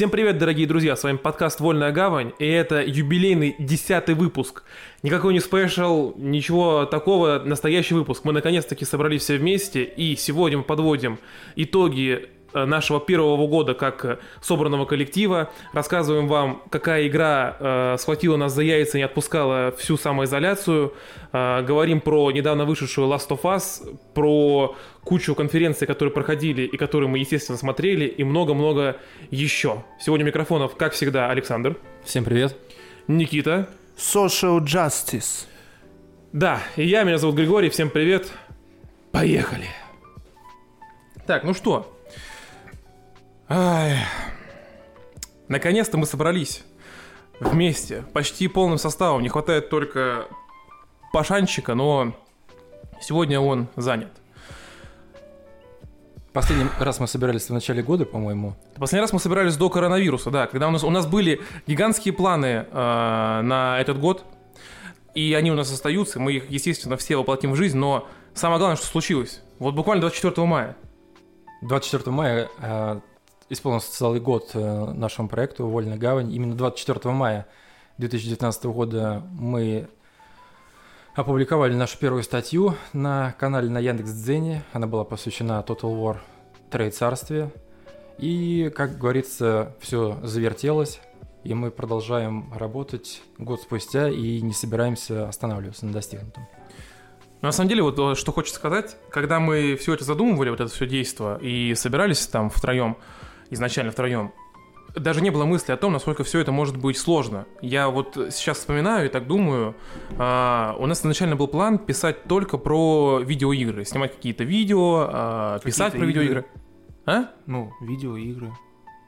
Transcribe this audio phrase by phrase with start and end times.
[0.00, 4.62] Всем привет, дорогие друзья, с вами подкаст «Вольная гавань», и это юбилейный десятый выпуск.
[5.02, 8.24] Никакой не спешл, ничего такого, настоящий выпуск.
[8.24, 11.18] Мы наконец-таки собрались все вместе, и сегодня мы подводим
[11.54, 15.50] итоги нашего первого года как э, собранного коллектива.
[15.72, 20.94] Рассказываем вам, какая игра э, схватила нас за яйца и не отпускала всю самоизоляцию.
[21.32, 24.74] Э, говорим про недавно вышедшую Last of Us, про
[25.04, 28.96] кучу конференций, которые проходили и которые мы, естественно, смотрели, и много-много
[29.30, 29.84] еще.
[30.00, 32.56] Сегодня микрофонов, как всегда, Александр, Всем привет.
[33.06, 33.68] Никита.
[33.96, 35.46] Social Justice.
[36.32, 38.32] Да, и я, меня зовут Григорий, всем привет.
[39.12, 39.66] Поехали.
[41.26, 41.99] Так, ну что?
[43.52, 43.98] Ай.
[45.48, 46.62] Наконец-то мы собрались
[47.40, 49.22] вместе, почти полным составом.
[49.22, 50.28] Не хватает только
[51.12, 52.14] Пашанчика, но
[53.00, 54.12] сегодня он занят.
[56.32, 58.54] Последний раз мы собирались в начале года, по-моему.
[58.76, 62.66] Последний раз мы собирались до коронавируса, да, когда у нас, у нас были гигантские планы
[62.70, 64.24] э, на этот год,
[65.16, 68.76] и они у нас остаются, мы их, естественно, все воплотим в жизнь, но самое главное,
[68.76, 70.76] что случилось, вот буквально 24 мая,
[71.62, 73.00] 24 мая э,
[73.50, 76.32] исполнился целый год э, нашему проекту «Вольная гавань».
[76.32, 77.46] Именно 24 мая
[77.98, 79.88] 2019 года мы
[81.14, 84.62] опубликовали нашу первую статью на канале на Яндекс.Дзене.
[84.72, 86.18] Она была посвящена Total War
[86.70, 87.50] Трейд Царстве.
[88.18, 91.00] И, как говорится, все завертелось,
[91.42, 96.46] и мы продолжаем работать год спустя и не собираемся останавливаться на достигнутом.
[97.40, 100.60] Но на самом деле, вот э, что хочется сказать, когда мы все это задумывали, вот
[100.60, 102.98] это все действо, и собирались там втроем,
[103.50, 104.32] изначально втроем,
[104.94, 107.46] даже не было мысли о том, насколько все это может быть сложно.
[107.62, 109.76] Я вот сейчас вспоминаю и так думаю,
[110.18, 115.92] а, у нас изначально был план писать только про видеоигры, снимать какие-то видео, а, писать
[115.92, 116.46] про Какие-то видеоигры.
[117.06, 117.30] А?
[117.46, 118.52] Ну, видеоигры.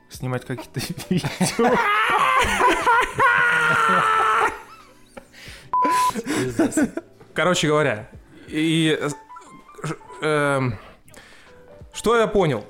[0.08, 1.28] Снимать какие-то видео.
[7.34, 8.10] Короче говоря,
[8.46, 9.08] и э,
[10.20, 10.78] эм,
[11.94, 12.66] что я понял?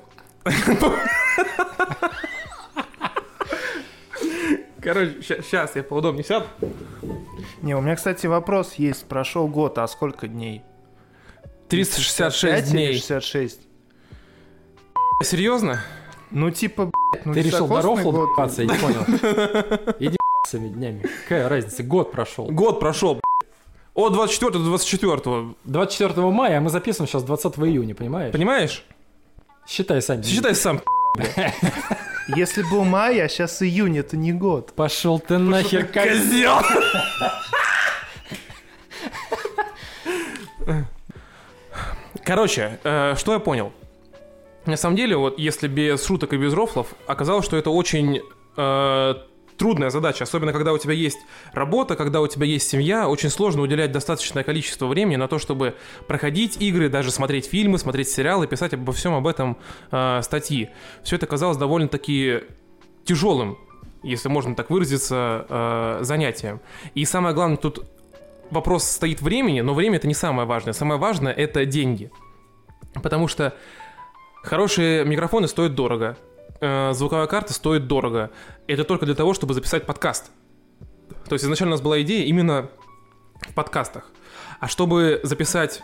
[4.81, 6.45] Короче, сейчас я поудобнее сяду.
[7.61, 9.05] Не, у меня, кстати, вопрос есть.
[9.05, 10.61] Прошел год, а сколько дней?
[11.69, 12.93] 366 5 или дней.
[12.95, 13.59] 66.
[15.23, 15.79] Серьезно?
[16.31, 18.29] Ну, типа, блядь, ну Ты решил до високосный рофла год.
[18.29, 19.95] добиваться, я не понял.
[19.99, 20.17] Иди
[20.47, 21.05] своими днями.
[21.23, 21.83] Какая разница?
[21.83, 22.47] Год прошел.
[22.47, 23.21] Год прошел.
[23.93, 25.55] От 24 до 24.
[25.63, 28.33] 24 мая, а мы записываем сейчас 20 июня, понимаешь?
[28.33, 28.83] Понимаешь?
[29.67, 30.23] Считай сами.
[30.23, 30.81] Считай сам.
[32.27, 34.73] Если был май, а сейчас июнь, это не год.
[34.73, 36.59] Пошел ты нахер, Козел!
[42.23, 43.73] Короче, э, что я понял?
[44.65, 48.21] На самом деле, вот если без шуток и без рофлов, оказалось, что это очень
[48.55, 49.15] э,
[49.57, 51.19] трудная задача, особенно когда у тебя есть
[51.53, 55.75] работа, когда у тебя есть семья, очень сложно уделять достаточное количество времени на то, чтобы
[56.07, 59.57] проходить игры, даже смотреть фильмы, смотреть сериалы, писать обо всем об этом
[59.91, 60.69] э, статьи.
[61.03, 62.41] Все это казалось довольно-таки
[63.05, 63.57] тяжелым,
[64.01, 66.59] если можно так выразиться, э, занятием.
[66.93, 67.85] И самое главное, тут
[68.51, 70.73] вопрос стоит времени, но время это не самое важное.
[70.73, 72.11] Самое важное это деньги.
[73.01, 73.55] Потому что
[74.43, 76.17] хорошие микрофоны стоят дорого,
[76.63, 78.31] э, звуковая карта стоит дорого.
[78.67, 80.31] Это только для того, чтобы записать подкаст.
[81.27, 82.69] То есть изначально у нас была идея именно
[83.41, 84.09] в подкастах.
[84.59, 85.83] А чтобы записать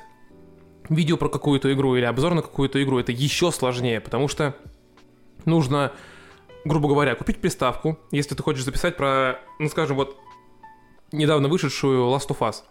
[0.87, 4.55] видео про какую-то игру или обзор на какую-то игру, это еще сложнее, потому что
[5.45, 5.91] нужно,
[6.63, 10.17] грубо говоря, купить приставку, если ты хочешь записать про, ну скажем, вот
[11.11, 12.63] недавно вышедшую Last of Us.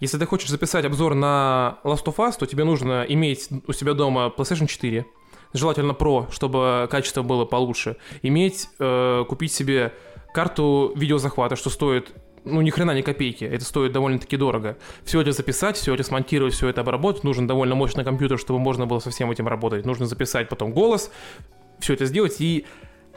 [0.00, 3.94] Если ты хочешь записать обзор на Last of Us, то тебе нужно иметь у себя
[3.94, 5.04] дома PlayStation 4,
[5.52, 9.92] желательно Pro, чтобы качество было получше, иметь, э, купить себе
[10.32, 12.12] карту видеозахвата, что стоит
[12.44, 14.78] ну, ни хрена ни копейки, это стоит довольно-таки дорого.
[15.04, 18.86] Все это записать, все это смонтировать, все это обработать, нужен довольно мощный компьютер, чтобы можно
[18.86, 19.84] было со всем этим работать.
[19.84, 21.10] Нужно записать потом голос,
[21.78, 22.66] все это сделать, и,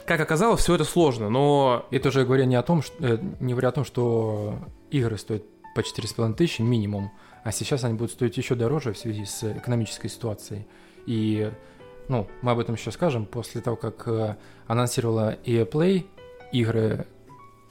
[0.06, 3.52] как оказалось, все это сложно, но Это уже говоря не о том, что, э, не
[3.52, 4.58] говоря о том, что
[4.90, 5.44] игры стоят
[5.74, 7.10] по 4,5 тысячи минимум,
[7.44, 10.66] а сейчас они будут стоить еще дороже в связи с экономической ситуацией.
[11.06, 11.50] И,
[12.08, 16.06] ну, мы об этом еще скажем, после того, как э, анонсировала EA Play,
[16.52, 17.06] игры,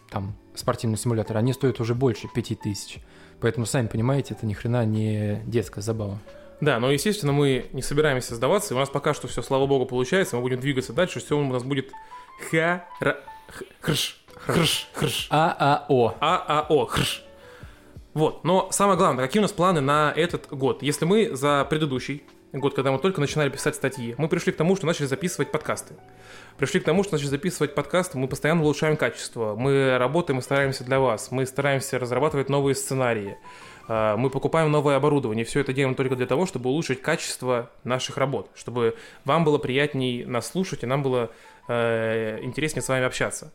[0.09, 2.99] там, спортивные симуляторы, они стоят уже больше 5 тысяч.
[3.39, 6.19] Поэтому, сами понимаете, это ни хрена не детская забава.
[6.59, 9.85] Да, но, естественно, мы не собираемся сдаваться, и у нас пока что все, слава богу,
[9.87, 11.91] получается, мы будем двигаться дальше, все у нас будет
[12.51, 13.17] ха ра
[13.81, 16.15] хрш хрш хрш ААО.
[16.19, 17.23] ААО хрш.
[18.13, 20.83] Вот, но самое главное, какие у нас планы на этот год?
[20.83, 22.23] Если мы за предыдущий
[22.59, 25.95] год, когда мы только начинали писать статьи, мы пришли к тому, что начали записывать подкасты.
[26.57, 30.83] пришли к тому, что начали записывать подкаст, мы постоянно улучшаем качество, мы работаем и стараемся
[30.83, 33.37] для вас, мы стараемся разрабатывать новые сценарии,
[33.87, 38.17] а, мы покупаем новое оборудование, все это делаем только для того, чтобы улучшить качество наших
[38.17, 41.31] работ, чтобы вам было приятней нас слушать и нам было
[41.67, 43.51] э, интереснее с вами общаться.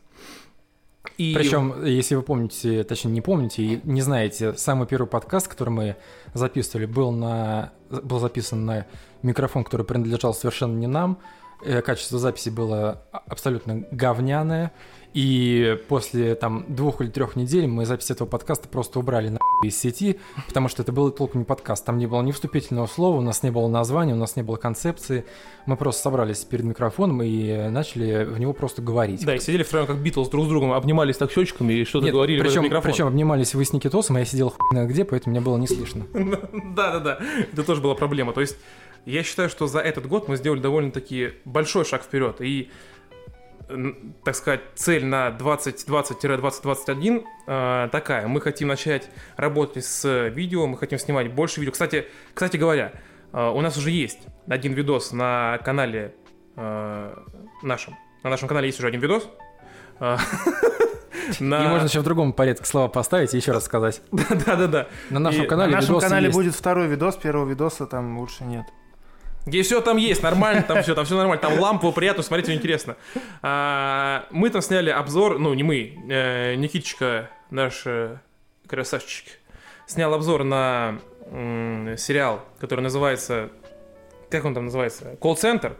[1.17, 1.33] И...
[1.33, 5.95] Причем, если вы помните, точнее не помните и не знаете, самый первый подкаст, который мы
[6.33, 8.85] записывали, был, на, был записан на
[9.23, 11.19] микрофон, который принадлежал совершенно не нам.
[11.63, 14.71] Э, качество записи было абсолютно говняное.
[15.17, 19.75] И после там двух или трех недель мы запись этого подкаста просто убрали на из
[19.75, 21.83] сети, потому что это был толком не подкаст.
[21.83, 24.57] Там не было ни вступительного слова, у нас не было названия, у нас не было
[24.57, 25.25] концепции.
[25.65, 29.25] Мы просто собрались перед микрофоном и начали в него просто говорить.
[29.25, 32.39] Да, и сидели втроем как Битлз друг с другом, обнимались так щечками и что-то говорили
[32.39, 32.91] причем, в микрофон.
[32.91, 36.05] Причем обнимались вы с Никитосом, а я сидел хуй где, поэтому меня было не слышно.
[36.13, 37.17] Да-да-да,
[37.51, 38.33] это тоже была проблема.
[38.33, 38.55] То есть
[39.07, 42.39] я считаю, что за этот год мы сделали довольно-таки большой шаг вперед.
[42.39, 42.69] И
[44.23, 48.27] так сказать, цель на 2020-2021 э, такая.
[48.27, 51.73] Мы хотим начать работать с видео, мы хотим снимать больше видео.
[51.73, 52.93] Кстати, кстати говоря,
[53.33, 56.15] э, у нас уже есть один видос на канале
[56.55, 57.15] э,
[57.61, 57.95] нашем.
[58.23, 59.29] На нашем канале есть уже один видос.
[61.39, 61.65] На...
[61.65, 64.01] И можно еще в другом порядке слова поставить и еще раз сказать.
[64.11, 64.87] Да-да-да.
[65.09, 68.65] На нашем канале, на нашем канале будет второй видос, первого видоса там лучше нет.
[69.47, 72.97] Где все там есть, нормально, там все, там все нормально, там лампу приятно, смотрите, интересно.
[73.41, 78.17] А, мы там сняли обзор, ну не мы, э, Никитичка, наш э,
[78.67, 79.39] красавчик,
[79.85, 80.99] снял обзор на
[81.31, 83.49] э, сериал, который называется,
[84.29, 85.77] как он там называется, колл-центр.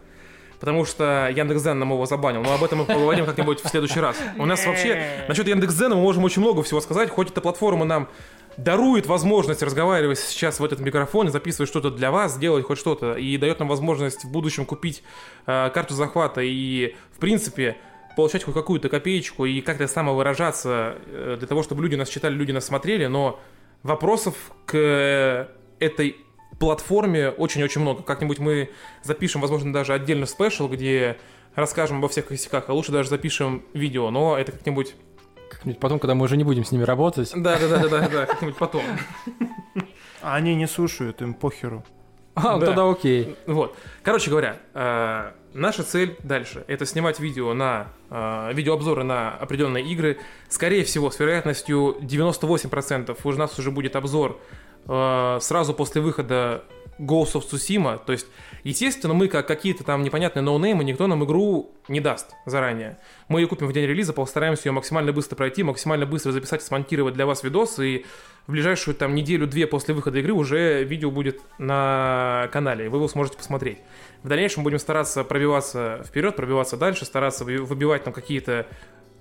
[0.61, 2.41] Потому что Яндекс.Дзен нам его забанил.
[2.41, 4.17] Но об этом мы поговорим как-нибудь в следующий раз.
[4.39, 5.25] У нас вообще...
[5.27, 7.11] Насчет Яндекс.Дзена мы можем очень много всего сказать.
[7.11, 8.09] Хоть эта платформа нам
[8.57, 13.37] дарует возможность разговаривать сейчас в этот микрофон, записывать что-то для вас, делать хоть что-то, и
[13.37, 15.03] дает нам возможность в будущем купить
[15.45, 17.77] э, карту захвата и, в принципе,
[18.15, 22.51] получать хоть какую-то копеечку и как-то самовыражаться э, для того, чтобы люди нас читали, люди
[22.51, 23.39] нас смотрели, но
[23.83, 24.33] вопросов
[24.65, 25.49] к
[25.79, 26.17] этой
[26.59, 28.01] платформе очень-очень много.
[28.01, 28.71] Как-нибудь мы
[29.03, 31.17] запишем, возможно, даже отдельно спешл, где
[31.53, 34.95] расскажем обо всех косяках, а лучше даже запишем видео, но это как-нибудь
[35.57, 37.31] как-нибудь потом, когда мы уже не будем с ними работать.
[37.35, 38.83] Да, да, да, да, да, как-нибудь потом.
[40.21, 41.83] А они не слушают, им похеру.
[42.35, 42.67] А, да.
[42.67, 43.35] тогда окей.
[43.47, 43.75] Вот.
[44.03, 50.19] Короче говоря, э, наша цель дальше это снимать видео на э, видеообзоры на определенные игры.
[50.47, 54.39] Скорее всего, с вероятностью 98% у нас уже будет обзор
[54.87, 56.63] э, сразу после выхода
[56.99, 57.99] Ghost of Tsushima.
[58.03, 58.27] То есть,
[58.67, 62.97] естественно, мы как какие-то там непонятные ноунеймы, никто нам игру не даст заранее.
[63.29, 67.13] Мы ее купим в день релиза, постараемся ее максимально быстро пройти, максимально быстро записать, смонтировать
[67.13, 68.05] для вас видос, и
[68.45, 73.07] в ближайшую там неделю-две после выхода игры уже видео будет на канале, и вы его
[73.07, 73.79] сможете посмотреть.
[74.23, 78.67] В дальнейшем будем стараться пробиваться вперед, пробиваться дальше, стараться выбивать там какие-то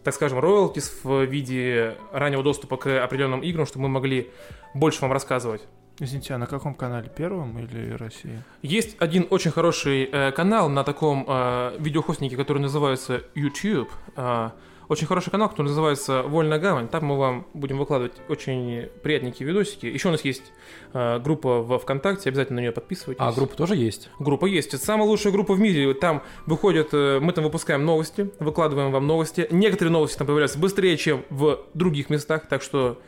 [0.03, 4.31] так скажем, роялтис в виде раннего доступа к определенным играм, чтобы мы могли
[4.73, 5.63] больше вам рассказывать.
[5.99, 7.09] Извините, а на каком канале?
[7.09, 8.43] Первом или России?
[8.63, 13.89] Есть один очень хороший э, канал на таком э, видеохостнике, который называется YouTube.
[14.15, 14.51] Э,
[14.89, 16.87] очень хороший канал, который называется «Вольная гавань».
[16.89, 19.87] Там мы вам будем выкладывать очень приятненькие видосики.
[19.87, 20.53] Еще у нас есть
[20.93, 23.21] э, группа в ВКонтакте, обязательно на нее подписывайтесь.
[23.21, 24.11] А группа тоже есть?
[24.19, 24.75] Группа есть.
[24.75, 25.93] Это самая лучшая группа в мире.
[25.95, 29.49] Там выходят, э, мы там выпускаем новости, выкладываем вам новости.
[29.51, 33.01] Некоторые новости там появляются быстрее, чем в других местах, так что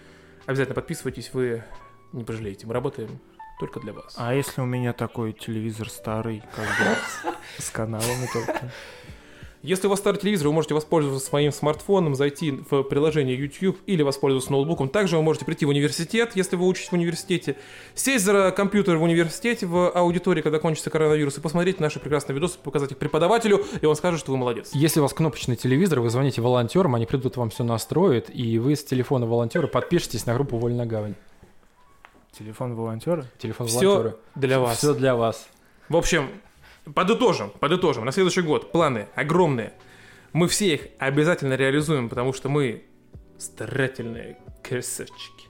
[0.47, 1.63] обязательно подписывайтесь, вы
[2.13, 3.21] не пожалеете, мы работаем
[3.59, 4.15] только для вас.
[4.17, 8.71] А если у меня такой телевизор старый, как бы с каналами только?
[9.63, 14.03] Если у вас старый телевизор, вы можете воспользоваться своим смартфоном, зайти в приложение YouTube или
[14.03, 14.89] воспользоваться ноутбуком.
[14.89, 17.57] Также вы можете прийти в университет, если вы учитесь в университете,
[17.97, 22.57] сесть за компьютер в университете в аудитории, когда кончится коронавирус, и посмотреть наши прекрасные видосы,
[22.63, 24.71] показать их преподавателю, и он скажет, что вы молодец.
[24.75, 28.77] Если у вас кнопочный телевизор, вы звоните волонтерам, они придут, вам все настроят, и вы
[28.77, 31.17] с телефона волонтера подпишетесь на группу «Вольная гавань».
[32.39, 33.27] Телефон волонтера?
[33.39, 34.17] Телефон Все волонтера.
[34.37, 34.79] для вас.
[34.79, 35.49] Все для вас.
[35.89, 36.31] В общем,
[36.95, 38.05] подытожим, подытожим.
[38.05, 39.73] На следующий год планы огромные.
[40.33, 42.85] Мы все их обязательно реализуем, потому что мы
[43.39, 45.49] старательные красавчики.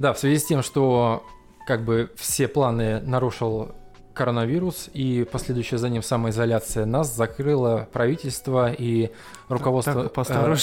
[0.00, 1.24] Да, в связи с тем, что
[1.68, 3.72] как бы все планы нарушил
[4.12, 9.10] коронавирус и последующая за ним самоизоляция нас закрыло правительство и
[9.48, 10.54] руководство так, э,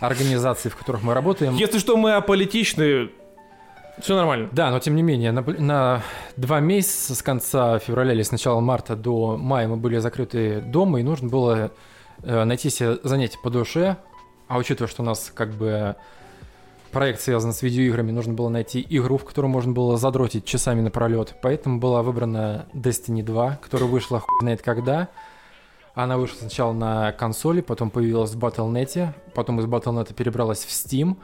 [0.00, 1.54] организаций, в которых мы работаем.
[1.54, 3.10] Если что, мы аполитичны,
[4.00, 4.48] все нормально.
[4.52, 6.02] Да, но тем не менее, на, на
[6.36, 11.00] два месяца с конца февраля или с начала марта до мая мы были закрыты дома,
[11.00, 11.70] и нужно было
[12.22, 13.96] э, найти себе занятие по душе.
[14.48, 15.96] А учитывая, что у нас как бы
[16.92, 21.34] проект связан с видеоиграми, нужно было найти игру, в которую можно было задротить часами напролет.
[21.42, 25.08] Поэтому была выбрана Destiny 2, которая вышла хуй знает когда.
[25.94, 31.16] Она вышла сначала на консоли, потом появилась в Battle.net, потом из Battle.net перебралась в Steam.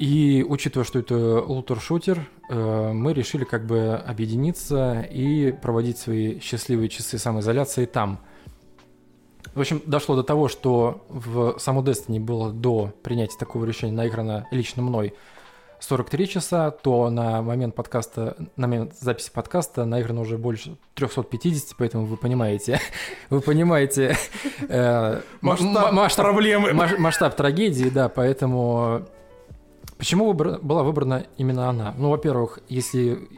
[0.00, 6.88] И учитывая, что это лутер-шутер, э, мы решили как бы объединиться и проводить свои счастливые
[6.88, 8.18] часы самоизоляции там.
[9.54, 14.46] В общем, дошло до того, что в саму Destiny было до принятия такого решения наиграно
[14.50, 15.12] лично мной
[15.80, 22.06] 43 часа, то на момент подкаста, на момент записи подкаста наиграно уже больше 350, поэтому
[22.06, 22.80] вы понимаете,
[23.28, 24.16] вы понимаете
[24.66, 26.72] э, Масштаб проблемы.
[26.72, 29.06] масштаб трагедии, да, поэтому
[30.00, 31.94] почему выбра- была выбрана именно она?
[31.96, 33.28] Ну, во-первых, если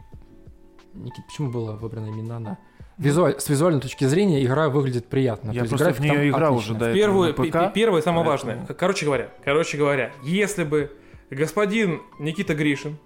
[0.93, 2.57] Никит, почему была выбрана именно она?
[2.97, 5.51] Визуаль- С визуальной точки зрения игра выглядит приятно.
[5.51, 7.73] Я То есть просто в нее играл уже до этого пи- ПК.
[7.73, 8.75] первое самое поэтому- важное.
[8.75, 10.91] Короче говоря, короче говоря, если бы
[11.31, 12.97] господин Никита Гришин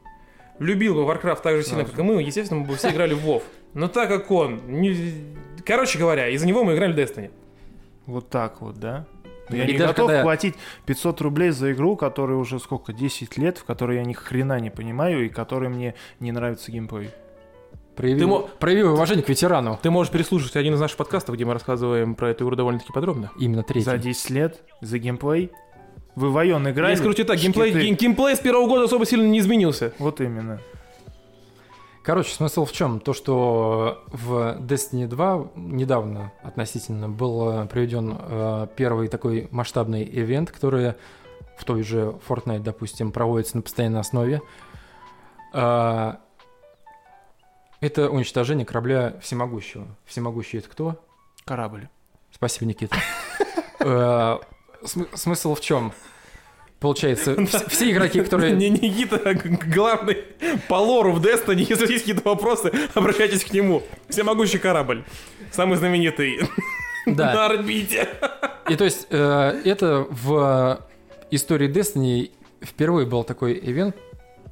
[0.59, 1.91] любил бы Warcraft так же сильно, Сразу.
[1.91, 3.41] как и мы, естественно, мы бы все играли в WoW.
[3.73, 4.59] Но так как он...
[4.67, 5.35] не-
[5.65, 7.31] Короче говоря, из-за него мы играли в Destiny.
[8.05, 9.05] Вот так вот, да?
[9.49, 12.91] Но Я И не даже готов когда- платить 500 рублей за игру, которая уже сколько,
[12.93, 17.09] 10 лет, в которой я ни хрена не понимаю и которой мне не нравится геймплей.
[17.95, 19.79] Прояви, Ты мо- прояви уважение к ветерану.
[19.81, 23.31] Ты можешь переслушать один из наших подкастов, где мы рассказываем про эту игру довольно-таки подробно.
[23.39, 23.85] Именно третий.
[23.85, 25.51] За 10 лет, за геймплей.
[26.15, 26.91] Вы в Айон играли?
[26.91, 29.93] Я скажу тебе так, геймплей, геймплей с первого года особо сильно не изменился.
[29.97, 30.59] Вот именно.
[32.07, 33.01] Короче, смысл в чем?
[33.01, 40.49] То, что в Destiny 2 недавно относительно был э, проведен э, первый такой масштабный ивент,
[40.49, 40.93] который
[41.57, 44.41] в той же Fortnite, допустим, проводится на постоянной основе.
[45.51, 46.21] А,
[47.81, 49.85] Это уничтожение корабля Всемогущего.
[50.05, 51.03] Всемогущий это кто?
[51.43, 51.89] Корабль.
[52.31, 52.95] Спасибо, Никита.
[53.81, 54.37] Э,
[54.85, 55.91] см- Смысл в чем?
[56.79, 58.53] Получается, вс- все игроки, которые...
[58.55, 60.17] Не Никита, а главный
[60.67, 61.65] по лору в Destiny.
[61.67, 63.81] Если есть какие-то вопросы, обращайтесь к нему.
[64.09, 65.03] Всемогущий корабль.
[65.51, 66.39] Самый знаменитый
[67.07, 67.33] Да.
[67.33, 68.07] на орбите.
[68.69, 70.79] И то есть э, это в
[71.31, 72.31] истории Destiny
[72.61, 73.95] впервые был такой ивент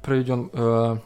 [0.02, 0.50] проведен.
[0.52, 0.96] э,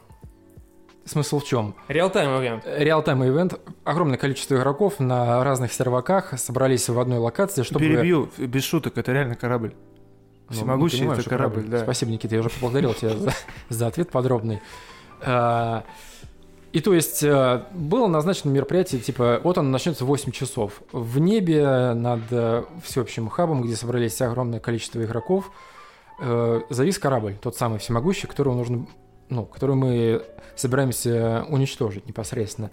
[1.05, 1.75] смысл в чем?
[1.87, 2.63] Реалтайм вариант.
[2.65, 3.59] Реалтайм ивент.
[3.83, 7.81] Огромное количество игроков на разных серваках собрались в одной локации, чтобы...
[7.81, 9.73] Перебью, без шуток, это реально корабль.
[10.51, 11.79] Ну, Всемогущий понимаем, это корабль, да.
[11.79, 13.33] Спасибо, Никита, я уже поблагодарил тебя за,
[13.69, 14.59] за ответ подробный.
[15.21, 15.85] А,
[16.73, 20.81] И то есть э, было назначено мероприятие, типа, вот оно начнется в 8 часов.
[20.91, 25.51] В небе над э, всеобщим хабом, где собрались огромное количество игроков,
[26.21, 28.87] э, завис корабль, тот самый всемогущий, которого нужно,
[29.29, 30.23] ну, который мы
[30.55, 32.71] собираемся уничтожить непосредственно.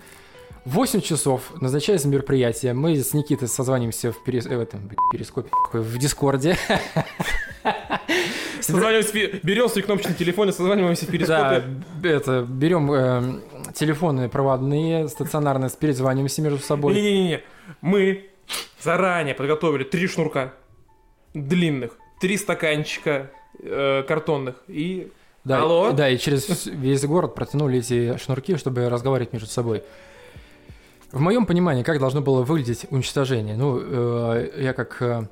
[0.69, 2.75] В 8 часов назначается мероприятие.
[2.75, 4.45] Мы с Никитой созванимся в, перес...
[4.45, 6.59] э, в этом, перископе, в Дискорде.
[8.61, 11.61] Созваниваемся, берем свой кнопочный телефон и созваниваемся в Да, перископе.
[12.03, 13.41] б- это, берем э,
[13.75, 16.93] телефоны проводные, стационарные, перезваниваемся между собой.
[16.93, 17.41] Не-не-не.
[17.81, 18.29] Мы
[18.83, 20.53] заранее подготовили три шнурка
[21.33, 25.11] длинных, три стаканчика э, картонных и...
[25.45, 25.93] Да, Алло?
[25.93, 29.83] Да, и через весь город протянули эти шнурки, чтобы разговаривать между собой.
[31.11, 33.57] В моем понимании, как должно было выглядеть уничтожение?
[33.57, 35.27] Ну, э, я как э,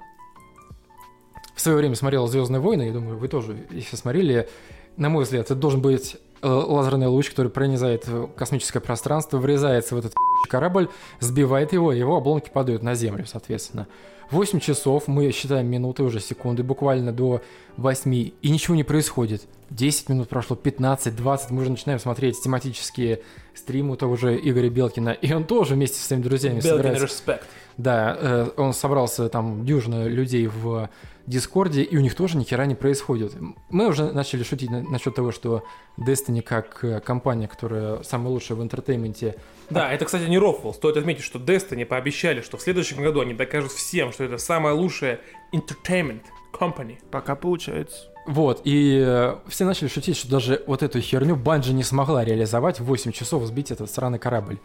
[1.54, 4.48] в свое время смотрел Звездные войны, я думаю, вы тоже, если смотрели,
[4.96, 9.94] на мой взгляд, это должен быть э, лазерный луч, который пронизает э, космическое пространство, врезается
[9.94, 10.14] в этот
[10.48, 10.88] корабль,
[11.20, 13.86] сбивает его, и его обломки падают на Землю, соответственно.
[14.30, 17.42] 8 часов, мы считаем минуты, уже секунды, буквально до
[17.76, 19.42] 8, и ничего не происходит.
[19.70, 23.20] 10 минут прошло, 15, 20, мы уже начинаем смотреть тематические
[23.54, 27.06] стримы у того же Игоря Белкина, и он тоже вместе со своими друзьями Belkin собирается.
[27.06, 27.42] Respect.
[27.76, 30.88] Да, э, он собрался там дюжина людей в
[31.26, 33.34] Дискорде, и у них тоже ни хера не происходит.
[33.68, 35.64] Мы уже начали шутить на- насчет того, что
[35.98, 39.34] Destiny как э, компания, которая самая лучшая в entertainment е,
[39.68, 40.72] Да, это, кстати, не рофл.
[40.72, 44.74] Стоит отметить, что Destiny пообещали, что в следующем году они докажут всем, что это самая
[44.74, 45.20] лучшая
[45.52, 46.98] entertainment company.
[47.10, 48.08] Пока получается.
[48.26, 52.80] Вот, и э, все начали шутить, что даже вот эту херню Bungie не смогла реализовать
[52.80, 54.58] в 8 часов сбить этот сраный корабль.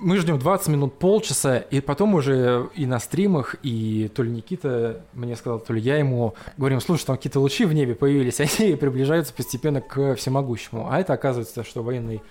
[0.00, 5.02] Мы ждем 20 минут, полчаса, и потом уже и на стримах, и то ли Никита
[5.12, 8.76] мне сказал, то ли я ему говорим, слушай, там какие-то лучи в небе появились, они
[8.76, 10.88] приближаются постепенно к всемогущему.
[10.90, 12.22] А это оказывается, что военный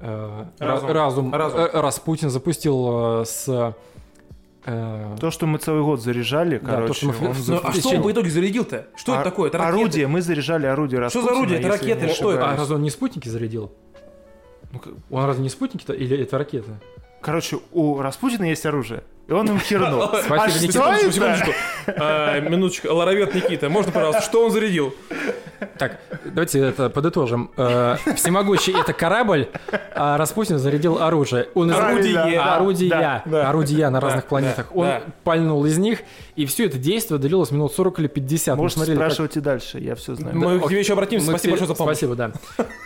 [0.00, 0.90] э, Разум.
[0.90, 3.74] разум, разум, э, Распутин запустил э, с...
[4.66, 7.72] э, То, что мы целый год заряжали, Да, короче, то, что мы- он Ну, а
[7.72, 8.88] что он по итоге зарядил-то?
[8.96, 9.48] Что это Ор- такое?
[9.50, 9.78] Это ракеты?
[9.78, 11.58] Орудие, мы заряжали орудие Что за Распутина, орудие?
[11.60, 12.50] Это ракеты что это?
[12.50, 13.70] а разве он не спутники зарядил?
[14.72, 14.80] Ну,
[15.10, 16.72] Он разве не спутники-то или это ракеты?
[17.24, 20.06] Короче, у Распутина есть оружие, и он им хернул.
[20.24, 20.72] Спасибо, А Никита.
[20.72, 21.50] что Секундочку.
[21.86, 22.92] А, минуточку.
[22.94, 24.94] Ларовет Никита, можно, пожалуйста, что он зарядил?
[25.78, 27.50] Так, давайте это подытожим.
[27.56, 29.48] Э, Всемогущий— это корабль,
[29.94, 31.48] а Распутин зарядил оружие.
[31.54, 32.12] Он из- Орудие.
[32.14, 33.22] да, орудия, да.
[33.24, 33.48] да.
[33.48, 34.66] орудия на разных планетах.
[34.76, 34.88] Он
[35.24, 36.00] пальнул из них,
[36.36, 38.56] и все это действие длилось минут 40 или 50.
[38.56, 40.36] Мы Можете смотрели, как- спрашивать и дальше, я все знаю.
[40.36, 41.26] Мы к тебе еще обратимся.
[41.30, 41.96] Мы Спасибо большое за помощь.
[41.96, 42.14] Спасибо,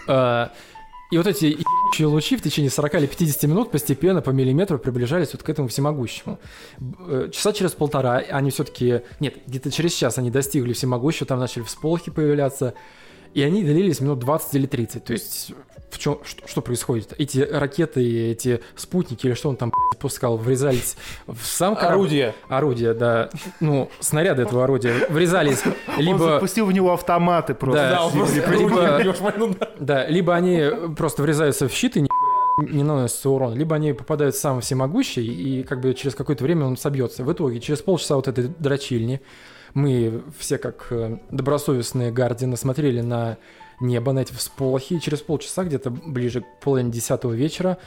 [0.07, 0.51] да.
[1.11, 5.33] И вот эти ебучие лучи в течение 40 или 50 минут постепенно по миллиметру приближались
[5.33, 6.39] вот к этому всемогущему.
[7.07, 9.01] Э, Часа через полтора они все-таки...
[9.19, 12.75] Нет, где-то через час они достигли всемогущего, там начали всполохи появляться,
[13.33, 15.05] и они длились минут 20 или 30.
[15.05, 15.53] То есть
[15.91, 17.15] в чем, что, что происходит?
[17.19, 21.95] Эти ракеты, эти спутники или что он там пускал, врезались в сам корабль.
[21.95, 22.35] Орудие.
[22.49, 23.31] Орудия, да.
[23.61, 25.63] Ну, снаряды этого орудия врезались
[25.97, 26.19] Он либо...
[26.19, 27.81] запустил в него автоматы просто.
[27.83, 30.07] Да, Да, он просто либо- орудие, ну да.
[30.09, 30.63] Либо они
[30.97, 32.09] просто врезаются в щит и ни-
[32.59, 36.67] не наносится урон, либо они попадают в сам всемогущий, и как бы через какое-то время
[36.67, 37.23] он собьется.
[37.25, 39.21] В итоге, через полчаса вот этой дрочильни,
[39.75, 43.37] мы все как э, добросовестные гардины смотрели на
[43.81, 47.79] небо, на эти всполохи, и через полчаса, где-то ближе к половине десятого вечера,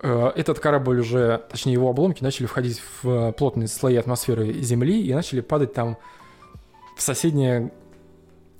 [0.00, 5.02] э, этот корабль уже, точнее его обломки, начали входить в э, плотные слои атмосферы Земли
[5.02, 5.98] и начали падать там
[6.96, 7.72] в соседнее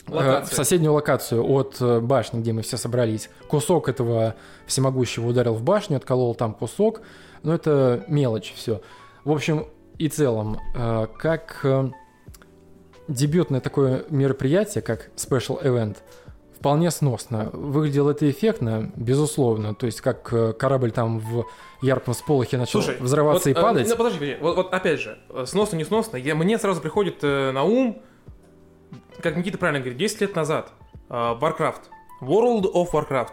[0.09, 0.45] Э, Локация.
[0.45, 3.29] в соседнюю локацию от башни, где мы все собрались.
[3.49, 7.01] Кусок этого всемогущего ударил в башню, отколол там кусок,
[7.43, 8.83] но это мелочь все.
[9.25, 9.67] В общем
[9.99, 10.61] и целом,
[11.19, 11.67] как
[13.09, 15.97] дебютное такое мероприятие, как Special Event,
[16.59, 17.51] вполне сносно.
[17.53, 19.75] Выглядело это эффектно, безусловно.
[19.75, 21.47] То есть, как э, корабль там в
[21.83, 23.89] ярком сполохе начал Слушай, взрываться вот, и э, падать.
[23.89, 24.37] ну, подожди, подожди.
[24.43, 28.03] Вот, вот опять же, э, сносно, не сносно, я, мне сразу приходит э, на ум,
[29.23, 30.73] как Никита правильно говорит, 10 лет назад,
[31.09, 31.83] э, Warcraft,
[32.23, 33.33] World of Warcraft.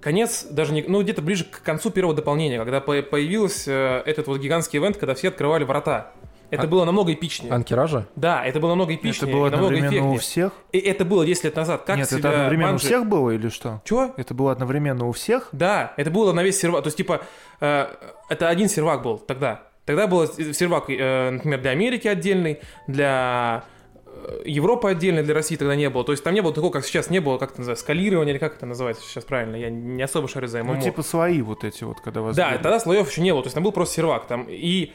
[0.00, 4.26] Конец, даже не, ну где-то ближе к концу первого дополнения, когда по- появился э, этот
[4.26, 6.12] вот гигантский ивент, когда все открывали врата.
[6.52, 7.50] Это А- было намного эпичнее.
[7.52, 8.06] Анкеража?
[8.14, 10.18] Да, это было намного Это эпичнее, было и намного одновременно у эффектнее.
[10.20, 10.52] всех?
[10.72, 11.84] И это было 10 лет назад.
[11.84, 13.80] Как Нет, себя это одновременно у Bungie- всех было или что?
[13.84, 14.12] Чё?
[14.18, 15.48] Это было одновременно у всех?
[15.52, 16.82] Да, это было на весь сервак.
[16.84, 17.22] То есть, типа,
[17.60, 17.86] э,
[18.28, 19.62] это один сервак был тогда.
[19.86, 23.64] Тогда был сервак, э, например, для Америки отдельный, для
[24.06, 26.04] э, Европы отдельный, для России тогда не было.
[26.04, 28.38] То есть там не было такого, как сейчас не было, как это называется, скалирование или
[28.38, 29.56] как это называется сейчас правильно.
[29.56, 30.74] Я не особо шарю за ММО.
[30.74, 32.36] Ну, типа свои вот эти вот, когда вас...
[32.36, 34.26] Да, тогда слоев еще не было, то есть там был просто сервак.
[34.26, 34.92] Там, и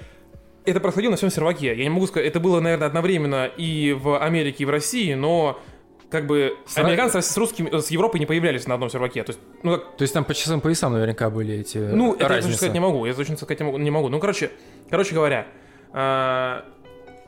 [0.68, 1.68] это происходило на всем серваке.
[1.76, 5.60] Я не могу сказать, это было, наверное, одновременно и в Америке, и в России, но
[6.10, 9.24] как бы Сра- американцы с русскими, с Европой не появлялись на одном серваке.
[9.24, 12.24] То есть, ну, как, То есть там по часам поясам наверняка были эти ну, это
[12.24, 13.06] я точно сказать не могу.
[13.06, 13.78] Я точно сказать не могу.
[13.78, 14.10] Не могу.
[14.10, 14.52] Ну, короче,
[14.90, 15.48] короче говоря,
[15.92, 16.66] а,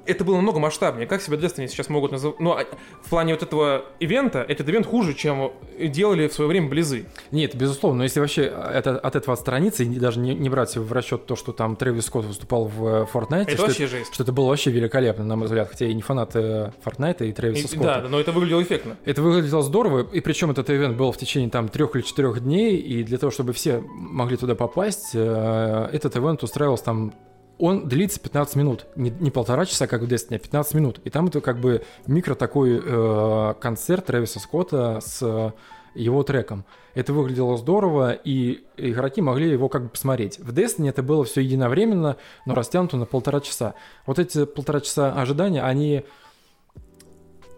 [0.10, 1.08] это было намного масштабнее.
[1.08, 2.39] Как себя Destiny сейчас могут называть?
[2.39, 2.65] Ну, а,
[3.04, 7.06] в плане вот этого ивента, этот ивент хуже, чем делали в свое время Близы.
[7.32, 10.91] Нет, безусловно, но если вообще это, от этого отстраниться и даже не, не брать в
[10.91, 14.13] расчет то, что там Трэвис Скотт выступал в э, Fortnite, Это что, вообще жесть.
[14.13, 17.32] что это было вообще великолепно, на мой взгляд, хотя я не фанат э, Fortnite и
[17.32, 18.02] Трэвиса И- Скотта.
[18.02, 18.98] да, но это выглядело эффектно.
[19.06, 22.78] Это выглядело здорово, и причем этот ивент был в течение там трех или четырех дней,
[22.78, 27.13] и для того, чтобы все могли туда попасть, э, этот ивент устраивался там
[27.60, 31.02] он длится 15 минут, не, не полтора часа, как в Destiny, а 15 минут.
[31.04, 35.52] И там это как бы микро такой э, концерт Трэвиса Скотта с э,
[35.93, 36.65] его треком.
[36.95, 40.39] Это выглядело здорово, и игроки могли его как бы посмотреть.
[40.39, 43.76] В Destiny это было все единовременно, но растянуто на полтора часа.
[44.06, 46.06] Вот эти полтора часа ожидания, они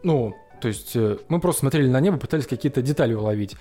[0.04, 3.56] ну, то есть э, мы просто смотрели на небо, пытались какие-то детали уловить.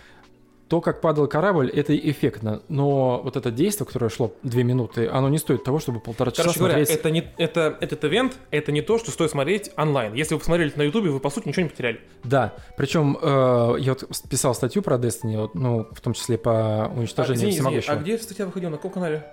[0.71, 5.29] То, как падал корабль, это эффектно, но вот это действие, которое шло две минуты, оно
[5.29, 6.97] не стоит того, чтобы полтора часа Короче говоря, смотреть.
[6.97, 10.15] это не, это, этот ивент, это не то, что стоит смотреть онлайн.
[10.15, 12.01] Если вы посмотрели это на Ютубе, вы, по сути, ничего не потеряли.
[12.23, 16.85] Да, причем э, я вот писал статью про Destiny, вот, ну, в том числе по
[16.85, 17.95] А, уничтожению извини, извини, всемогущего.
[17.95, 18.71] а где статья выходила?
[18.71, 19.27] На каком канале?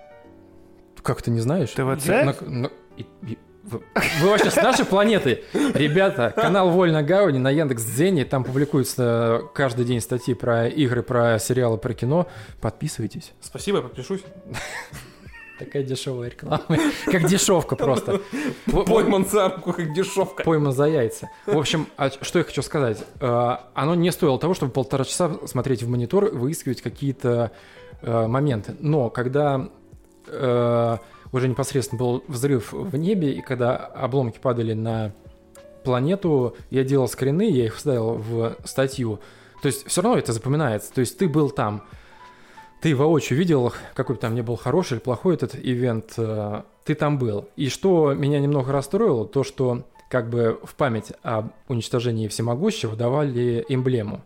[1.02, 1.70] Как ты не знаешь?
[1.70, 2.06] ТВЦ?
[2.08, 3.38] На- на- и- и-
[3.70, 5.44] Вы, вообще с нашей планеты?
[5.52, 11.38] Ребята, канал Вольно Гауни на Яндекс Дзене, там публикуются каждый день статьи про игры, про
[11.38, 12.26] сериалы, про кино.
[12.60, 13.32] Подписывайтесь.
[13.40, 14.22] Спасибо, я подпишусь.
[15.58, 16.62] Такая дешевая реклама.
[17.06, 18.20] Как дешевка просто.
[18.66, 20.44] Пойман за руку, как дешевка.
[20.44, 21.30] Пойман за яйца.
[21.46, 23.04] В общем, а что я хочу сказать.
[23.20, 27.50] Э, Оно не стоило того, чтобы полтора часа смотреть в монитор и выискивать какие-то
[28.02, 28.76] э, моменты.
[28.78, 29.68] Но когда
[30.28, 30.96] э,
[31.32, 35.12] уже непосредственно был взрыв в небе, и когда обломки падали на
[35.84, 39.20] планету, я делал скрины, я их вставил в статью.
[39.62, 40.92] То есть все равно это запоминается.
[40.92, 41.82] То есть ты был там,
[42.80, 46.94] ты воочию видел, какой бы там ни был хороший или плохой этот ивент, э, ты
[46.94, 47.48] там был.
[47.56, 53.64] И что меня немного расстроило, то что как бы в память об уничтожении всемогущего давали
[53.68, 54.22] эмблему.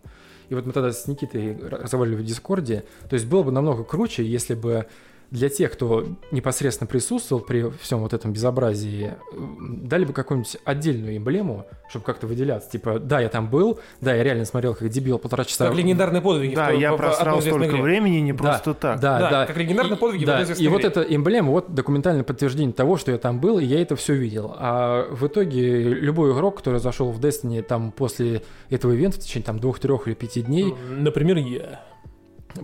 [0.49, 2.85] И вот мы тогда с Никитой разговаривали в Дискорде.
[3.09, 4.87] То есть было бы намного круче, если бы
[5.33, 9.15] для тех, кто непосредственно присутствовал при всем вот этом безобразии,
[9.59, 12.71] дали бы какую-нибудь отдельную эмблему, чтобы как-то выделяться.
[12.71, 15.69] Типа, да, я там был, да, я реально смотрел, как дебил полтора часа.
[15.69, 16.55] Как легендарные подвиги.
[16.55, 17.83] Да, в- я в- просрал столько игре.
[17.83, 19.01] времени не Да, просто так.
[19.01, 19.47] Да, Да, да.
[19.47, 23.11] как легендарные И- подвиги в да, И вот эта эмблема, вот документальное подтверждение того, что
[23.11, 24.55] я там был, и я это все видел.
[24.59, 29.47] А в итоге любой игрок, который зашел в Destiny там после этого ивента в течение
[29.47, 31.81] там двух-трех или пяти дней, Например, я.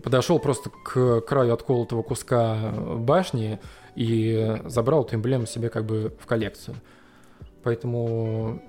[0.02, 3.58] Подошел просто к краю отколотого куска башни
[3.94, 6.76] и забрал эту эмблему себе как бы в коллекцию.
[7.62, 8.62] Поэтому...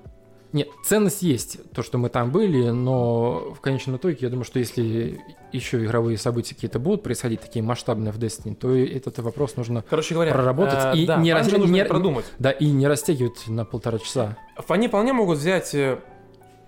[0.51, 4.57] Нет, ценность есть, то, что мы там были, но в конечном итоге я думаю, что
[4.57, 9.83] если еще игровые события какие-то будут происходить, такие масштабные в Destiny, то этот вопрос нужно,
[9.87, 12.25] Короче говоря, Проработать э, и да, не раз- нужно не- продумать.
[12.39, 14.37] да, и не растягивать на полтора часа.
[14.67, 15.99] Они вполне могут взять э,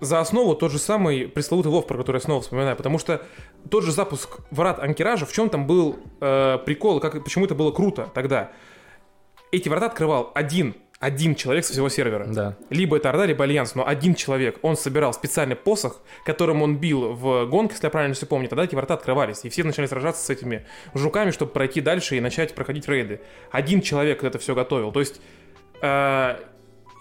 [0.02, 3.22] за основу тот же самый пресловутый лов, про который я снова вспоминаю, потому что
[3.70, 7.70] тот же запуск врат Ан'Киража, в чем там был э, прикол, как, почему это было
[7.70, 8.50] круто тогда.
[9.52, 12.26] Эти врата открывал один, один человек со всего сервера.
[12.26, 12.56] Да.
[12.68, 14.58] Либо это Орда, либо Альянс, но один человек.
[14.62, 18.48] Он собирал специальный посох, которым он бил в гонг, если я правильно все помню.
[18.48, 22.20] Тогда эти врата открывались, и все начали сражаться с этими жуками, чтобы пройти дальше и
[22.20, 23.20] начать проходить рейды.
[23.52, 24.90] Один человек это все готовил.
[24.90, 25.20] То есть
[25.80, 26.36] э,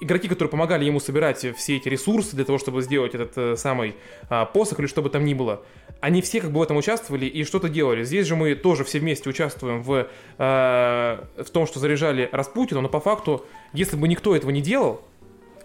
[0.02, 3.96] игроки, которые помогали ему собирать все эти ресурсы для того, чтобы сделать этот э, самый
[4.30, 5.64] а, посох или что бы там ни было,
[6.02, 8.04] они все как бы в этом участвовали и что-то делали.
[8.04, 12.90] Здесь же мы тоже все вместе участвуем в, э, в том, что заряжали Распутина, но
[12.90, 15.02] по факту, если бы никто этого не делал,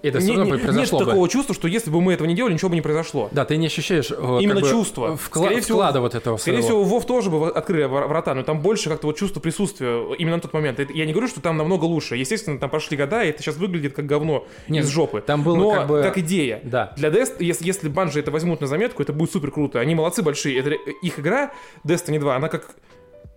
[0.02, 1.11] Это все не- равно не- произошло нет бы.
[1.12, 3.28] такого чувства, что если бы мы этого не делали, ничего бы не произошло.
[3.32, 5.06] Да, ты не ощущаешь э, Именно как бы, чувство.
[5.16, 6.85] вкла- Скорее всего- вклада вот этого Скорее своего.
[6.85, 10.42] всего, Вов тоже бы открыли врата, но там больше как-то вот чувство присутствия именно на
[10.42, 10.78] тот момент.
[10.90, 12.16] Я не говорю, что там намного лучше.
[12.16, 15.20] Естественно, там прошли года, и это сейчас выглядит как говно Нет, из жопы.
[15.20, 16.61] там было но как бы- идея.
[16.64, 16.92] Да.
[16.96, 19.80] Для Дест, если, если банжи это возьмут на заметку, это будет супер круто.
[19.80, 20.59] Они молодцы большие.
[20.59, 21.52] Это, их игра
[21.87, 22.74] Destiny 2, она как...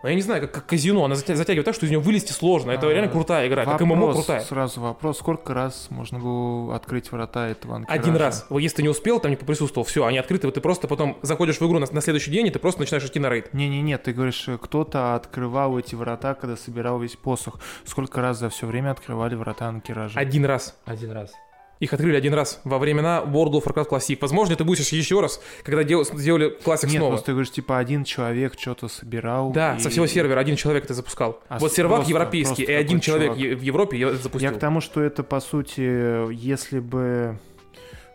[0.01, 2.31] ну, я не знаю, как, как казино, она затя- затягивает так, что из нее вылезти
[2.31, 2.71] сложно.
[2.71, 4.41] Это А, реально крутая игра, как ММО Вопрос, крутая.
[4.41, 8.01] Сразу вопрос, сколько раз можно было открыть врата этого анкеража?
[8.01, 8.45] Один раз.
[8.49, 11.17] Вот Если ты не успел, там не поприсутствовал, все, они открыты, вот ты просто потом
[11.21, 13.53] заходишь в игру на, на следующий день, и ты просто начинаешь идти на рейд.
[13.53, 17.59] Не-не-не, ты говоришь, э, кто-то открывал эти врата, когда собирал весь посох.
[17.85, 20.19] Сколько раз за все время открывали врата анкеража?
[20.19, 20.77] Один раз.
[20.85, 21.31] Один раз.
[21.79, 24.17] Их открыли один раз во времена World of Warcraft Classic.
[24.19, 27.11] Возможно, это будет сейчас еще раз, когда дел- сделали классик Нет, снова.
[27.11, 29.51] просто ты говоришь, типа, один человек что-то собирал.
[29.51, 31.41] Да, и- со всего сервера один человек это запускал.
[31.47, 33.59] А вот сервак просто- европейский, просто и один человек чувак.
[33.59, 34.51] в Европе это запустил.
[34.51, 37.39] Я к тому, что это, по сути, если бы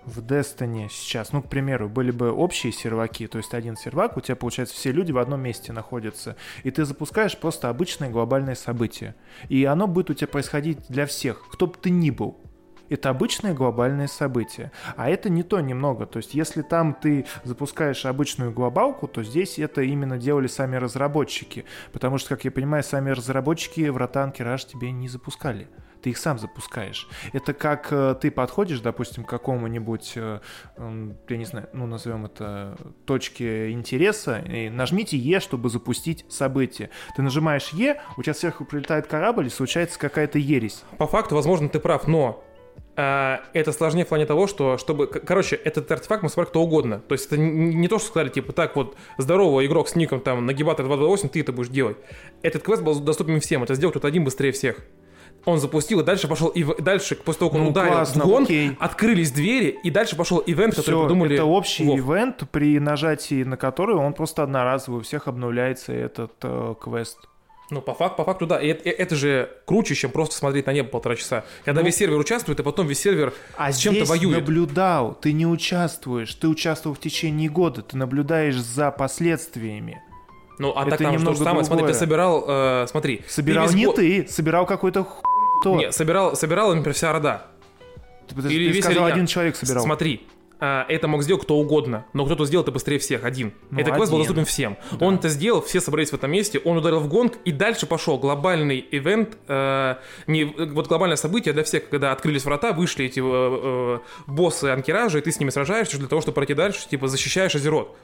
[0.05, 4.21] в Destiny сейчас, ну, к примеру, были бы общие серваки, то есть один сервак, у
[4.21, 9.15] тебя, получается, все люди в одном месте находятся, и ты запускаешь просто обычное глобальное событие.
[9.49, 12.37] И оно будет у тебя происходить для всех, кто бы ты ни был.
[12.89, 14.71] Это обычное глобальное событие.
[14.97, 16.07] А это не то немного.
[16.07, 21.65] То есть, если там ты запускаешь обычную глобалку, то здесь это именно делали сами разработчики.
[21.93, 25.69] Потому что, как я понимаю, сами разработчики врата Анкераж тебе не запускали.
[26.03, 27.09] Ты их сам запускаешь.
[27.33, 30.41] Это как э, ты подходишь, допустим, к какому-нибудь, э,
[30.77, 36.91] м, я не знаю, ну, назовем это точке интереса, и нажмите Е, чтобы запустить событие.
[37.17, 40.85] Ты нажимаешь Е, у тебя сверху прилетает корабль, и случается какая-то ересь.
[40.99, 42.45] По факту, возможно, ты прав, но
[42.97, 45.07] это сложнее в плане того, что, чтобы...
[45.07, 47.01] Короче, этот артефакт может собрать кто угодно.
[47.01, 50.47] То есть это не, то, что сказали, типа, так вот, здорово, игрок с ником там
[50.47, 51.97] нагибатор 228, ты это будешь делать.
[52.43, 54.77] Этот квест был доступен всем, это сделал кто-то один быстрее всех.
[55.45, 58.45] Он запустил, и дальше пошел, и дальше, после того, как он Ну, ударил классно, гон,
[58.45, 58.77] окей.
[58.81, 61.99] открылись двери, и дальше пошел ивент, который Всё, придумали это общий Вов.
[61.99, 67.19] ивент, при нажатии на который он просто одноразовый, у всех обновляется этот э, квест.
[67.71, 68.61] Ну, по, фак- по факту, да.
[68.61, 71.45] И это, это же круче, чем просто смотреть на небо полтора часа.
[71.65, 74.41] Когда Ну, весь сервер участвует, и потом весь сервер А с чем-то здесь воюет.
[74.41, 80.03] наблюдал, ты не участвуешь, ты участвовал в течение года, ты наблюдаешь за последствиями.
[80.59, 81.65] Ну, а Это так там немного же самое.
[81.65, 81.99] Смотри, ты другое.
[82.01, 83.17] собирал, э, смотри.
[83.17, 85.11] ты Собирал весь не год- ты, собирал какой-то х...
[85.61, 85.77] кто.
[85.77, 87.47] Не, собирал, собирал, например, вся Орда.
[88.29, 89.83] Ты, подожди, или ты весь сказал, один человек собирал.
[89.85, 93.53] Смотри, а, это мог сделать кто угодно, но кто-то сделал это быстрее всех, один.
[93.71, 94.77] Ну, это квест был доступен всем.
[95.01, 98.19] Он это сделал, все собрались в этом месте, он ударил в гонг, и дальше пошел
[98.19, 103.23] глобальный ивент, э, не, вот глобальное событие для всех, когда открылись врата, вышли эти э,
[103.25, 107.55] э, боссы анкеража, и ты с ними сражаешься для того, чтобы пройти дальше, типа защищаешь
[107.55, 107.97] Азерот.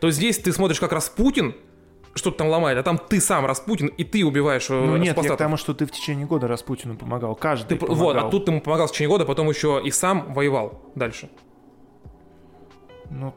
[0.00, 1.54] То есть здесь ты смотришь, как Распутин
[2.16, 5.34] что-то там ломает, а там ты сам Распутин, и ты убиваешь э, Ну нет, я
[5.34, 7.34] к тому, что ты в течение года Распутину помогал.
[7.34, 8.04] Каждый Ты помогал.
[8.04, 11.28] вот, а тут ты ему помогал в течение года, потом еще и сам воевал дальше.
[13.10, 13.32] Ну,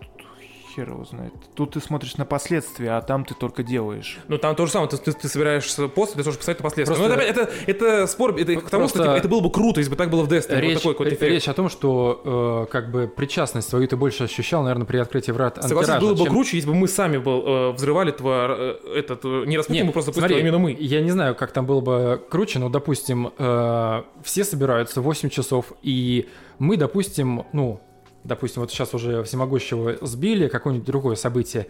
[0.80, 1.34] хер его знает.
[1.56, 4.20] Тут ты смотришь на последствия, а там ты только делаешь.
[4.28, 6.96] Ну там то же самое, ты, ты, ты собираешь после, ты тоже посмотреть на последствия.
[6.96, 9.52] Просто- Но это, это, это спор, это к тому, что Просто- типа, это было бы
[9.52, 10.60] круто, если бы так было в Destiny.
[10.60, 14.63] Речь, вот такой речь о том, что э, как бы причастность свою ты больше ощущал,
[14.63, 17.72] наверное, при открытии врат Согласен, было бы чем- круче, если бы мы сами был, э,
[17.72, 20.76] взрывали этого, э, этот, э, не Распутин, Нет, мы просто смотри, а именно мы.
[20.80, 25.74] Я не знаю, как там было бы круче, но, допустим, э, все собираются 8 часов,
[25.82, 26.28] и
[26.60, 27.82] мы, допустим, ну,
[28.23, 31.67] допустим, вот сейчас уже всемогущего сбили, какое-нибудь другое событие,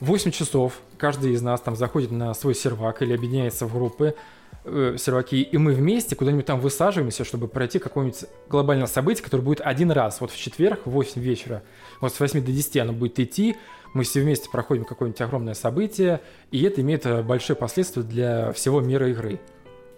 [0.00, 4.14] 8 часов каждый из нас там заходит на свой сервак или объединяется в группы,
[4.64, 9.60] э, серваки, и мы вместе куда-нибудь там высаживаемся, чтобы пройти какое-нибудь глобальное событие, которое будет
[9.60, 11.62] один раз, вот в четверг в 8 вечера,
[12.00, 13.56] вот с 8 до 10 оно будет идти,
[13.94, 18.80] мы все вместе проходим какое-нибудь огромное событие, и это имеет э, большие последствия для всего
[18.80, 19.40] мира игры.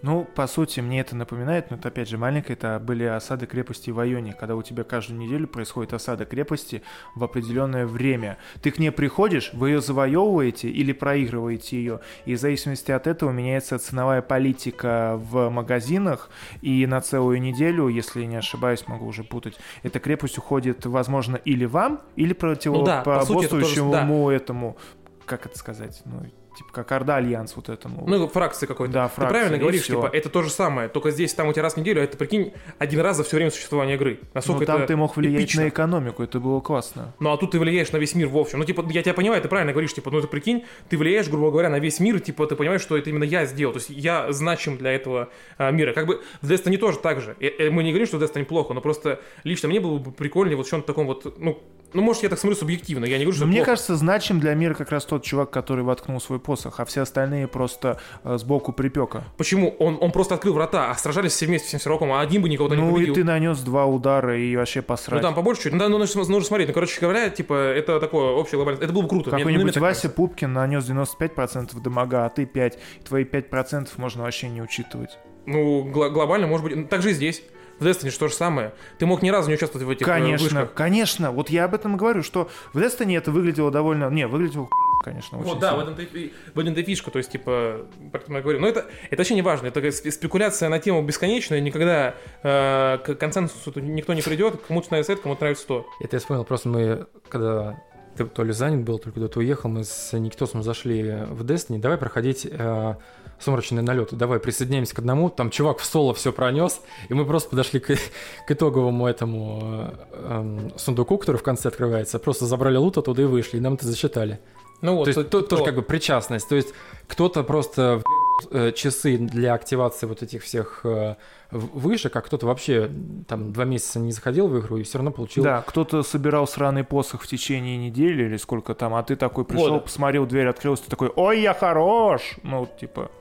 [0.01, 3.91] Ну, по сути, мне это напоминает, но это опять же маленькое, это были осады крепости
[3.91, 6.81] в Айоне, когда у тебя каждую неделю происходит осада крепости
[7.15, 8.37] в определенное время.
[8.61, 13.31] Ты к ней приходишь, вы ее завоевываете или проигрываете ее, и в зависимости от этого
[13.31, 16.29] меняется ценовая политика в магазинах,
[16.61, 21.65] и на целую неделю, если не ошибаюсь, могу уже путать, эта крепость уходит, возможно, или
[21.65, 24.77] вам, или Ну да, по сути, это тоже- противоборствующему этому,
[25.25, 26.25] как это сказать, ну,
[26.57, 28.03] типа как Орда Альянс вот этому.
[28.07, 28.93] Ну, фракции какой-то.
[28.93, 29.95] да, Ты фракции, правильно и говоришь, всё.
[29.95, 32.17] типа, это то же самое, только здесь там у тебя раз в неделю, а это,
[32.17, 34.19] прикинь, один раз за все время существования игры.
[34.33, 35.63] Насколько Ну, там это ты мог влиять эпично.
[35.63, 37.13] на экономику, это было классно.
[37.19, 38.59] Ну, а тут ты влияешь на весь мир в общем.
[38.59, 41.51] Ну, типа, я тебя понимаю, ты правильно говоришь, типа, ну, ты прикинь, ты влияешь, грубо
[41.51, 43.89] говоря, на весь мир, и, типа, ты понимаешь, что это именно я сделал, то есть
[43.89, 45.93] я значим для этого а, мира.
[45.93, 47.35] Как бы в Destiny тоже так же.
[47.39, 50.57] Э, э, Мы не говорим, что Destiny плохо, но просто лично мне было бы прикольнее
[50.57, 51.61] вот в чем-то таком вот, ну,
[51.93, 53.71] ну, может, я так смотрю субъективно, я не говорю, что Но мне плохо.
[53.71, 57.47] кажется, значим для мира как раз тот чувак, который воткнул свой посох, а все остальные
[57.47, 59.23] просто э, сбоку припека.
[59.37, 59.75] Почему?
[59.79, 62.75] Он, он просто открыл врата, а сражались все вместе всем серваком, а один бы никого-то
[62.75, 63.13] не Ну и победил.
[63.15, 65.21] ты нанес два удара и вообще Ну посрать.
[65.21, 65.73] там побольше чуть.
[65.73, 66.67] Ну, да, ну, нужно, нужно смотреть.
[66.69, 68.83] Ну, короче говоря, типа, это такое общее глобальное.
[68.83, 69.31] Это было бы круто.
[69.31, 70.09] Ну, Какой-нибудь Вася кажется.
[70.09, 72.79] Пупкин нанес 95% дамага, а ты 5.
[72.99, 75.17] И твои 5% можно вообще не учитывать.
[75.45, 76.75] Ну, гла- глобально, может быть.
[76.75, 77.43] ну, Так же и здесь.
[77.81, 78.73] В Destiny же то же самое.
[78.99, 80.73] Ты мог ни разу не участвовать в этих э, Конечно, вышках.
[80.75, 81.31] конечно.
[81.31, 84.07] Вот я об этом и говорю, что в Destiny это выглядело довольно...
[84.11, 84.69] Не, выглядело
[85.03, 85.91] конечно, очень Вот, да, в сильно.
[85.93, 89.33] этом-то в этом-то и фишка, то есть, типа, поэтому я говорю, но это, это вообще
[89.33, 92.13] не важно, это спекуляция на тему бесконечная, никогда
[92.43, 95.87] э, к консенсусу никто не придет, кому-то нравится это, кому-то нравится то.
[96.01, 97.81] Это я вспомнил, просто мы, когда
[98.15, 101.79] ты то ли занят был, только когда ты уехал, мы с Никитосом зашли в Destiny,
[101.79, 102.95] давай проходить э,
[103.41, 107.49] сумрачный налет, давай присоединяемся к одному, там чувак в соло все пронес, и мы просто
[107.49, 107.87] подошли к,
[108.47, 113.25] к итоговому этому э, эм, сундуку, который в конце открывается, просто забрали лут оттуда и
[113.25, 114.39] вышли, и нам это засчитали.
[114.81, 116.73] Ну вот, То есть то- тут тоже то- как бы причастность, то есть
[117.07, 118.01] кто-то просто
[118.49, 121.15] э, часы для активации вот этих всех э,
[121.51, 122.89] вышек, а кто-то вообще
[123.27, 126.83] там два месяца не заходил в игру и все равно получил Да, кто-то собирал сраный
[126.83, 129.79] посох в течение недели или сколько там, а ты такой пришел, Года.
[129.81, 132.35] посмотрел, дверь открылась, ты такой, ой, я хорош!
[132.41, 133.11] Ну, типа,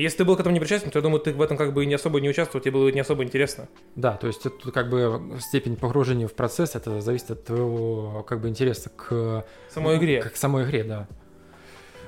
[0.00, 1.84] Если ты был к этому не причастен, то я думаю, ты в этом как бы
[1.86, 3.68] не особо не участвовал, тебе было не особо интересно.
[3.96, 8.40] Да, то есть это как бы степень погружения в процесс, это зависит от твоего как
[8.40, 10.22] бы интереса к самой игре.
[10.22, 11.08] К самой игре, да.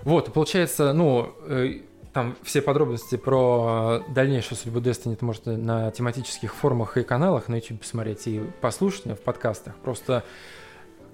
[0.05, 6.55] Вот, получается, ну, э, там все подробности про дальнейшую судьбу Destiny ты можете на тематических
[6.55, 9.76] форумах и каналах на YouTube посмотреть и послушать в подкастах.
[9.76, 10.24] Просто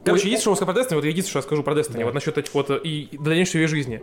[0.04, 2.04] Короче, Ой, есть что сказать про Destiny, вот единственное, что я скажу про Destiny, Да.
[2.04, 4.02] вот насчет этих вот э, и дальнейшей ее жизни.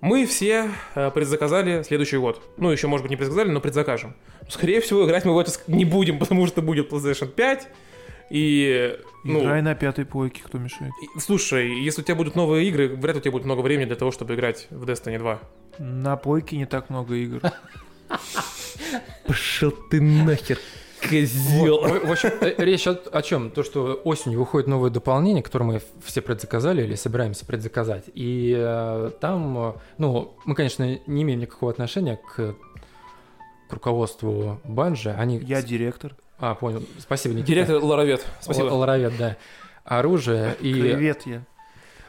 [0.00, 2.40] Мы все э, предзаказали следующий год.
[2.56, 4.14] Ну, еще, может быть, не предзаказали, но предзакажем.
[4.48, 7.68] Скорее всего, играть мы в это ск- не будем, потому что будет PlayStation 5.
[8.30, 10.92] И, ну, играй на пятой пойке, кто мешает.
[11.02, 13.86] и- слушай, если у тебя будут новые игры, вряд ли у тебя будет много времени
[13.86, 15.40] для того, чтобы играть в Destiny 2.
[15.78, 17.40] На пойке не так много игр.
[19.26, 20.58] Пошел ты нахер,
[21.00, 21.80] козел.
[21.80, 23.50] Вот, в общем, э, речь о, о чем?
[23.50, 28.04] То, что осенью выходит новое дополнение, которое мы все предзаказали или собираемся предзаказать.
[28.14, 32.54] И э, там, э, ну, мы, конечно, не имеем никакого отношения к,
[33.68, 35.10] к руководству Банжи.
[35.10, 35.38] Они...
[35.38, 36.16] Я директор.
[36.38, 36.82] А, понял.
[36.98, 37.48] Спасибо, Никита.
[37.48, 38.68] Директор Ларовет, спасибо.
[38.68, 39.36] Л- Ларовет, да.
[39.84, 40.72] Оружие и...
[40.72, 41.42] Привет я.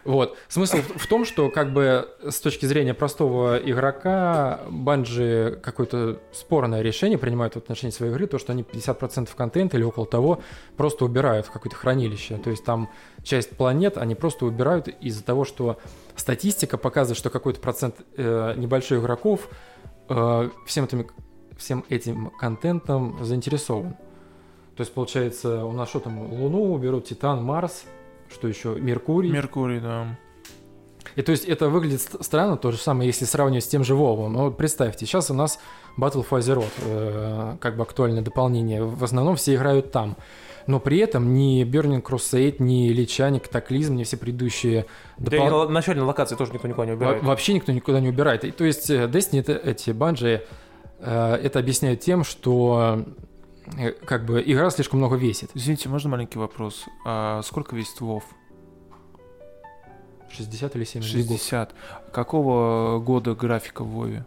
[0.03, 0.38] Вот.
[0.47, 7.17] Смысл в том, что как бы с точки зрения простого игрока Банжи какое-то спорное решение
[7.17, 10.39] принимают в отношении своей игры, то, что они 50% контента или около того
[10.77, 12.38] просто убирают в какое-то хранилище.
[12.38, 12.89] То есть там
[13.23, 15.77] часть планет они просто убирают из-за того, что
[16.15, 19.49] статистика показывает, что какой-то процент э, небольшой игроков
[20.09, 21.07] э, всем, этим,
[21.57, 23.95] всем этим контентом заинтересован.
[24.75, 27.83] То есть, получается, у нас что там, Луну уберут, Титан, Марс,
[28.32, 29.30] что еще, Меркурий.
[29.32, 30.18] Меркурий, да.
[31.15, 33.96] И то есть это выглядит ст- странно, то же самое, если сравнивать с тем же
[33.96, 34.34] Вовом.
[34.34, 35.60] Но вот представьте, сейчас у нас
[35.98, 38.84] Battle for Azeroth, э, как бы актуальное дополнение.
[38.84, 40.15] В основном все играют там.
[40.68, 44.86] Но при этом ни Burning Crusade, ни Лича, ни Катаклизм, ни все предыдущие...
[45.18, 47.24] Да и допол- на начальной локации тоже никто никуда не Во- убирает.
[47.24, 48.44] Вообще никто никуда не убирает.
[48.46, 50.44] И, то есть э, Destiny, это, эти банжи,
[51.00, 53.04] э, это объясняют тем, что
[54.05, 55.51] как бы игра слишком много весит.
[55.53, 56.86] Извините, можно маленький вопрос?
[57.05, 58.23] А сколько весит Вов?
[60.29, 61.73] 60 или 70 60.
[62.12, 64.25] Какого года графика в Вове?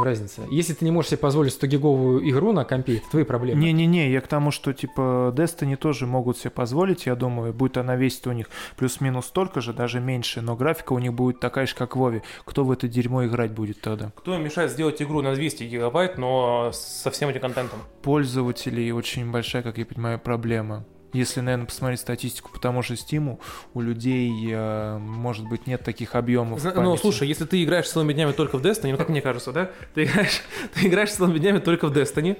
[0.00, 0.42] Разница.
[0.50, 3.60] Если ты не можешь себе позволить 100-гиговую игру на компе, это твои проблемы.
[3.60, 7.96] Не-не-не, я к тому, что типа Destiny тоже могут себе позволить, я думаю, будет она
[7.96, 11.74] весить у них плюс-минус столько же, даже меньше, но графика у них будет такая же,
[11.74, 12.22] как в Вове.
[12.44, 14.12] Кто в это дерьмо играть будет тогда?
[14.16, 17.80] Кто им мешает сделать игру на 200 гигабайт, но со всем этим контентом?
[18.02, 20.84] Пользователей очень большая, как я понимаю, проблема.
[21.16, 23.40] Если, наверное, посмотреть статистику по тому же Стиму,
[23.72, 26.62] у людей, э, может быть, нет таких объемов.
[26.62, 27.00] Ну, памяти.
[27.00, 29.70] слушай, если ты играешь целыми днями только в Destiny, ну, как мне кажется, да?
[29.94, 30.42] Ты играешь,
[30.74, 32.36] ты играешь целыми днями только в Destiny,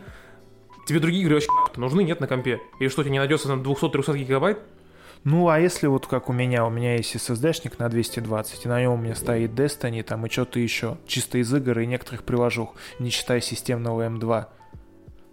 [0.86, 2.60] тебе другие игры вообще нужны, нет на компе.
[2.78, 4.58] И что, тебе не найдется на 200-300 гигабайт?
[5.24, 8.78] Ну, а если вот как у меня, у меня есть SSD-шник на 220, и на
[8.78, 12.74] нем у меня стоит Destiny, там, и что-то еще, чисто из игр и некоторых приложух,
[12.98, 14.46] не считая системного M2.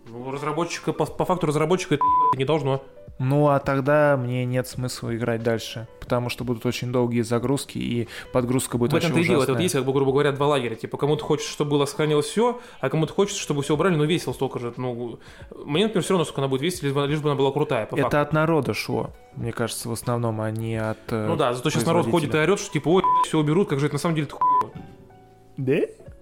[0.08, 2.03] Ну, разработчика, по, по факту разработчика это
[2.38, 2.84] не должно.
[3.19, 8.08] Ну, а тогда мне нет смысла играть дальше, потому что будут очень долгие загрузки, и
[8.32, 9.38] подгрузка будет в этом-то и очень дело.
[9.38, 9.43] ужасная.
[9.43, 10.76] Это вот есть, как бы, грубо говоря, два лагеря.
[10.76, 14.34] Типа, кому-то хочется, чтобы было сохранилось все, а кому-то хочется, чтобы все убрали, но весело
[14.34, 14.73] столько же.
[14.78, 15.19] Ну,
[15.65, 17.86] мне, например, все равно, сколько она будет весить, лишь бы, лишь бы она была крутая,
[17.86, 18.17] по Это факту.
[18.19, 21.86] от народа шло, мне кажется, в основном, а не от э, Ну да, зато сейчас
[21.86, 24.28] народ ходит и орет, что типа, ой, все уберут, как же это на самом деле
[24.28, 24.71] это хуево.
[25.58, 25.78] Да?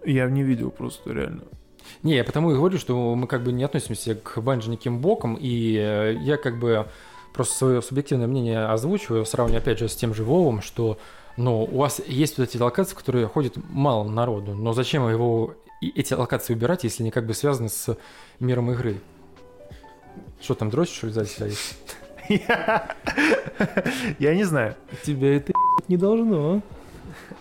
[0.05, 1.43] Я не видел просто, реально.
[2.03, 5.37] Не, я потому и говорю, что мы как бы не относимся к банже никаким боком,
[5.39, 6.87] и э, я как бы
[7.33, 10.97] просто свое субъективное мнение озвучиваю, сравниваю опять же с тем же Вовом, что
[11.37, 15.53] ну, у вас есть вот эти локации, в которые ходит мало народу, но зачем его
[15.81, 17.95] эти локации убирать, если они как бы связаны с
[18.39, 18.97] миром игры?
[20.41, 21.57] Что там, дрочь, что ли, сзади стоит?
[24.19, 24.75] Я не знаю.
[25.03, 25.53] Тебя это
[25.87, 26.61] не должно.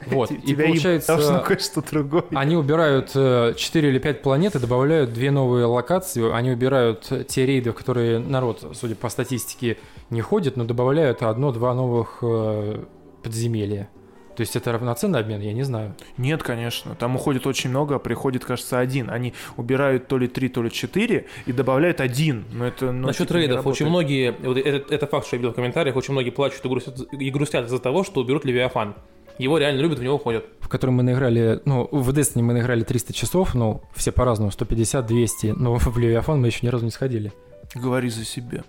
[0.06, 1.42] Вот, и Тебя получается...
[1.46, 2.24] кое-что другое.
[2.30, 6.32] Они убирают 4 или 5 планет и добавляют две новые локации.
[6.32, 9.76] Они убирают э, те рейды, в которые народ, судя по статистике,
[10.08, 12.84] не ходит, но добавляют одно-два новых э,
[13.22, 13.88] подземелья.
[14.36, 15.94] То есть это равноценный обмен, я не знаю.
[16.16, 16.94] Нет, конечно.
[16.94, 19.10] Там уходит очень много, а приходит, кажется, один.
[19.10, 22.46] Они убирают то ли три, то ли четыре и добавляют один.
[22.52, 25.52] Но это ну, Насчет типа, рейдов, очень многие, вот это, это факт, что я видел
[25.52, 28.94] в комментариях, очень многие плачут и грустят, и грустят из-за того, что уберут Левиафан.
[29.40, 30.44] Его реально любят, в него ходят.
[30.60, 35.06] В котором мы наиграли, ну, в Destiny мы наиграли 300 часов, ну, все по-разному, 150,
[35.06, 37.32] 200, но в Левиафан мы еще ни разу не сходили.
[37.74, 38.64] Говори за себя.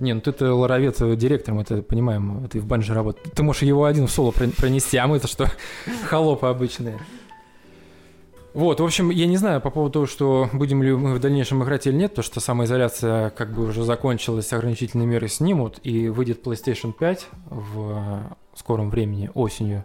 [0.00, 3.26] Не, ну ты-то ларовед директор, мы это понимаем, ты в банже работаешь.
[3.34, 5.50] Ты можешь его один в соло про- пронести, а мы-то что,
[6.08, 6.98] холопы обычные.
[8.56, 11.62] Вот, в общем, я не знаю по поводу того, что будем ли мы в дальнейшем
[11.62, 16.42] играть или нет, потому что самоизоляция как бы уже закончилась, ограничительные меры снимут, и выйдет
[16.42, 19.84] PlayStation 5 в скором времени, осенью.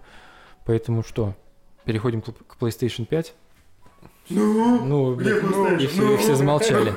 [0.65, 1.35] Поэтому что,
[1.83, 3.33] переходим к PlayStation 5?
[4.29, 6.93] Ну, и все, и все замолчали.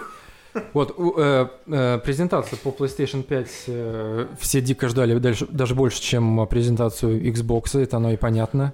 [0.74, 6.46] Вот, э, э, презентация по PlayStation 5 э, все дико ждали дальше, даже больше, чем
[6.46, 8.72] презентацию Xbox, это оно и понятно.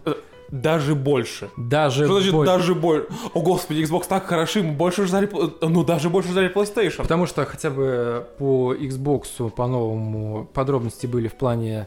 [0.50, 1.50] Даже больше.
[1.56, 3.06] Даже, Что значит боль- даже больше?
[3.34, 7.02] О, господи, Xbox так хороши, мы больше ждали, ну, даже больше ждали PlayStation.
[7.02, 11.86] Потому что хотя бы по Xbox по-новому подробности были в плане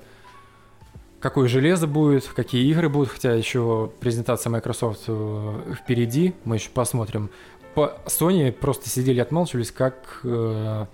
[1.19, 7.29] какое железо будет, какие игры будут, хотя еще презентация Microsoft э, впереди, мы еще посмотрим.
[7.75, 10.85] По Sony просто сидели и отмалчивались, как, э,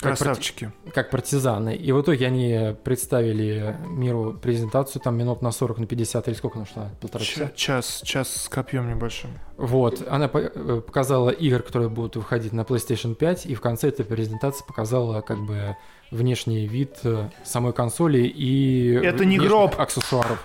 [0.00, 0.72] Красавчики.
[0.92, 1.74] как партизаны.
[1.76, 6.58] И в итоге они представили миру презентацию там минут на 40, на 50 или сколько
[6.58, 6.90] она шла?
[7.00, 7.46] Полтора часа?
[7.46, 9.30] Ча- Час, час с копьем небольшим.
[9.56, 14.04] Вот, она э, показала игр, которые будут выходить на PlayStation 5, и в конце этой
[14.04, 15.76] презентации показала как бы
[16.10, 19.78] внешний вид э, самой консоли и Это не гроб.
[19.80, 20.42] аксессуаров.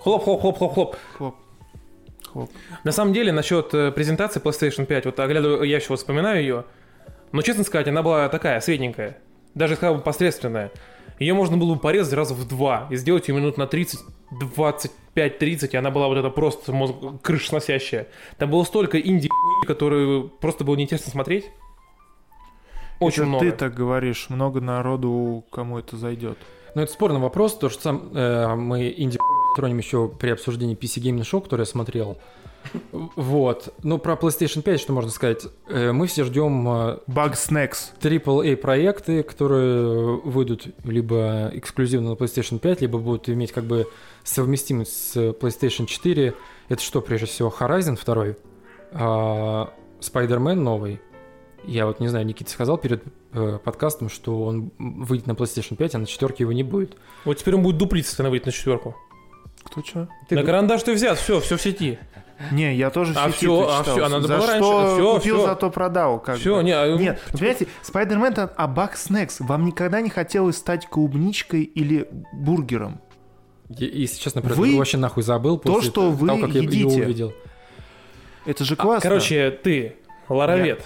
[0.00, 0.96] Хлоп-хлоп-хлоп-хлоп-хлоп.
[1.16, 1.34] Хлоп.
[2.32, 2.50] Хлоп.
[2.84, 6.64] На самом деле, насчет э, презентации PlayStation 5, вот оглядываю, я еще вспоминаю ее,
[7.32, 9.18] но, честно сказать, она была такая, средненькая,
[9.54, 10.70] даже сказал бы посредственная.
[11.18, 14.00] Ее можно было бы порезать раза в два и сделать ее минут на 30,
[14.32, 18.08] 25-30, и она была вот это просто мозг, крыш сносящая.
[18.38, 19.28] Там было столько инди
[19.66, 21.50] которые просто было неинтересно смотреть.
[23.00, 23.44] Очень Это много.
[23.44, 26.38] ты так говоришь, много народу, кому это зайдет.
[26.74, 29.18] Но это спорный вопрос, то что сам э, мы инди
[29.56, 32.18] тронем еще при обсуждении PC Gaming Show, который я смотрел.
[32.92, 33.74] Вот.
[33.82, 35.46] Ну, про PlayStation 5 что можно сказать?
[35.68, 37.92] Э, мы все ждем э, Bug Snacks.
[38.00, 43.86] AAA проекты, которые выйдут либо эксклюзивно на PlayStation 5, либо будут иметь как бы
[44.24, 46.34] совместимость с PlayStation 4.
[46.68, 48.34] Это что, прежде всего, Horizon 2,
[48.92, 51.00] а, Spider-Man новый
[51.64, 53.02] Я вот не знаю, Никита сказал перед
[53.32, 56.96] э, подкастом, что он выйдет на PlayStation 5, а на четверке его не будет.
[57.24, 58.96] Вот теперь он будет дуплиться, она выйдет на четверку.
[59.64, 60.08] Кто что?
[60.30, 61.98] на карандаш ты взят, все, все в сети.
[62.52, 63.82] Не, я тоже в А это а читал.
[63.82, 64.94] всё, а надо За было что раньше.
[64.94, 65.46] Всё, купил, всё.
[65.46, 66.20] зато продал.
[66.20, 66.62] Как Все, бы.
[66.64, 69.40] не, а, Нет, ну, понимаете, Спайдермен это Абак Снекс.
[69.40, 73.00] Вам никогда не хотелось стать клубничкой или бургером?
[73.70, 76.60] Я, если честно, про Вы- вообще нахуй забыл то, после что вы того, как я
[76.62, 76.80] едите.
[76.80, 77.32] его увидел.
[78.44, 79.08] Это же А, классно.
[79.08, 79.96] Короче, ты,
[80.28, 80.84] Ларовед,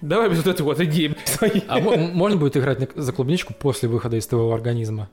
[0.00, 1.14] давай без вот этой вот идеи.
[1.68, 5.10] А мо- можно будет играть за клубничку после выхода из твоего организма?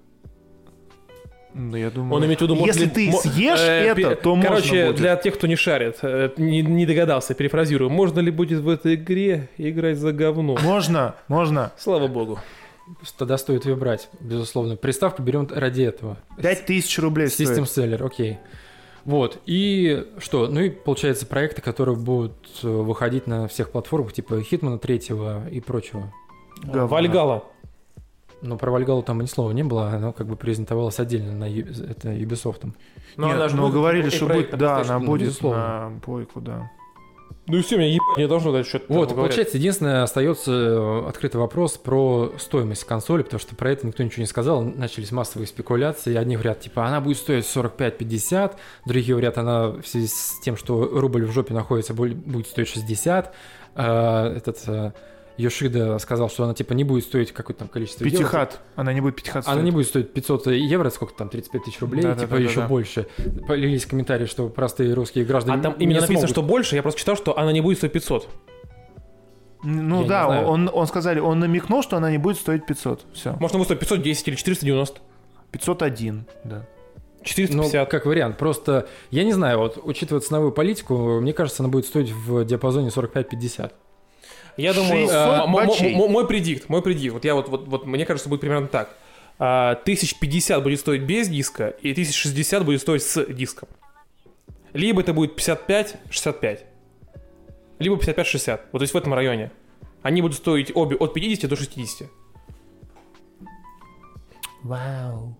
[1.53, 2.13] Ну, я думаю...
[2.13, 4.95] Он имеет в виду, может Если ли- ты съешь э, это, то можно Короче, будет.
[4.97, 8.95] для тех, кто не шарит, э, не, не догадался, перефразирую, можно ли будет в этой
[8.95, 10.57] игре играть за говно?
[10.61, 11.71] Можно, можно.
[11.77, 12.39] Слава богу.
[13.17, 14.75] Тогда стоит ее брать, безусловно.
[14.75, 16.17] Приставку берем ради этого.
[16.41, 17.93] Пять тысяч рублей System стоит.
[17.93, 18.37] Seller, окей.
[19.05, 20.47] Вот, и что?
[20.47, 25.61] Ну и получается проекты, которые будут э, выходить на всех платформах, типа Хитмана третьего и
[25.61, 26.13] прочего.
[26.63, 26.87] Говно.
[26.87, 27.43] Вальгала.
[28.41, 31.67] Но про Вальгалу там ни слова не было, она как бы презентовалась отдельно на Ю-
[31.67, 32.71] это Ubisoft.
[33.17, 36.39] Но Нет, она же но будет говорили, что будет, да, она ну, будет на бойку,
[36.39, 36.71] да.
[37.47, 38.85] Ну и все, меня ебать не должно дать что-то.
[38.93, 44.03] Вот, получается, единственное, остается э, открытый вопрос про стоимость консоли, потому что про это никто
[44.03, 48.53] ничего не сказал, начались массовые спекуляции, одни говорят, типа, она будет стоить 45-50,
[48.85, 53.33] другие говорят, она в связи с тем, что рубль в жопе находится, будет стоить 60,
[53.75, 54.91] А, этот э,
[55.39, 58.17] Йошида сказал, что она, типа, не будет стоить какое-то там количество евро.
[58.17, 58.59] Пятихат.
[58.75, 59.63] Она не будет пятихат Она стоить.
[59.65, 62.37] не будет стоить 500 евро, сколько там, 35 тысяч рублей, Да-да-да-да-да.
[62.43, 63.07] типа еще больше.
[63.47, 66.29] Полились комментарии, что простые русские граждане А там не именно написано, смогут.
[66.31, 68.27] что больше, я просто читал, что она не будет стоить 500.
[69.63, 73.05] Ну Я не да, он, он сказали, он намекнул, что она не будет стоить 500.
[73.13, 73.31] Все.
[73.39, 74.99] Может, она будет стоить 510 или 490.
[75.51, 76.65] 501, да.
[77.23, 77.73] 450.
[77.73, 78.37] Ну, как вариант.
[78.37, 82.89] Просто, я не знаю, вот, учитывая ценовую политику, мне кажется, она будет стоить в диапазоне
[82.89, 83.71] 45-50.
[84.59, 88.27] Я думаю, 600 э, мой предикт, мой предикт, вот я вот, вот, вот мне кажется,
[88.27, 88.95] будет примерно так.
[89.37, 93.69] А, 1050 будет стоить без диска, и 1060 будет стоить с диском.
[94.73, 96.59] Либо это будет 55-65,
[97.79, 99.51] либо 55-60, вот то есть в этом районе.
[100.01, 102.09] Они будут стоить обе от 50 до 60.
[104.63, 105.37] Вау.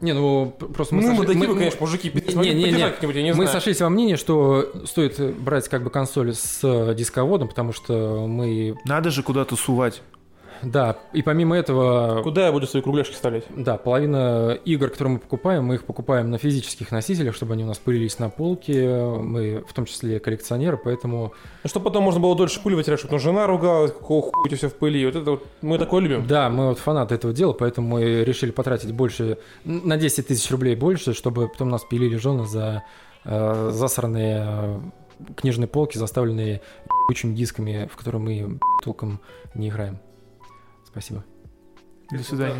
[0.00, 3.28] Не, ну, просто мы, Ну, сошли- мы такие, мы- конечно, мужики, Не, не, не, не
[3.30, 3.48] мы знаю.
[3.48, 8.76] сошлись во мнении, что стоит брать как бы консоль с э, дисководом, потому что мы,
[8.84, 10.02] Надо же куда-то сувать.
[10.62, 13.44] Да, и помимо этого, Куда я буду свои кругляшки вставлять?
[13.56, 17.66] да, половина игр, которые мы покупаем, мы их покупаем на физических носителях, чтобы они у
[17.66, 21.32] нас пылились на полке, мы в том числе коллекционеры, поэтому
[21.62, 24.46] Ну, чтобы потом можно было дольше пыль вытирать, чтобы ну, жена ругалась, какого хуя у
[24.46, 25.04] тебя все в пыли.
[25.06, 26.26] Вот это вот, мы такое любим.
[26.26, 30.76] Да, мы вот фанаты этого дела, поэтому мы решили потратить больше, на 10 тысяч рублей
[30.76, 32.84] больше, чтобы потом нас пилили жены за
[33.24, 34.78] э, засранные э,
[35.36, 36.60] книжные полки, заставленные
[37.08, 39.20] ебучими дисками, в которые мы толком
[39.54, 39.98] не играем.
[40.90, 41.24] Спасибо.
[42.10, 42.54] До свидания.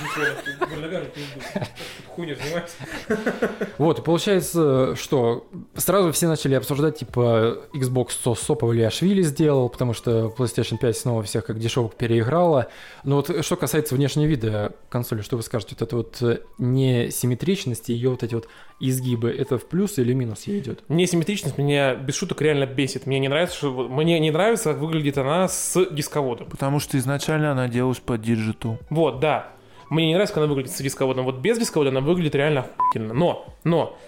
[0.00, 1.66] ничего.
[2.14, 2.74] Хуйня занимайся.
[3.78, 9.68] Вот, и получается, что сразу все начали обсуждать, типа, Xbox со Сопов или Ашвили сделал,
[9.68, 12.68] потому что PlayStation 5 снова всех как дешевок переиграла.
[13.04, 15.76] Но вот что касается внешнего вида консоли, что вы скажете?
[15.78, 18.48] Вот это вот э, несимметричность, ее вот эти вот
[18.82, 20.82] изгибы, это в плюс или минус ей идет?
[20.88, 23.06] Несимметричность меня без шуток реально бесит.
[23.06, 26.48] Мне не нравится, что мне не нравится, как выглядит она с дисководом.
[26.50, 28.78] Потому что изначально она делалась под диджиту.
[28.90, 29.52] Вот, да.
[29.88, 31.24] Мне не нравится, как она выглядит с дисководом.
[31.24, 33.14] Вот без дисковода она выглядит реально охуительно.
[33.14, 33.98] Но, но,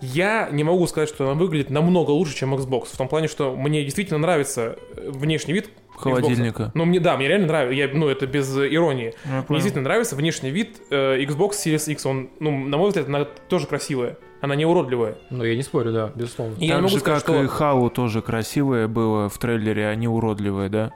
[0.00, 2.86] я не могу сказать, что она выглядит намного лучше, чем Xbox.
[2.92, 6.64] В том плане, что мне действительно нравится внешний вид Холодильника.
[6.64, 6.70] Xbox.
[6.74, 7.74] Ну, мне, да, мне реально нравится.
[7.74, 9.14] Я, ну, это без иронии.
[9.24, 12.06] Ну, я Мне действительно нравится внешний вид э, Xbox Series X.
[12.06, 14.16] Он, ну, на мой взгляд, она тоже красивая.
[14.40, 15.18] Она не уродливая.
[15.30, 16.54] Ну, я не спорю, да, безусловно.
[16.60, 17.44] И Так могу же, сказать, как что...
[17.44, 20.92] и Хау тоже красивое было в трейлере, а не уродливое, да?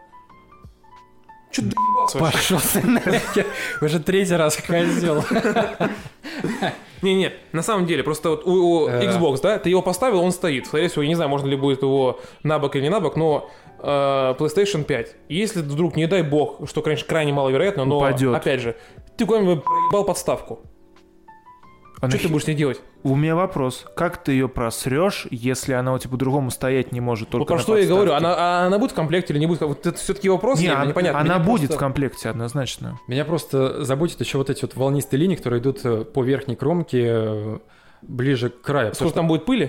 [1.52, 2.18] Чё ты?
[2.18, 3.46] Пошел ты нахер.
[3.80, 5.22] Уже третий раз козел.
[7.02, 8.52] Не-не, на самом деле, просто вот у,
[8.84, 9.04] у Э.
[9.06, 10.66] Xbox, да, ты его поставил, он стоит.
[10.66, 13.16] Скорее всего, я не знаю, можно ли будет его на бок или не на бок,
[13.16, 13.50] но
[13.80, 15.16] э, PlayStation 5.
[15.28, 18.34] Если вдруг, не дай бог, что, конечно, крайне маловероятно, но, Упадет.
[18.34, 18.76] опять же,
[19.16, 20.60] ты куда-нибудь проебал подставку.
[22.02, 22.80] А Что нахи- ты будешь с ней делать?
[23.04, 23.86] У меня вопрос.
[23.94, 27.58] Как ты ее просрешь, если она у тебя по-другому стоять не может только Вот про
[27.60, 29.60] что я и говорю, она, а она будет в комплекте или не будет?
[29.60, 31.20] Вот это все-таки вопрос, Не, не, она, непонятно.
[31.20, 32.98] она Мне будет просто- в комплекте, однозначно.
[33.06, 37.04] Меня просто заботит еще вот эти вот волнистые линии, которые идут э, по верхней кромке
[37.06, 37.58] э,
[38.02, 38.94] ближе к краю.
[38.94, 39.66] Сколько там будет пыли?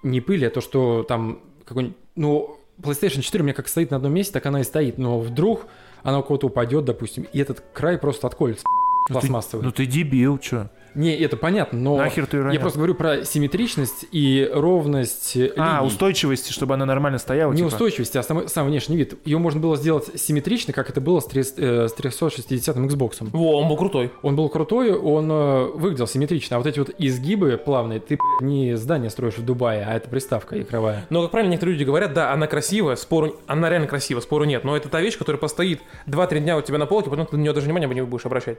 [0.00, 1.96] что не пыли, а то, что там какой-нибудь...
[2.16, 4.98] Ну, PlayStation 4 у меня как стоит на одном месте, так она и стоит.
[4.98, 5.66] Но вдруг
[6.02, 8.64] она у кого-то упадет, допустим, и этот край просто отколется.
[8.66, 9.64] Ну ты- Пластмассовый.
[9.64, 10.68] Ну ты дебил, чё?
[10.96, 15.38] Не, это понятно, но Нахер ты я просто говорю про симметричность и ровность А,
[15.76, 15.86] линий.
[15.86, 17.52] устойчивости, чтобы она нормально стояла.
[17.52, 17.68] Не типа.
[17.68, 19.18] устойчивости, а сам, сам внешний вид.
[19.26, 23.16] Ее можно было сделать симметрично, как это было с, 300, э, с 360 Xbox.
[23.20, 24.10] Во, он был крутой.
[24.22, 28.74] Он был крутой, он э, выглядел симметрично, а вот эти вот изгибы плавные, ты не
[28.76, 31.04] здание строишь в Дубае, а это приставка игровая.
[31.10, 33.36] Но, как правильно некоторые люди говорят, да, она красивая, спору...
[33.46, 34.64] она реально красивая, спору нет.
[34.64, 37.42] Но это та вещь, которая постоит 2-3 дня у тебя на полке, потом ты на
[37.42, 38.58] нее даже внимания не будешь обращать.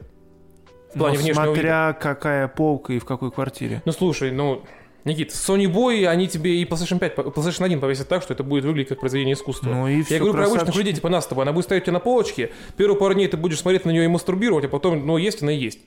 [0.98, 1.54] В Ну, плане внешнего вида.
[1.54, 3.82] смотря какая полка и в какой квартире.
[3.86, 4.64] Ну слушай, ну,
[5.06, 8.44] Никит, Sony Boy, они тебе и PlayStation 5, по- PlayStation 1 повесят так, что это
[8.44, 9.70] будет выглядеть как произведение искусства.
[9.70, 11.44] Ну и все, Я говорю про обычных людей, типа нас с тобой.
[11.44, 14.04] Она будет стоять у тебя на полочке, первые пару дней ты будешь смотреть на нее
[14.04, 15.80] и мастурбировать, а потом, ну, есть она и есть.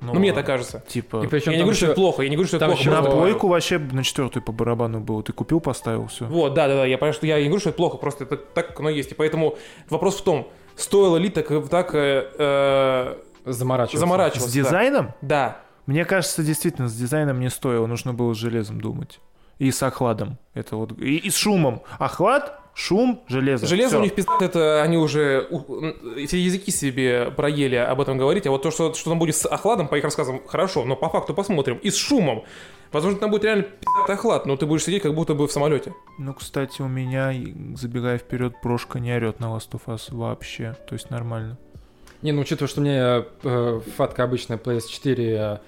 [0.00, 0.82] Ну, мне так кажется.
[0.88, 2.84] Типа, И причем я не говорю, что это плохо, я не говорю, что это плохо.
[2.90, 5.22] на просто- плойку вообще на четвертую по барабану было.
[5.22, 6.24] Ты купил, поставил, все.
[6.24, 8.36] Вот, да, да, да, я понимаю, что я не говорю, что это плохо, просто это
[8.36, 9.12] так, оно есть.
[9.12, 9.56] И поэтому
[9.88, 13.14] вопрос в том, стоило ли так, так э, э,
[13.44, 13.98] заморачиваться.
[13.98, 14.48] заморачиваться.
[14.48, 15.12] С дизайном?
[15.20, 15.58] Да.
[15.86, 17.86] Мне кажется, действительно, с дизайном не стоило.
[17.86, 19.20] Нужно было с железом думать.
[19.58, 20.38] И с охладом.
[20.54, 20.98] Это вот.
[20.98, 21.82] И, и с шумом.
[21.98, 23.66] Охлад, шум, железо.
[23.66, 23.98] Железо Всё.
[24.00, 25.48] у них пиздат, это они уже
[26.26, 29.46] все языки себе проели об этом говорить, а вот то, что, что там будет с
[29.46, 31.76] охладом, по их рассказам, хорошо, но по факту посмотрим.
[31.78, 32.44] И с шумом.
[32.92, 35.94] Возможно, там будет реально пиздатый охлад, но ты будешь сидеть как будто бы в самолете.
[36.18, 37.32] Ну, кстати, у меня,
[37.74, 40.76] забегая вперед, прошка не орет на Last of Us вообще.
[40.86, 41.58] То есть нормально.
[42.22, 45.58] Не, ну учитывая, что у меня э, фатка обычная PS4, э,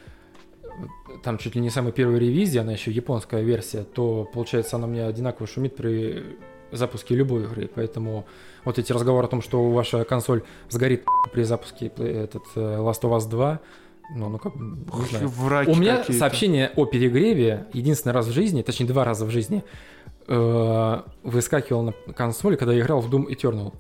[1.23, 5.07] там чуть ли не самая первая ревизия, она еще японская версия, то получается она меня
[5.07, 6.37] одинаково шумит при
[6.71, 7.69] запуске любой игры.
[7.75, 8.27] Поэтому
[8.65, 13.17] вот эти разговоры о том, что ваша консоль сгорит при запуске этот э, Last of
[13.17, 13.61] Us 2,
[14.17, 15.29] ну, ну как, бы, не знаю.
[15.29, 19.65] Враки У меня сообщение о перегреве единственный раз в жизни, точнее два раза в жизни,
[20.29, 23.73] э, выскакивал на консоли, когда я играл в Doom Eternal.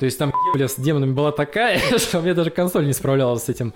[0.00, 3.48] То есть там бля, с демонами была такая, что мне даже консоль не справлялась с
[3.50, 3.74] этим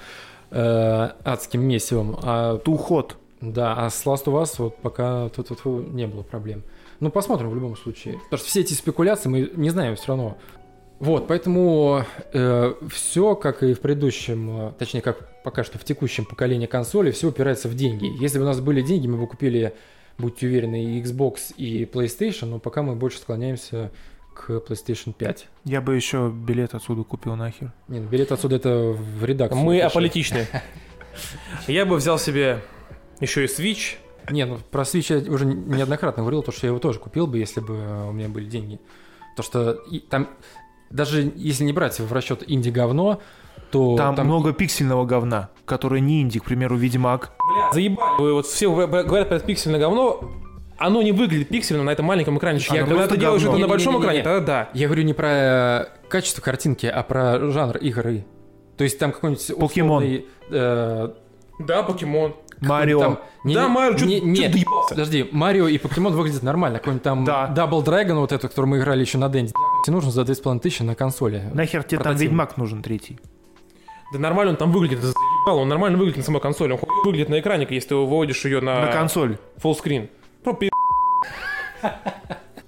[0.50, 2.18] э, адским месивом.
[2.22, 3.16] А, Туход.
[3.42, 6.62] да, а с Last of Us вот пока тут, тут не было проблем.
[7.00, 8.14] Ну, посмотрим в любом случае.
[8.14, 10.38] Потому что все эти спекуляции мы не знаем все равно.
[10.98, 12.06] Вот, поэтому
[12.88, 17.28] все, как и в предыдущем, э, точнее, как пока что в текущем поколении консолей, все
[17.28, 18.10] упирается в деньги.
[18.18, 19.74] Если бы у нас были деньги, мы бы купили,
[20.16, 23.90] будьте уверены, и Xbox, и PlayStation, но пока мы больше склоняемся
[24.34, 25.48] к PlayStation 5.
[25.64, 27.72] Я бы еще билет отсюда купил нахер.
[27.88, 29.62] Не, ну билет отсюда это в редакцию.
[29.62, 29.86] Мы пиши.
[29.86, 30.46] аполитичны.
[31.66, 32.62] Я бы взял себе
[33.20, 33.96] еще и Switch.
[34.30, 37.38] Не, ну про Switch я уже неоднократно говорил, то, что я его тоже купил бы,
[37.38, 38.80] если бы у меня были деньги.
[39.36, 40.28] То, что и там,
[40.90, 43.20] даже если не брать в расчет инди-говно,
[43.70, 47.32] то Там, много пиксельного говна, которое не инди, к примеру, Ведьмак.
[47.38, 48.22] Бля, заебали.
[48.22, 50.20] Вы вот все говорят про это пиксельное говно.
[50.78, 52.76] Оно не выглядит пиксельным на этом маленьком экранчике.
[52.76, 54.68] Я когда ты делаешь это на большом экране, тогда да.
[54.74, 58.24] Я говорю не про э, качество картинки, а про жанр игры.
[58.76, 60.04] То есть там какой-нибудь Покемон.
[60.50, 61.08] э,
[61.60, 62.34] Да, покемон.
[62.60, 63.00] Марио.
[63.00, 64.58] там- не- Да, Марио, чё- не- чё?
[64.88, 66.78] Подожди, Марио и Покемон выглядят нормально.
[66.78, 67.52] Какой-нибудь там Да.
[67.54, 69.52] Double Dragon, вот этот, который мы играли еще на Денде.
[69.84, 71.42] Тебе нужно за 2500 тысяч на консоли.
[71.52, 72.16] Нахер тебе там.
[72.16, 73.18] Ведьмак нужен третий.
[74.12, 76.72] Да нормально он там выглядит, это заебало, он нормально выглядит на самой консоли.
[76.72, 79.38] Он выглядит на экране, если ты выводишь ее на, На консоль.
[79.58, 80.08] фуллскрин.
[80.44, 80.70] Ну, пи***.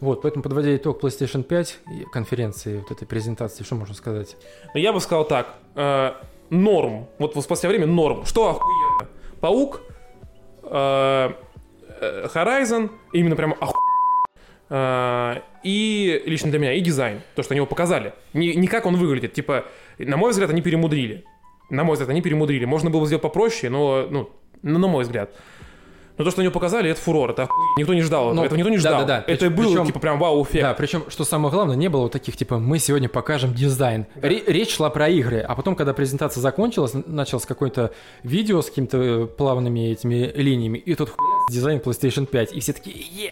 [0.00, 4.36] Вот, поэтому подводя итог PlayStation 5 и конференции, вот этой презентации, что можно сказать?
[4.74, 5.54] Но я бы сказал так.
[5.74, 6.12] э,
[6.50, 7.06] норм.
[7.18, 8.24] Вот в последнее время норм.
[8.26, 9.10] Что охуенно?
[9.40, 9.80] Паук,
[10.62, 11.30] э,
[12.00, 13.76] э, Horizon, именно прям охуенно.
[14.68, 17.22] Э, и лично для меня, и дизайн.
[17.34, 18.12] То, что они его показали.
[18.34, 19.32] Не, не как он выглядит.
[19.32, 19.64] Типа,
[19.98, 21.24] на мой взгляд, они перемудрили.
[21.70, 22.64] На мой взгляд, они перемудрили.
[22.64, 24.30] Можно было сделать попроще, но, ну,
[24.62, 25.30] ну, на мой взгляд.
[26.18, 27.30] Но то, что они показали, это фурор.
[27.30, 27.64] Это охуенно.
[27.78, 28.24] Никто не ждал.
[28.26, 28.34] этого.
[28.34, 29.00] Ну, этого никто не ждал.
[29.00, 29.24] да-да-да.
[29.32, 30.62] Это Прич- было, причем- типа, прям вау-эффект.
[30.64, 34.06] Да, причем, что самое главное, не было вот таких, типа, мы сегодня покажем дизайн.
[34.16, 37.92] Ре- Речь шла про игры, а потом, когда презентация закончилась, началось какое-то
[38.22, 42.72] видео с какими-то э, плавными этими линиями, и тут хуй дизайн PlayStation 5, и все
[42.72, 43.30] такие, «Е,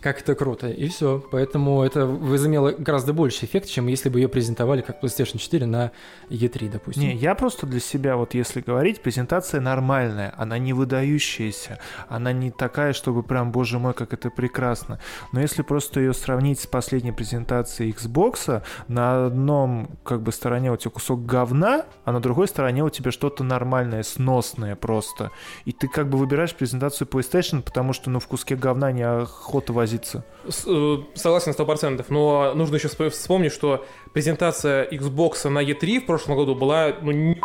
[0.00, 1.22] как это круто, и все.
[1.30, 5.92] Поэтому это возымело гораздо больше эффект, чем если бы ее презентовали как PlayStation 4 на
[6.28, 7.02] E3, допустим.
[7.02, 11.78] Не, я просто для себя, вот если говорить, презентация нормальная, она не выдающаяся,
[12.08, 15.00] она не такая, чтобы прям, боже мой, как это прекрасно.
[15.32, 20.76] Но если просто ее сравнить с последней презентацией Xbox, на одном как бы стороне у
[20.76, 25.30] тебя кусок говна, а на другой стороне у тебя что-то нормальное, сносное просто.
[25.64, 30.24] И ты как бы выбираешь презентацию PlayStation, потому что ну в куске говна неохота возиться.
[30.48, 32.06] С- э, Согласен, сто процентов.
[32.10, 37.10] Но нужно еще вспо- вспомнить, что презентация Xbox на E3 в прошлом году была, ну,
[37.10, 37.40] ни-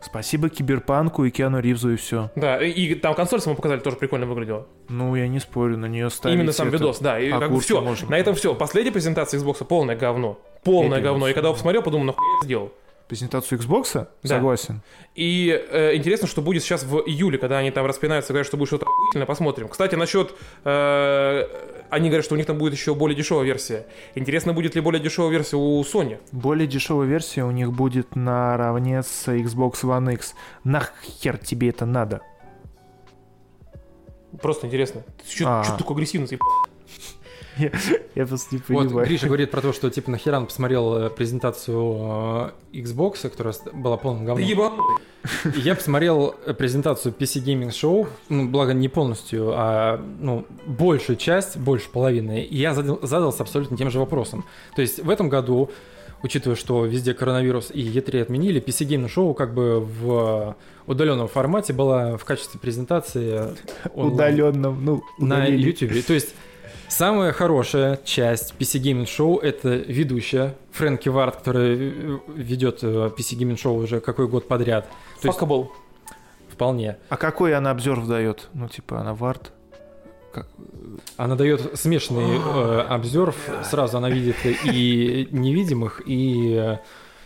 [0.00, 2.30] Спасибо Киберпанку и Киану Ривзу и все.
[2.36, 4.66] Да, и, и там консоль саму показали, тоже прикольно выглядела.
[4.90, 7.18] Ну, я не спорю, на нее ставить Именно сам это- видос, да.
[7.18, 7.80] И как бы все.
[7.80, 8.10] можно.
[8.10, 8.54] На этом все.
[8.54, 10.38] Последняя презентация Xbox полное говно.
[10.62, 11.28] Полное Это говно.
[11.28, 12.72] И когда я посмотрел, подумал, нахуй я это сделал.
[13.08, 13.92] Презентацию Xbox?
[13.94, 14.08] Да.
[14.28, 14.80] Согласен.
[15.14, 18.68] И э, интересно, что будет сейчас в июле, когда они там распинаются, говорят, что будет
[18.68, 19.68] что-то охуительное, посмотрим.
[19.68, 20.34] Кстати, насчет...
[20.64, 21.42] э,
[21.90, 23.86] они говорят, что у них там будет еще более дешевая версия.
[24.14, 26.18] Интересно, будет ли более дешевая версия у Sony?
[26.32, 30.34] Более дешевая версия у них будет наравне с Xbox One X.
[30.64, 32.22] Нахер тебе это надо?
[34.40, 35.02] Просто интересно.
[35.22, 35.64] Ты что, А.
[35.64, 36.26] что такое агрессивно
[38.14, 39.06] Я просто не Вот понимаю.
[39.06, 43.96] Гриша говорит про то, что типа нахера он посмотрел э, презентацию э, Xbox, которая была
[43.96, 44.46] полным говном.
[44.48, 51.16] И Я посмотрел э, презентацию PC Gaming Show, ну, благо не полностью, а ну, большую
[51.16, 54.44] часть, больше половины, и я задал- задался абсолютно тем же вопросом.
[54.76, 55.70] То есть в этом году,
[56.22, 61.72] учитывая, что везде коронавирус и E3 отменили, PC Gaming Show как бы в удаленном формате
[61.72, 63.54] была в качестве презентации
[63.94, 65.66] онлайн Удаленном, ну, на удалили.
[65.70, 66.04] YouTube.
[66.06, 66.34] То есть
[66.88, 73.38] самая хорошая часть PC Gaming Show это ведущая Фрэнки Вард, которая э, ведет э, PC
[73.38, 74.88] Gaming Show уже какой год подряд.
[75.20, 75.72] Факабол.
[76.50, 76.98] вполне.
[77.08, 78.48] А какой она обзор дает?
[78.52, 79.52] Ну, типа, она вард?
[81.16, 83.34] Она дает смешанный э, обзор.
[83.62, 86.78] Сразу она видит и невидимых, и э,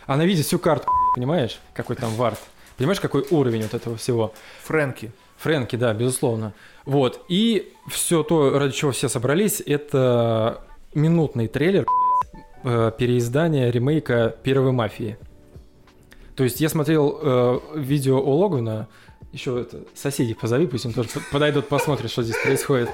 [0.05, 2.39] она видит всю карту, понимаешь, какой там вард.
[2.77, 4.33] Понимаешь, какой уровень вот этого всего.
[4.63, 5.11] Фрэнки.
[5.37, 6.53] Фрэнки, да, безусловно.
[6.85, 7.23] Вот.
[7.27, 10.63] И все то, ради чего все собрались, это
[10.93, 11.85] минутный трейлер
[12.63, 15.17] э, переиздания ремейка первой мафии.
[16.35, 18.87] То есть я смотрел э, видео у Логана,
[19.31, 22.89] еще это, соседей позови, пусть им тоже под- подойдут, посмотрят, что здесь происходит.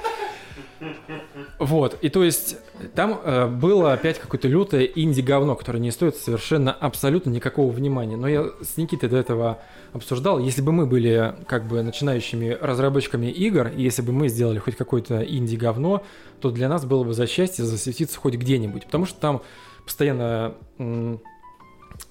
[1.60, 2.58] Вот, и то есть
[2.94, 8.18] там э, было опять какое-то лютое инди-говно, которое не стоит совершенно абсолютно никакого внимания.
[8.18, 9.60] Но я с Никитой до этого
[9.94, 14.60] обсуждал, если бы мы были как бы начинающими разработчиками игр, и если бы мы сделали
[14.60, 16.04] хоть какое-то инди-говно,
[16.42, 19.42] то для нас было бы за счастье засветиться хоть где-нибудь, потому что там
[19.86, 21.22] постоянно м,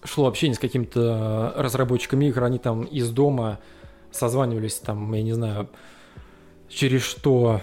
[0.03, 3.59] шло общение с какими-то разработчиками игр, они там из дома
[4.11, 5.69] созванивались, там, я не знаю,
[6.69, 7.61] через что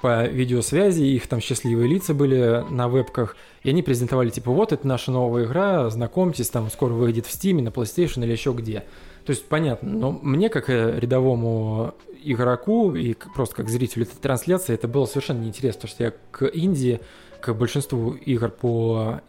[0.00, 4.86] по видеосвязи, их там счастливые лица были на вебках, и они презентовали, типа, вот, это
[4.86, 8.84] наша новая игра, знакомьтесь, там скоро выйдет в Steam, на PlayStation или еще где.
[9.24, 14.74] То есть, понятно, но мне, как э, рядовому игроку и просто как зрителю этой трансляции,
[14.74, 17.00] это было совершенно неинтересно, потому что я к Индии,
[17.40, 19.20] к большинству игр по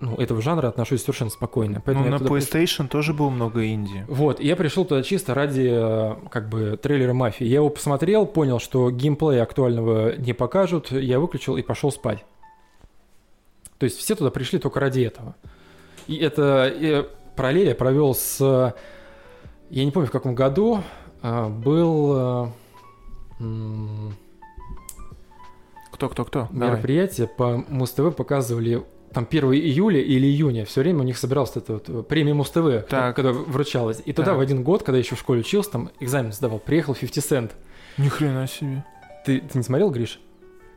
[0.00, 1.80] ну, этого жанра отношусь совершенно спокойно.
[1.84, 4.04] Поэтому Ну, на PlayStation тоже было много инди.
[4.08, 7.44] вот, и я пришел туда чисто ради э, как бы трейлера мафии.
[7.46, 12.24] Я его посмотрел, понял, что геймплея актуального не покажут, я выключил и пошел спать.
[13.78, 15.34] То есть все туда пришли только ради этого.
[16.06, 18.74] И это параллель я провел с...
[19.70, 20.82] Я не помню, в каком году
[21.22, 22.48] э, был э,
[23.40, 24.14] м,
[25.92, 26.48] Кто-кто-кто?
[26.50, 26.70] Давай.
[26.70, 28.82] мероприятие по Муз-ТВ показывали
[29.12, 32.86] там 1 июля или июня, все время у них собиралась эта вот э, премия Муз-ТВ,
[32.88, 33.16] Так.
[33.16, 34.00] когда вручалась.
[34.04, 34.36] И туда Так.
[34.38, 37.50] в один год, когда я еще в школе учился, там экзамен сдавал, приехал 50 Cent.
[37.98, 38.84] Ни хрена себе.
[39.26, 40.20] Ты, ты не смотрел, Гриш?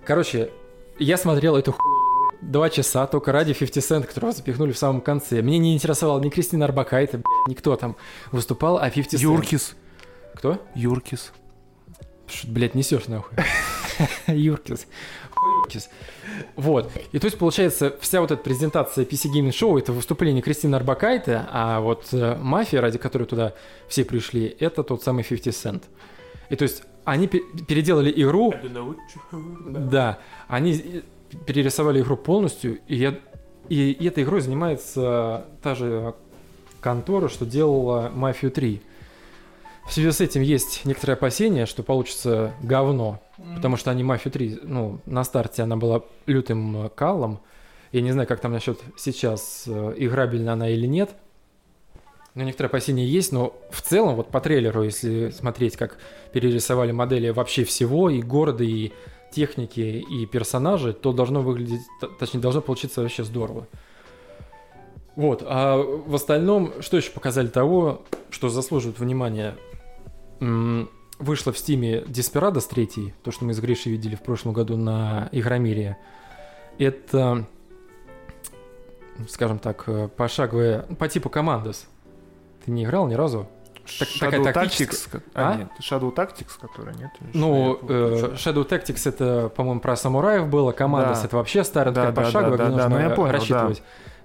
[0.05, 0.49] Короче,
[0.99, 1.79] я смотрел эту ху...
[2.41, 5.41] два часа только ради 50 Cent, которого запихнули в самом конце.
[5.41, 7.95] Мне не интересовала ни Кристина Арбакайте, никто там
[8.31, 9.23] выступал, а 50 Cent.
[9.23, 9.75] Юркис.
[10.34, 10.59] Кто?
[10.75, 11.31] Юркис.
[12.27, 13.38] Что, блядь, несешь нахуй?
[14.27, 14.88] Юркис.
[15.31, 15.89] Хуйкис.
[16.55, 16.91] Вот.
[17.11, 21.45] И то есть, получается, вся вот эта презентация PC Gaming Show это выступление Кристины Арбакайте,
[21.51, 23.53] а вот э, мафия, ради которой туда
[23.88, 25.84] все пришли, это тот самый 50 Cent.
[26.49, 28.53] И то есть, они пе- переделали игру,
[29.31, 31.01] да, они э,
[31.45, 33.19] перерисовали игру полностью, и, я,
[33.69, 36.13] и, и этой игрой занимается та же
[36.81, 38.81] контора, что делала Мафию 3.
[39.88, 44.59] В связи с этим есть некоторые опасения, что получится говно, потому что они Мафию 3,
[44.63, 47.39] ну, на старте она была лютым э, калом.
[47.91, 51.11] Я не знаю, как там насчет сейчас, э, играбельна она или нет.
[52.36, 55.97] Но некоторые опасения есть, но в целом, вот по трейлеру, если смотреть, как
[56.31, 58.91] перерисовали модели вообще всего, и города, и
[59.31, 61.81] техники, и персонажей, то должно выглядеть,
[62.19, 63.67] точнее, должно получиться вообще здорово.
[65.15, 69.55] Вот, а в остальном, что еще показали того, что заслуживает внимания?
[71.20, 74.78] М, Вышло в стиме Desperados 3, то, что мы с Гришей видели в прошлом году
[74.78, 75.97] на Игромире.
[76.80, 77.45] Это,
[79.30, 81.86] скажем так, э, пошаговая, по типу Командос.
[82.66, 83.47] Ты не играл ни разу?
[83.99, 85.24] Так- такая Shadow тактическая- Tactics.
[85.34, 85.55] А, А?
[85.57, 87.11] нет, Shadow Tactics, которая нет.
[87.34, 88.34] Ну, э.
[88.36, 91.26] Shadow Tactics это, по-моему, про самураев было, Командос Да.
[91.26, 93.32] это вообще старая Да, такая да, пошаговая, да, где да, да, нужно ну я понял,
[93.34, 93.84] рассчитывать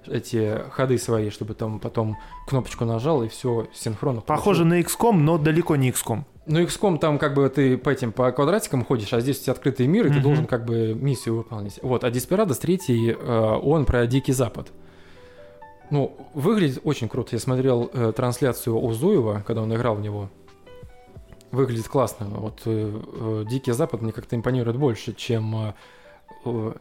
[0.09, 4.21] эти ходы свои, чтобы там потом кнопочку нажал и все синхронно.
[4.21, 6.23] Похоже на XCOM, но далеко не XCOM.
[6.45, 9.53] Ну, XCOM там как бы ты по этим по квадратикам ходишь, а здесь у тебя
[9.53, 10.23] открытый мир, и ты Мгм.
[10.23, 11.79] должен как бы миссию выполнить.
[11.83, 14.71] Вот, а Desperados 3, э, он про Дикий Запад.
[15.91, 17.29] Ну, выглядит очень круто.
[17.35, 20.29] Я смотрел э, трансляцию Узуева, когда он играл в него.
[21.51, 22.27] Выглядит классно.
[22.27, 25.73] Вот э, э, Дикий Запад мне как-то импонирует больше, чем э,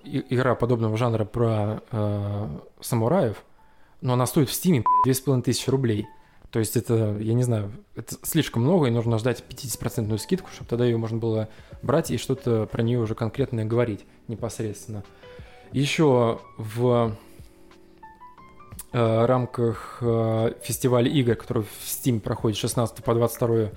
[0.05, 2.49] игра подобного жанра про э,
[2.81, 3.43] самураев.
[4.01, 6.07] Но она стоит в Стиме 2500 рублей.
[6.51, 10.71] То есть это, я не знаю, это слишком много, и нужно ждать 50% скидку, чтобы
[10.71, 11.49] тогда ее можно было
[11.83, 15.05] брать и что-то про нее уже конкретное говорить непосредственно.
[15.73, 17.15] Еще в
[18.93, 23.73] э, рамках э, фестиваля игр, который в Steam проходит с 16 по 22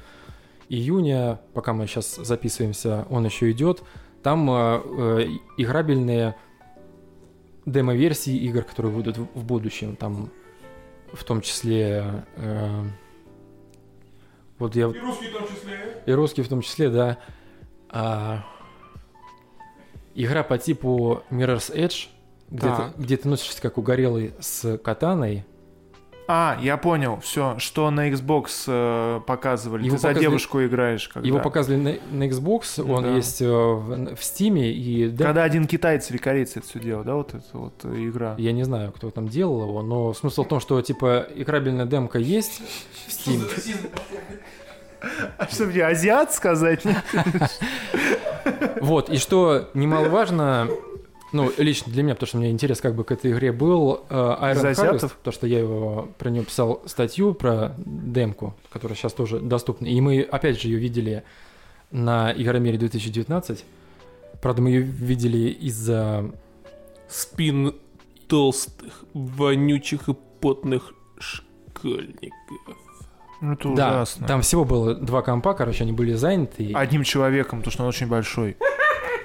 [0.70, 3.84] июня, пока мы сейчас записываемся, он еще идет.
[4.24, 6.36] Там э, э, играбельные
[7.66, 9.96] демо-версии игр, которые выйдут в в будущем.
[9.96, 10.32] Там
[11.14, 12.26] в том числе...
[12.38, 12.84] э,
[14.58, 14.86] вот я...
[14.86, 16.04] И русский в том числе.
[16.06, 17.18] И русский в том числе, да.
[17.90, 18.46] А,
[20.14, 22.10] игра по типу Mirror's Edge,
[22.50, 22.94] где, Так.
[22.94, 25.46] ты, где ты носишься как угорелый с катаной.
[26.34, 29.84] А, я понял, все, что на Xbox э, показывали.
[29.84, 31.10] Его Ты за показывали- девушку играешь.
[31.10, 33.10] Когда, Его показывали на, на Xbox, он Да.
[33.16, 37.16] есть э, в, в Steam, и когда один китаец или корейец это все делал, да,
[37.16, 38.36] вот эта вот э, игра.
[38.38, 42.18] я не знаю, кто там делал его, но смысл в том, что типа играбельная демка
[42.18, 42.62] есть
[43.08, 43.44] в Steam.
[45.38, 46.84] А что мне, азиат сказать?
[48.82, 50.68] Вот, и что немаловажно,
[51.32, 54.06] ну, лично для меня, потому что у меня интерес как бы к этой игре был,
[54.10, 58.98] э, Iron Из Harvest, потому что я его, про нее писал статью, про демку, которая
[58.98, 61.24] сейчас тоже доступна, и мы, опять же, ее видели
[61.92, 63.66] на Игромире 2019,
[64.42, 66.32] правда, мы ее видели из-за...
[67.10, 67.76] Спин
[68.28, 72.32] толстых, вонючих и потных школьников.
[73.42, 74.28] Ну, это Да, ужасно.
[74.28, 76.72] там всего было два компа, короче, они были заняты.
[76.74, 78.56] Одним человеком, потому что он очень большой.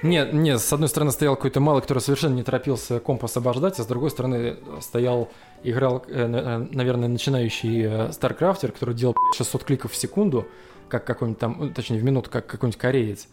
[0.03, 3.83] Нет, нет, с одной стороны стоял какой-то малый, который совершенно не торопился комп освобождать, а
[3.83, 5.29] с другой стороны стоял,
[5.63, 10.47] играл, э, э, наверное, начинающий э, старкрафтер, который делал 600 кликов в секунду,
[10.89, 13.27] как какой-нибудь там, ну, точнее, в минуту, как какой-нибудь кореец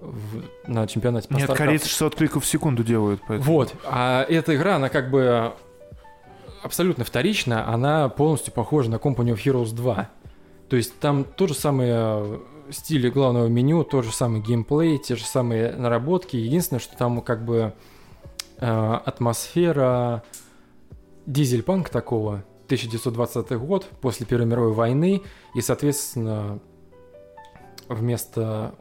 [0.00, 1.56] в- на чемпионате по Нет, StarCraft.
[1.56, 3.20] корейцы 600 кликов в секунду делают.
[3.26, 3.52] Поэтому.
[3.52, 5.52] Вот, а эта игра, она как бы
[6.62, 10.08] абсолютно вторична, она полностью похожа на Company of Heroes 2.
[10.68, 12.40] То есть там тот же самый
[12.70, 16.36] стиль главного меню, тот же самый геймплей, те же самые наработки.
[16.36, 17.72] Единственное, что там как бы
[18.58, 20.22] э, атмосфера
[21.26, 25.22] дизельпанк такого, 1920 год, после Первой мировой войны,
[25.54, 26.58] и, соответственно,
[27.88, 28.74] вместо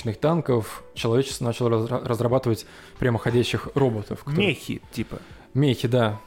[0.00, 2.66] ***чных танков человечество начало разра- разрабатывать
[2.98, 4.24] прямоходящих роботов.
[4.24, 5.18] которые- Мехи, типа.
[5.52, 6.20] Мехи, да.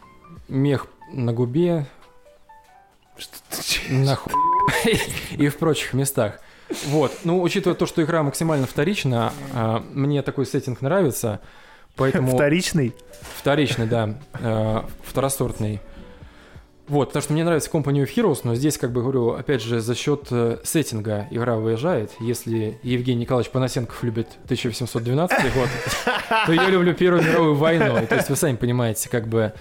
[0.47, 1.87] Мех на губе,
[3.89, 4.29] на ху...
[5.31, 6.39] и в прочих местах.
[6.87, 7.11] Вот.
[7.23, 11.39] Ну, учитывая то, что игра максимально вторична, а, мне такой сеттинг нравится,
[11.95, 12.35] поэтому...
[12.35, 12.93] Вторичный.
[13.37, 14.19] Вторичный, да.
[14.39, 15.81] э, второсортный.
[16.87, 19.81] Вот, потому что мне нравится Company of Heroes, но здесь, как бы говорю, опять же,
[19.81, 22.11] за счет э, сеттинга игра выезжает.
[22.21, 25.67] Если Евгений Николаевич Панасенков любит 1812 год,
[26.45, 28.07] то я люблю Первую мировую войну.
[28.07, 29.53] То есть вы сами понимаете, как бы...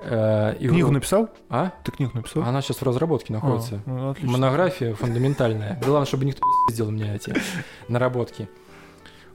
[0.00, 1.28] э, игру- Книгу написал?
[1.48, 1.72] А?
[1.84, 2.42] Ты книгу написал?
[2.42, 3.82] Она сейчас в разработке находится.
[3.86, 4.32] А, ну, отлично.
[4.32, 5.78] Монография фундаментальная.
[5.84, 7.34] Главное, чтобы никто не сделал мне эти
[7.88, 8.48] наработки.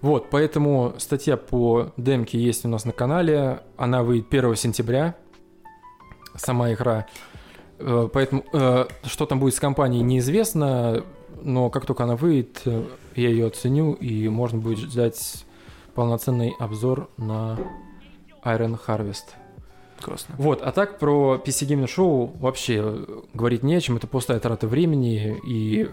[0.01, 3.61] Вот, поэтому статья по демке есть у нас на канале.
[3.77, 5.15] Она выйдет 1 сентября.
[6.35, 7.05] Сама игра.
[7.79, 11.03] Э, Поэтому э, что там будет с компанией, неизвестно.
[11.41, 12.61] Но как только она выйдет,
[13.15, 15.45] я ее оценю, и можно будет ждать
[15.93, 17.57] полноценный обзор на
[18.45, 19.35] Iron Harvest.
[20.03, 20.35] Классно.
[20.37, 24.67] Вот, а так про PC Gaming Show вообще говорить не о чем, это пустая трата
[24.67, 25.89] времени, и...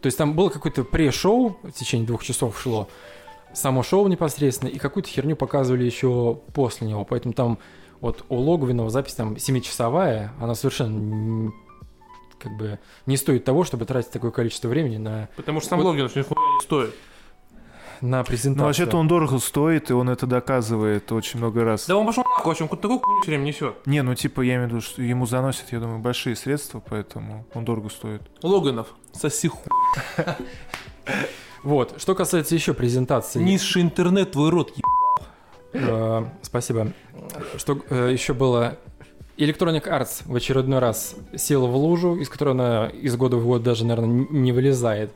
[0.00, 2.88] То есть там было какое-то пре-шоу, в течение двух часов шло,
[3.52, 7.58] само шоу непосредственно, и какую-то херню показывали еще после него, поэтому там
[8.00, 11.52] вот у Логвинова запись там 7-часовая, она совершенно
[12.38, 15.94] как бы не стоит того, чтобы тратить такое количество времени на, Потому что сам Вот-
[16.00, 16.94] очень хуй не стоит.
[18.00, 18.62] На презентацию.
[18.62, 21.86] Ну, вообще-то он дорого стоит, и он это доказывает очень много раз.
[21.86, 23.86] Да он пошел нахуй, он такую хуйню все время несет.
[23.86, 27.44] Не, ну типа я имею в виду, что ему заносят, я думаю, большие средства, поэтому
[27.54, 28.22] он дорого стоит.
[28.42, 29.70] Логинов, соси хуй.
[31.62, 33.38] Вот, что касается еще презентации.
[33.38, 34.84] Низший интернет, твой рот, еб...
[35.74, 36.92] Э, Спасибо.
[37.56, 38.78] Что э, еще было?
[39.36, 43.62] Electronic Arts в очередной раз села в лужу, из которой она из года в год
[43.62, 45.12] даже, наверное, не вылезает.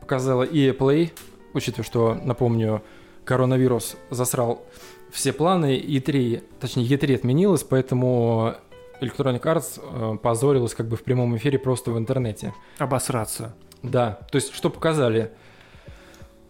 [0.00, 1.12] Показала и Play,
[1.54, 2.82] учитывая, что, напомню,
[3.24, 4.64] коронавирус засрал
[5.10, 8.56] все планы, E3, точнее, E3 отменилась, поэтому
[9.00, 12.52] Electronic Arts э, позорилась как бы в прямом эфире просто в интернете.
[12.78, 13.54] Обосраться.
[13.82, 15.32] Да, то есть что показали?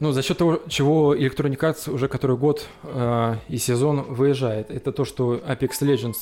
[0.01, 4.93] Ну, за счет того, чего Electronic Arts уже который год э, и сезон выезжает, это
[4.93, 6.17] то, что Apex Legends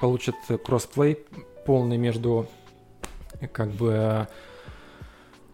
[0.00, 1.18] получит кроссплей
[1.64, 2.46] полный между
[3.52, 4.26] как бы э,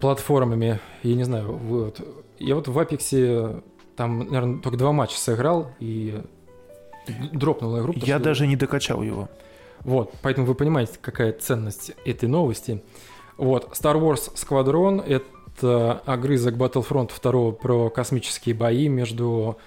[0.00, 0.80] платформами.
[1.02, 2.00] Я не знаю, вот.
[2.40, 3.62] Я вот в Апексе
[3.96, 6.22] там, наверное, только два матча сыграл и
[7.32, 7.92] дропнул игру.
[7.96, 9.28] Я что- даже не докачал его.
[9.80, 12.82] Вот, поэтому вы понимаете, какая ценность этой новости.
[13.36, 15.02] Вот, Star Wars Squadron—
[15.60, 19.58] это огрызок Battlefront 2 про космические бои между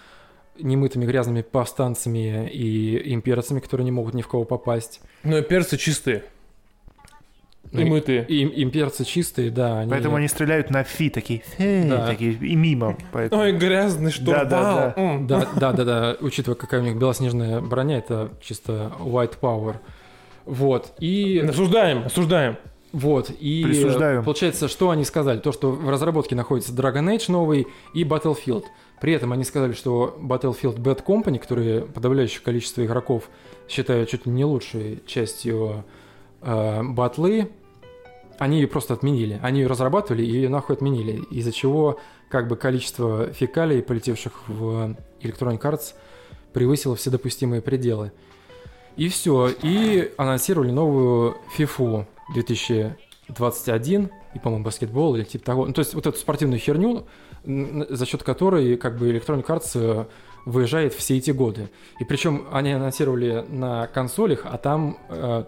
[0.59, 5.01] немытыми грязными повстанцами и имперцами, которые не могут ни в кого попасть.
[5.23, 6.23] Но перцы чистые.
[7.71, 8.25] Ну, И мытые.
[8.27, 9.79] И имперцы чистые, да.
[9.79, 9.89] Они...
[9.89, 12.05] Поэтому они стреляют на фи, такие, «Фе», Да.
[12.05, 12.97] такие и мимо.
[13.11, 13.41] Поэтому...
[13.41, 14.43] Ой, грязный штурвал.
[14.45, 15.01] Да-да-да.
[15.01, 15.25] М.
[15.27, 16.17] Да, да, да, да.
[16.21, 19.77] Учитывая, какая у них белоснежная броня, это чисто white power.
[20.45, 20.93] Вот.
[20.99, 22.57] И Осуждаем, осуждаем.
[22.91, 24.21] Вот, и Присуждаю.
[24.21, 25.39] получается, что они сказали?
[25.39, 28.65] То, что в разработке находится Dragon Age новый и Battlefield.
[29.01, 33.31] При этом они сказали, что Battlefield Bad Company, которые подавляющее количество игроков
[33.67, 35.85] считают чуть ли не лучшей частью
[36.43, 37.49] батлы,
[38.39, 39.39] они ее просто отменили.
[39.41, 41.23] Они ее разрабатывали и ее нахуй отменили.
[41.31, 45.93] Из-за чего как бы количество фекалий, полетевших в Electronic Arts,
[46.51, 48.11] превысило все допустимые пределы.
[48.97, 49.49] И все.
[49.61, 55.65] И анонсировали новую FIFA 2021, и, по-моему, баскетбол или типа того.
[55.65, 57.05] Ну, то есть вот эту спортивную херню,
[57.43, 60.05] за счет которой как бы Electronic Arts э,
[60.45, 61.69] выезжает все эти годы.
[61.99, 65.43] И причем они анонсировали на консолях, а там э,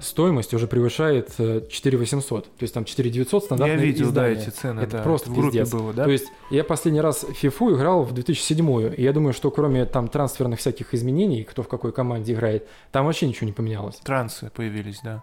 [0.00, 2.44] стоимость уже превышает э, 4800.
[2.44, 4.42] То есть там 4900 Я стандартное видел, да, издание.
[4.42, 4.80] эти цены.
[4.80, 5.02] Это да.
[5.02, 5.72] просто в группе пиздец.
[5.72, 6.04] было, да?
[6.04, 9.84] То есть я последний раз в FIFA играл в 2007 и я думаю, что кроме
[9.86, 13.96] там трансферных всяких изменений, кто в какой команде играет, там вообще ничего не поменялось.
[13.96, 15.22] Трансы появились, да.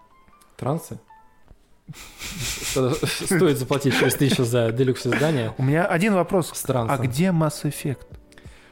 [0.56, 0.98] Трансы?
[3.26, 6.52] Стоит заплатить через тысячу за делюкс издание У меня один вопрос.
[6.66, 8.06] А где Mass Effect?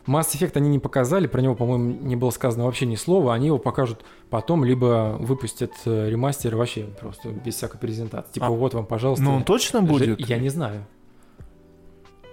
[0.07, 3.35] Mass Effect они не показали, про него, по-моему, не было сказано вообще ни слова.
[3.35, 8.33] Они его покажут потом, либо выпустят э, ремастер вообще просто без всякой презентации.
[8.33, 9.25] Типа, А, вот вам, пожалуйста.
[9.25, 10.19] Ну, он точно будет?
[10.29, 10.85] Я не знаю.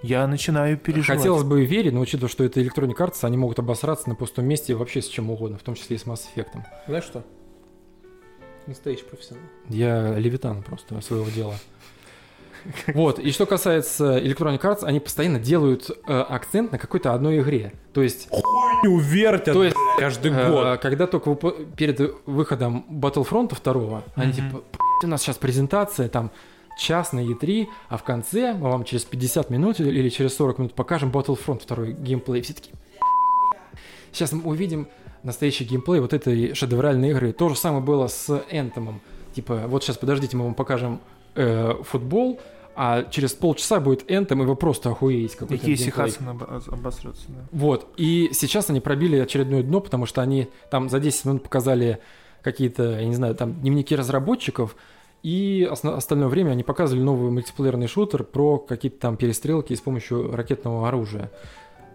[0.01, 1.17] Я начинаю переживать.
[1.20, 4.74] Хотелось бы верить, но учитывая, что это Electronic Arts, они могут обосраться на пустом месте
[4.74, 6.47] вообще с чем угодно, в том числе и с Mass Effect.
[6.88, 7.24] Знаешь что?
[8.65, 9.43] Настоящий профессионал.
[9.67, 11.55] Я левитан просто своего дела.
[12.93, 17.74] Вот, и что касается Electronic Arts, они постоянно делают э, акцент на какой-то одной игре.
[17.93, 18.30] То есть,
[18.84, 20.80] Не увертят То есть, каждый э, год.
[20.82, 24.34] когда только выпу- перед выходом Battlefront 2, они Мгм.
[24.36, 26.32] типа, «П***ь, у нас сейчас презентация, там,
[26.80, 30.74] час на E3, а в конце мы вам через 50 минут или- через 40 минут
[30.74, 32.41] покажем Battlefront 2 геймплей.
[32.41, 32.74] Все такие,
[34.12, 34.88] сейчас мы увидим
[35.24, 37.34] настоящий геймплей вот этой шедевральной игры.
[37.34, 38.99] То же самое было с Anthem.
[39.34, 41.01] Типа, вот сейчас подождите, мы вам покажем
[41.36, 42.39] э, футбол,
[42.75, 45.89] а через полчаса будет Anthem, и вы просто охуеете какой-то И Кейси.
[45.89, 47.39] Хадсон обо- обосрется, да.
[47.51, 51.99] Вот, и сейчас они пробили очередное дно, потому что они там за 10 минут показали
[52.41, 54.77] какие-то, я не знаю, там дневники разработчиков,
[55.23, 60.34] и осно- остальное время они показывали новый мультиплеерный шутер про какие-то там перестрелки с помощью
[60.34, 61.30] ракетного оружия.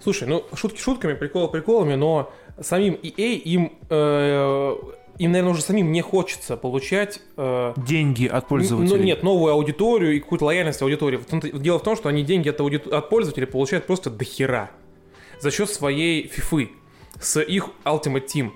[0.02, 2.30] Слушай, ну шутки шутками, приколы приколами, но
[2.60, 4.76] самим EA им, э,
[5.18, 8.98] им, наверное, уже самим не хочется получать э, Деньги от пользователей.
[8.98, 11.20] Ну нет, новую аудиторию и какую-то лояльность аудитории.
[11.58, 14.70] Дело в том, что они деньги от, ауди- от пользователей получают просто до хера.
[15.40, 16.70] За счет своей фифы.
[17.20, 18.50] С их Ultimate Team.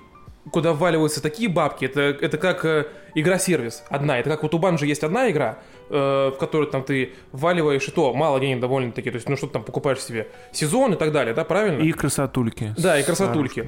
[0.51, 4.19] Куда вваливаются такие бабки, это, это как э, игра-сервис одна.
[4.19, 7.91] Это как вот у Банжи есть одна игра, э, в которой там ты вваливаешь, и
[7.91, 9.11] то мало денег довольно-таки.
[9.11, 11.81] То есть, ну что ты там покупаешь себе сезон и так далее, да, правильно?
[11.83, 12.73] И красотульки.
[12.77, 13.67] Да, и красотульки.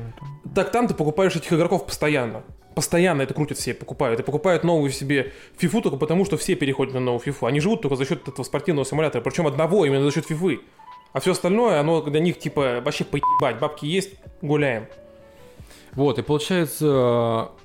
[0.55, 2.43] Так там ты покупаешь этих игроков постоянно.
[2.75, 4.19] Постоянно это крутят все, покупают.
[4.19, 7.45] И покупают новую себе фифу только потому, что все переходят на новую фифу.
[7.45, 9.21] Они живут только за счет этого спортивного симулятора.
[9.21, 10.61] Причем одного именно за счет фифы.
[11.13, 13.59] А все остальное, оно для них типа вообще поебать.
[13.59, 14.87] Бабки есть, гуляем.
[15.93, 16.85] Вот, и получается,
[17.57, 17.61] э,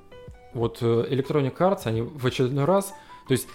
[0.55, 2.93] вот э, Electronic Arts, они в очередной раз,
[3.29, 3.47] то есть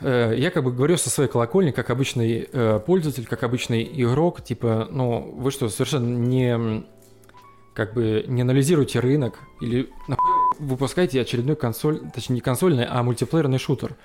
[0.00, 4.42] э, я как бы говорю со своей колокольни, как обычный э, пользователь, как обычный игрок,
[4.42, 6.84] типа, ну, вы что, совершенно не,
[7.74, 9.88] как бы, не анализируете рынок или
[10.58, 13.96] выпускаете очередной консоль, точнее, не консольный, а мультиплеерный шутер.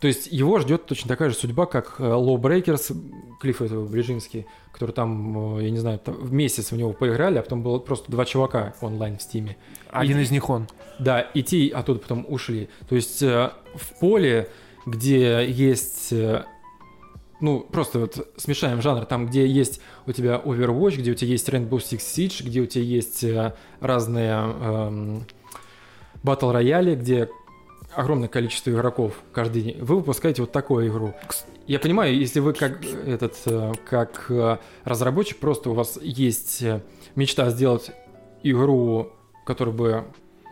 [0.00, 2.96] То есть его ждет точно такая же судьба, как э, Low Breakers,
[3.40, 7.38] Клифф этого Брижинский, который там, э, я не знаю, там в месяц в него поиграли,
[7.38, 9.56] а потом было просто два чувака онлайн в Стиме.
[9.90, 10.68] Один И- из них он.
[11.00, 12.68] Да, и те оттуда потом ушли.
[12.88, 14.48] То есть э, в поле,
[14.86, 16.14] где есть...
[17.40, 21.48] ну, просто вот смешаем жанр, там, где есть у тебя Overwatch, где у тебя есть
[21.48, 23.24] Rainbow Six Siege, где у тебя есть
[23.80, 25.26] разные эм,
[26.22, 27.28] батл рояли, где
[27.94, 29.78] огромное количество игроков каждый день.
[29.80, 31.14] Вы выпускаете вот такую игру.
[31.66, 36.82] Я понимаю, если вы как этот э, как э, разработчик, просто у вас есть э,
[37.14, 37.90] мечта сделать
[38.42, 39.12] игру,
[39.44, 40.04] которая бы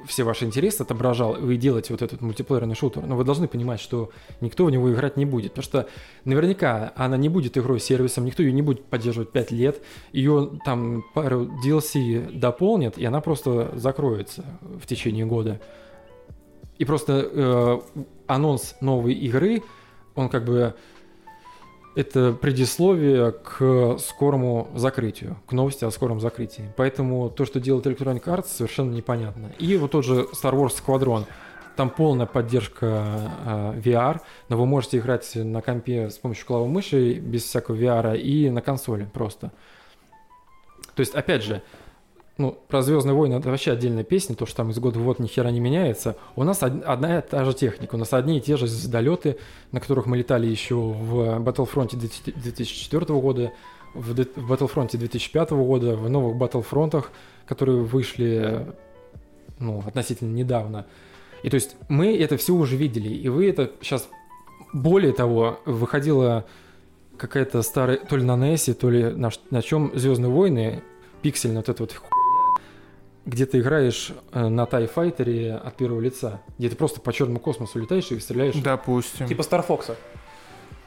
[0.07, 3.80] все ваши интересы отображал, и вы делаете вот этот мультиплеерный шутер, но вы должны понимать,
[3.80, 5.88] что никто в него играть не будет, потому что
[6.24, 9.82] наверняка она не будет игрой-сервисом, никто ее не будет поддерживать 5 лет,
[10.12, 15.61] ее там пару DLC дополнят, и она просто закроется в течение года.
[16.78, 17.80] И просто э,
[18.26, 19.62] анонс новой игры,
[20.14, 20.74] он как бы
[21.97, 26.70] это предисловие к скорому закрытию, к новости о скором закрытии.
[26.76, 29.51] Поэтому то, что делает Electronic Arts, совершенно непонятно.
[29.59, 31.24] И вот тот же Star Wars Squadron.
[31.74, 37.14] Там полная поддержка э, VR, но вы можете играть на компе с помощью клавы мыши
[37.14, 39.53] без всякого VR и на консоли просто.
[40.94, 41.62] То есть, опять же,
[42.39, 45.18] ну, про Звездные войны это вообще отдельная песня, то, что там из года в год
[45.18, 46.16] ни хера не меняется.
[46.34, 49.39] У нас одна и та же техника, у нас одни и те же звездолеты,
[49.72, 53.53] на которых мы летали еще в Battlefront 2004 года,
[53.95, 57.07] в Battlefront 2005 года, в новых Battlefront,
[57.47, 58.66] которые вышли
[59.59, 60.84] ну, относительно недавно.
[61.43, 64.09] И то есть мы это все уже видели, и вы это сейчас...
[64.72, 66.45] Более того, выходила
[67.16, 70.82] какая-то старая, то ли на NES, то ли на, на чем Звездные войны,
[71.22, 71.93] пиксельная вот эта вот
[73.26, 77.40] где ты играешь э, на Тай Файтере от первого лица, где ты просто по черному
[77.40, 78.54] космосу летаешь и стреляешь.
[78.54, 79.26] Допустим.
[79.26, 79.96] Типа Старфокса.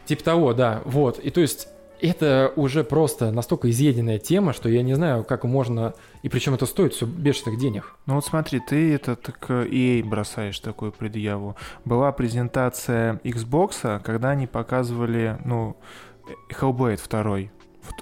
[0.05, 0.81] Типа того, да.
[0.85, 1.19] Вот.
[1.19, 1.67] И то есть
[2.01, 5.93] это уже просто настолько изъеденная тема, что я не знаю, как можно...
[6.23, 7.95] И причем это стоит все бешеных денег.
[8.05, 11.57] Ну вот смотри, ты это так EA бросаешь такую предъяву.
[11.83, 15.75] Была презентация Xbox, когда они показывали, ну,
[16.49, 17.49] Hellblade 2.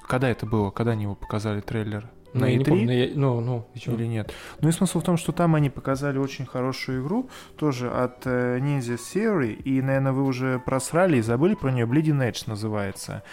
[0.07, 0.69] Когда это было?
[0.69, 2.07] Когда они его показали трейлер?
[2.34, 2.57] На ну, E3.
[2.57, 3.11] Не помню, я...
[3.15, 4.34] ну, ну, или нет.
[4.61, 8.59] Ну и смысл в том, что там они показали очень хорошую игру, тоже от э,
[8.59, 13.23] Ninja Theory, и, наверное, вы уже просрали и забыли про нее, Bleeding Edge называется.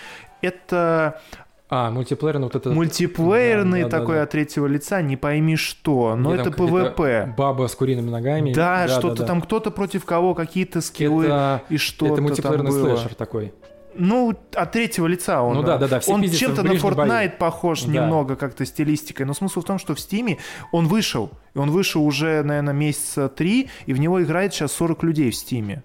[0.42, 1.20] Это
[1.70, 2.70] а, мультиплеерный вот это...
[2.70, 4.22] Мультиплеерный да, да, такой да, да.
[4.24, 7.34] от третьего лица, не пойми что, но Где это PvP.
[7.36, 8.52] Баба с куриными ногами.
[8.52, 9.26] Да, да что-то да, да.
[9.26, 13.54] там кто-то против кого, какие-то скиллы это, и что-то Это мультиплеерный слэшер такой.
[13.96, 15.56] Ну, от третьего лица он.
[15.56, 16.00] Ну да, да, да.
[16.00, 17.28] Все он чем-то на Fortnite бои.
[17.28, 17.92] похож да.
[17.92, 19.26] немного как-то стилистикой.
[19.26, 20.38] Но смысл в том, что в Стиме
[20.72, 21.30] он вышел.
[21.54, 25.36] И он вышел уже, наверное, месяца три, и в него играет сейчас 40 людей в
[25.36, 25.82] Стиме.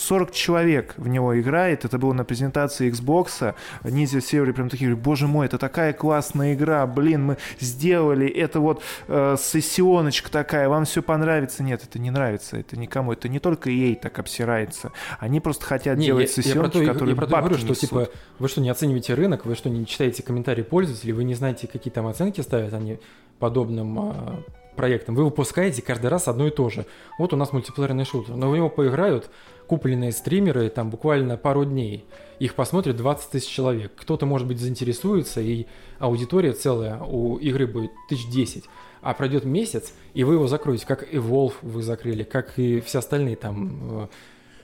[0.00, 1.84] 40 человек в него играет.
[1.84, 3.54] Это было на презентации Xbox.
[3.82, 6.86] Ninja Theory прям такие, боже мой, это такая классная игра.
[6.86, 8.26] Блин, мы сделали.
[8.26, 10.68] Это вот э, сессионочка такая.
[10.68, 11.62] Вам все понравится?
[11.62, 12.56] Нет, это не нравится.
[12.56, 13.12] Это никому.
[13.12, 14.92] Это не только EA так обсирается.
[15.18, 18.48] Они просто хотят не, делать я, сессионочку, я которые я про говорю, что типа вы
[18.48, 19.44] что, не оцениваете рынок?
[19.44, 21.12] Вы что, не читаете комментарии пользователей?
[21.12, 22.98] Вы не знаете, какие там оценки ставят они
[23.38, 24.44] подобным
[24.76, 25.14] проектам.
[25.14, 26.86] Вы выпускаете каждый раз одно и то же.
[27.18, 28.36] Вот у нас мультиплеерный шутер.
[28.36, 29.30] Но в него поиграют
[29.66, 32.04] купленные стримеры там буквально пару дней.
[32.38, 33.92] Их посмотрит 20 тысяч человек.
[33.96, 35.66] Кто-то, может быть, заинтересуется, и
[35.98, 38.64] аудитория целая у игры будет тысяч десять.
[39.02, 43.36] А пройдет месяц, и вы его закроете, как Evolve вы закрыли, как и все остальные
[43.36, 44.08] там...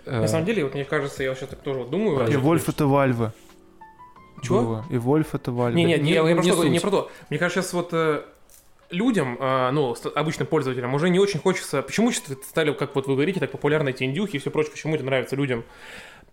[0.05, 2.27] Э, На самом деле, вот мне кажется, я сейчас так тоже вот думаю...
[2.29, 3.33] Evolve это Valve.
[4.43, 4.85] Чего?
[4.91, 5.73] И Вольф это Valve.
[5.75, 7.11] Не, не, не, я, я не, просто, не про то.
[7.31, 8.23] Мне кажется, сейчас вот э,
[8.91, 11.83] людям, а, ну, обычным пользователям уже не очень хочется...
[11.83, 15.05] Почему стали, как вот вы говорите, так популярны эти индюхи и все прочее, почему это
[15.05, 15.65] нравится людям?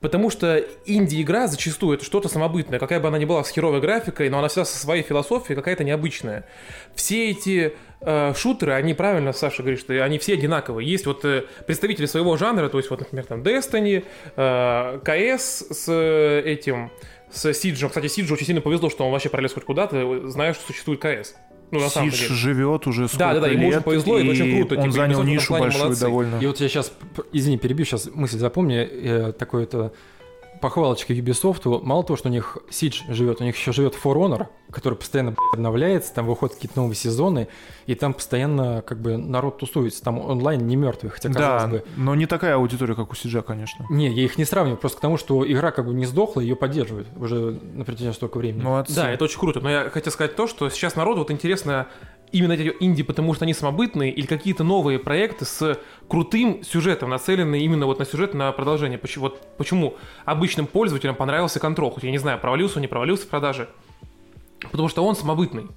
[0.04, 4.30] Потому что инди-игра зачастую это что-то самобытное, какая бы она ни была с херовой графикой,
[4.30, 6.46] но она всегда со своей философией какая-то необычная.
[6.94, 10.86] Все эти э, шутеры, они правильно, Саша говорит, что они все одинаковые.
[10.86, 14.04] Есть вот э, представители своего жанра, то есть вот, например, там Destiny,
[14.36, 16.92] э, CS с э, этим,
[17.32, 17.88] с Сиджем.
[17.88, 21.28] Кстати, Сиджу очень сильно повезло, что он вообще пролез хоть куда-то, зная, что существует CS.
[21.74, 22.28] Ну, на самом деле.
[22.28, 24.76] живет уже сколько Да, да, да, ему лет, очень повезло, и, и очень круто.
[24.76, 26.02] Он типа, занял нишу большую молодцы.
[26.02, 26.40] довольно.
[26.40, 26.94] И вот я сейчас,
[27.32, 29.92] извини, перебью, сейчас мысль запомни, э, такое это
[30.64, 34.48] похвалочка Ubisoft, мало того, что у них Siege живет, у них еще живет For Honor,
[34.72, 37.50] который постоянно обновляется, там выходят какие-то новые сезоны,
[37.86, 41.84] и там постоянно как бы народ тусуется, там онлайн не мертвый, хотя казалось да, бы.
[41.98, 43.86] но не такая аудитория, как у Сиджа, конечно.
[43.90, 46.56] Не, я их не сравниваю, просто к тому, что игра как бы не сдохла, ее
[46.56, 48.64] поддерживают уже на протяжении столько времени.
[48.64, 48.96] Молодцы.
[48.96, 51.88] Да, это очень круто, но я хотел сказать то, что сейчас народу вот интересно
[52.34, 55.80] именно эти инди, потому что они самобытные, или какие-то новые проекты с
[56.10, 58.98] крутым сюжетом, нацеленные именно вот на сюжет, на продолжение.
[58.98, 63.26] Почему, вот, почему обычным пользователям понравился Control, хоть я не знаю, провалился он, не провалился
[63.26, 63.70] в продаже.
[64.72, 65.68] Потому что он самобытный.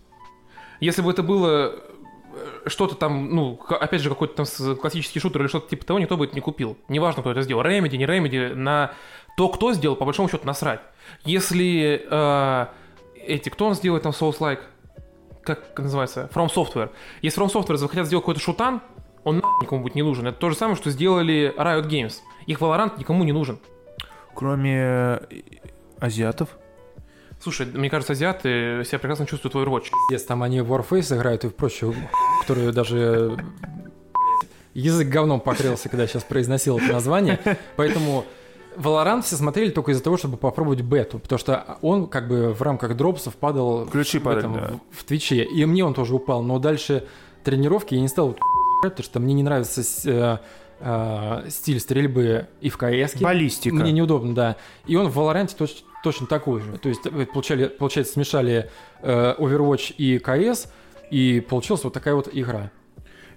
[0.80, 1.74] Если бы это было
[2.32, 6.16] э, что-то там, ну, опять же, какой-то там классический шутер или что-то типа того, никто
[6.16, 6.78] бы это не купил.
[6.88, 7.62] Неважно, кто это сделал.
[7.62, 8.92] Remedy, не Remedy, на
[9.36, 10.80] то, кто сделал, по большому счету, насрать.
[11.24, 12.66] Если э,
[13.26, 14.60] эти, кто он сделает там Souls-like?
[15.54, 16.90] Как называется, From Software.
[17.22, 18.82] Если From Software захотят сделать какой-то шутан,
[19.24, 20.26] он никому будет не нужен.
[20.26, 22.14] Это то же самое, что сделали Riot Games.
[22.46, 23.58] Их Valorant никому не нужен.
[24.34, 25.18] Кроме э,
[25.98, 26.50] азиатов?
[27.40, 29.90] Слушай, мне кажется, азиаты себя прекрасно чувствуют в Overwatch.
[30.12, 31.94] Yes, там они Warface играют и прочее,
[32.40, 33.36] которые даже
[34.74, 37.40] язык говном покрылся, когда сейчас произносил это название.
[37.76, 38.24] Поэтому
[38.76, 42.62] Valorant все смотрели только из-за того, чтобы попробовать бету, потому что он как бы в
[42.62, 44.80] рамках дропсов падал Ключи в, падали, этом, да.
[44.90, 45.44] в, в Твиче.
[45.44, 47.06] И мне он тоже упал, но дальше
[47.44, 48.36] тренировки я не стал
[48.82, 50.38] потому что мне не нравится э,
[50.80, 53.20] э, стиль стрельбы и в КС.
[53.20, 53.74] Баллистика.
[53.74, 54.56] Мне неудобно, да.
[54.86, 56.78] И он в Valorant точ- точно такой же.
[56.78, 58.70] То есть, вы получали, получается, смешали
[59.02, 60.68] э, Overwatch и КС,
[61.10, 62.70] и получилась вот такая вот игра.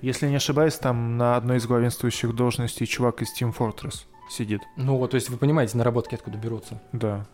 [0.01, 4.61] Если не ошибаюсь, там на одной из главенствующих должностей чувак из Team Fortress сидит.
[4.75, 6.81] Ну вот, то есть вы понимаете, наработки откуда берутся.
[6.91, 7.25] Да.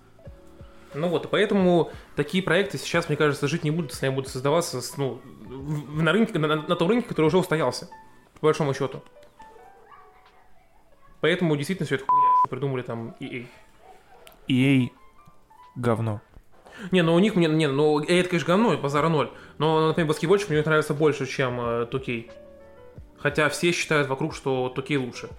[0.93, 4.31] Ну вот, и поэтому такие проекты сейчас, мне кажется, жить не будут, если они будут
[4.31, 7.89] создаваться с, ну, в- на, рынке, на, на том рынке, который уже устоялся,
[8.39, 9.03] по большому счету.
[11.21, 13.45] Поэтому действительно все это хуйня, что придумали там EA.
[14.47, 14.89] EA
[15.75, 16.21] говно.
[16.91, 19.31] Не, ну у них, мне, не, ну EA это, конечно, говно, базара ноль.
[19.57, 22.31] Но, например, баскетбольщик мне нравится больше, чем э, 2K.
[23.17, 25.29] Хотя все считают вокруг, что 2K лучше.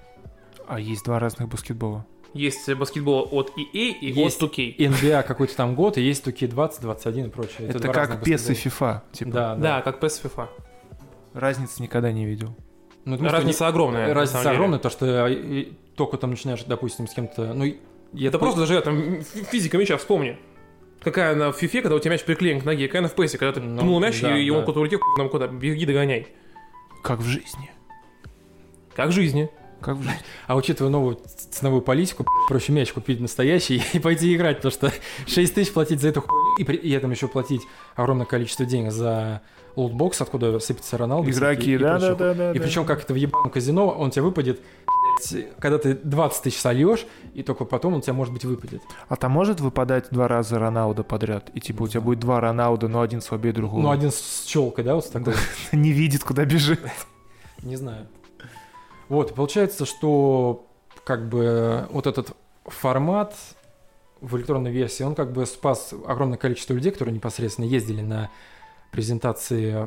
[0.66, 2.04] А есть два разных баскетбола.
[2.34, 4.76] Есть баскетбол от EA и Есть от 2K.
[4.76, 7.68] NBA какой-то там год, и есть Туки 20, 21 и прочее.
[7.68, 8.54] Это, два как PES и.
[8.54, 9.00] FIFA.
[9.12, 9.30] Типа.
[9.30, 9.60] Да, да.
[9.76, 10.48] Да, как PES и FIFA.
[11.34, 12.54] Разницы никогда не видел.
[13.04, 14.02] Ну, потому что Разница огромная.
[14.02, 17.54] не- на разница огромная, то, что э, и только там начинаешь, допустим, с кем-то...
[17.54, 17.64] Ну,
[18.12, 20.36] я Это просто даже там фи- физика мяча, вспомни.
[21.00, 23.38] Какая она в фифе, когда у тебя мяч приклеен к ноге, какая она в пэсе,
[23.38, 24.56] когда ты Ну, пнул мяч, да, и, и да.
[24.58, 26.26] он куда-то улетел, нам куда, беги догоняй.
[27.02, 27.70] Как в жизни.
[28.94, 29.48] Как в жизни.
[29.80, 30.12] Как жизни.
[30.46, 31.18] А учитывая новую
[31.50, 34.92] ценовую политику, проще мяч купить настоящий и пойти играть, потому что
[35.26, 37.62] 6 тысяч платить за эту хуйню, и при и этом еще платить
[37.94, 39.42] огромное количество денег за
[39.76, 41.30] лутбокс, откуда сыпется Роналду.
[41.30, 42.16] Игроки, и да, да, прочее.
[42.16, 42.52] да, да.
[42.52, 42.64] И да.
[42.64, 44.60] причем как это в ебаном казино, он тебе выпадет,
[45.58, 48.82] когда ты 20 тысяч сольешь, и только потом он тебя, может быть, выпадет.
[49.08, 51.50] А там может выпадать два раза Роналда подряд?
[51.54, 53.82] И типа у тебя будет два Роналда, но один слабее другого.
[53.82, 55.34] Ну, один с челкой, да, вот с такой?
[55.72, 56.80] не видит, куда бежит.
[57.62, 58.06] Не знаю.
[59.08, 60.66] Вот, получается, что
[61.04, 62.32] как бы вот этот
[62.64, 63.34] формат
[64.20, 68.30] в электронной версии, он как бы спас огромное количество людей, которые непосредственно ездили на
[68.90, 69.86] презентации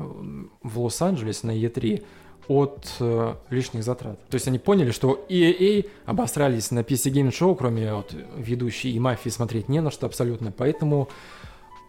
[0.63, 2.05] в Лос-Анджелесе на E3
[2.47, 4.20] от э, лишних затрат.
[4.28, 8.99] То есть они поняли, что EA обосрались на PC Gaming Show, кроме вот ведущей и
[8.99, 11.09] мафии смотреть не на что абсолютно, поэтому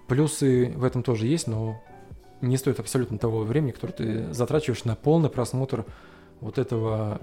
[0.07, 1.81] плюсы в этом тоже есть, но
[2.43, 5.87] не стоит абсолютно того времени, которое ты затрачиваешь на полный просмотр
[6.41, 7.21] вот этого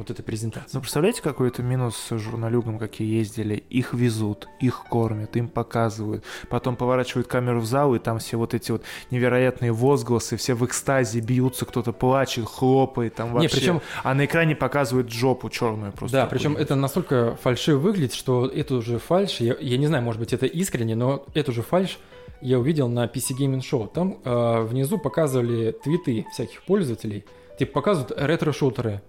[0.00, 0.70] вот этой презентации.
[0.74, 3.54] Ну, представляете, какой это минус с журналюгам, какие ездили?
[3.54, 6.24] Их везут, их кормят, им показывают.
[6.48, 10.64] Потом поворачивают камеру в зал, и там все вот эти вот невероятные возгласы, все в
[10.64, 13.48] экстазе бьются, кто-то плачет, хлопает, там вообще.
[13.48, 16.16] Не, причем, А на экране показывают жопу черную просто.
[16.16, 20.20] да, причем это настолько фальшиво выглядит, что эту же фальш, я, я не знаю, может
[20.20, 21.98] быть, это искренне, но эту же фальш
[22.40, 23.90] я увидел на PC Gaming Show.
[23.92, 27.26] Там э, внизу показывали твиты всяких пользователей,
[27.60, 29.02] типа показывают ретро-шутеры.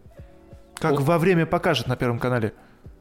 [0.76, 2.54] Как во время покажет на Первом канале.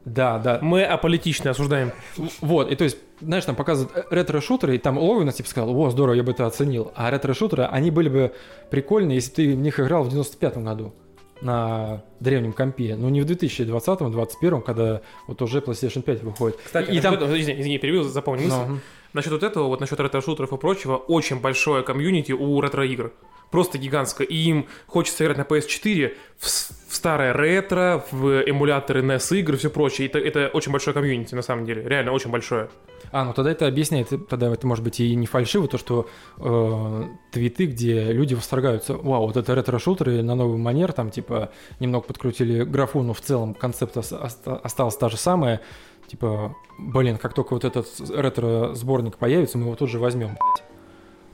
[0.05, 0.59] Да, да.
[0.61, 1.91] Мы аполитично осуждаем.
[2.39, 5.89] Вот, и то есть, знаешь, там показывают э, ретро-шутеры, и там Логвинс типа сказал, о,
[5.89, 6.91] здорово, я бы это оценил.
[6.95, 8.33] А ретро-шутеры, они были бы
[8.69, 10.93] прикольны, если ты в них играл в 95-м году
[11.41, 12.95] на древнем компе.
[12.95, 16.59] Ну, не в 2020-м, 2021 когда вот уже PlayStation 5 выходит.
[16.63, 17.37] Кстати, и насчет там...
[17.37, 18.55] извини, извини, перебил, запомни мысль.
[18.67, 18.79] Ну,
[19.13, 23.11] Насчет вот этого, вот насчет ретро-шутеров и прочего, очень большое комьюнити у ретро-игр.
[23.51, 24.25] Просто гигантское.
[24.25, 29.57] И им хочется играть на PS4 в, в старое ретро, в эмуляторы NES игр и
[29.57, 30.07] все прочее.
[30.07, 31.83] Это, это очень большое комьюнити, на самом деле.
[31.83, 32.69] Реально очень большое.
[33.11, 37.03] А, ну тогда это объясняет, тогда это может быть и не фальшиво, то, что э,
[37.31, 42.63] твиты, где люди восторгаются, вау, вот это ретро-шутеры на новый манер, там типа немного подкрутили
[42.63, 45.59] графу, но в целом концепт ос- оста- осталась та же самая,
[46.07, 50.29] типа, блин, как только вот этот ретро-сборник появится, мы его тут же возьмем.
[50.29, 50.70] блядь.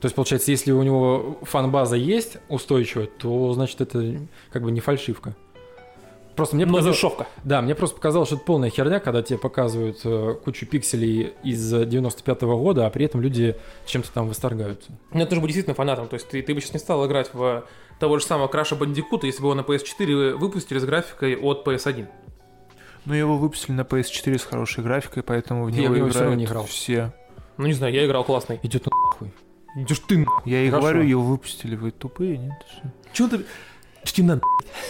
[0.00, 4.20] То есть, получается, если у него фан-база есть устойчивая, то, значит, это
[4.52, 5.34] как бы не фальшивка.
[6.36, 7.26] Просто мне показалось- дешевка.
[7.42, 11.74] да, мне просто показалось, что это полная херня, когда тебе показывают э, кучу пикселей из
[11.74, 14.92] 95-го года, а при этом люди чем-то там восторгаются.
[15.12, 16.06] Ну, это же быть действительно фанатом.
[16.06, 17.64] То есть ты, ты бы сейчас не стал играть в
[17.98, 22.06] того же самого Краша Бандикута, если бы его на PS4 выпустили с графикой от PS1.
[23.04, 26.44] Но его выпустили на PS4 с хорошей графикой, поэтому в Я него равно играют не
[26.44, 26.66] играл.
[26.66, 27.12] все.
[27.56, 28.60] Ну, не знаю, я играл классный.
[28.62, 29.32] Идет нахуй.
[29.76, 30.26] Идешь ты.
[30.44, 30.80] Я и Хорошо.
[30.88, 32.52] говорю, его выпустили, вы тупые, нет?
[33.12, 33.44] Чего ты...
[34.04, 34.42] Что тебе надо?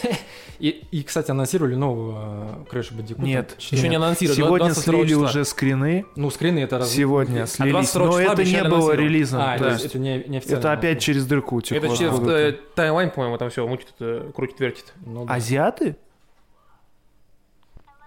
[0.59, 3.25] И, и, кстати, анонсировали нового Крэша Бандикута.
[3.25, 3.55] Нет.
[3.59, 4.35] Еще не анонсировали.
[4.35, 5.23] Сегодня 22 слили числа.
[5.23, 6.05] уже скрины.
[6.17, 6.91] Ну, скрины это раз...
[6.91, 7.71] Сегодня А слились.
[7.93, 9.39] 22 Но это не было релизом.
[9.41, 11.77] А, то это, есть это не, не это опять через дырку утекло.
[11.77, 12.37] Это через откуда-то.
[12.37, 14.93] э, таймлайн, по-моему, там все мутит, это, крутит, вертит.
[15.05, 15.33] Ну, да.
[15.35, 15.95] Азиаты?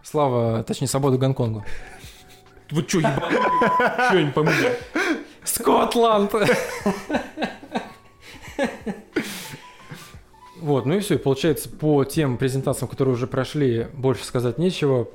[0.02, 1.64] Слава, точнее, свободу Гонконгу.
[2.70, 3.40] Вы что, ебаные?
[4.08, 4.50] Что я не пойму?
[5.54, 6.32] Скотланд!
[10.60, 11.18] Вот, ну и все.
[11.18, 15.08] Получается, по тем презентациям, которые уже прошли, больше сказать нечего.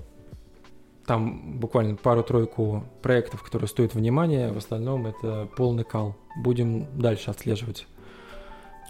[1.06, 4.52] Там буквально пару-тройку проектов, которые стоят внимания.
[4.52, 6.18] В остальном это полный кал.
[6.44, 7.88] Будем дальше отслеживать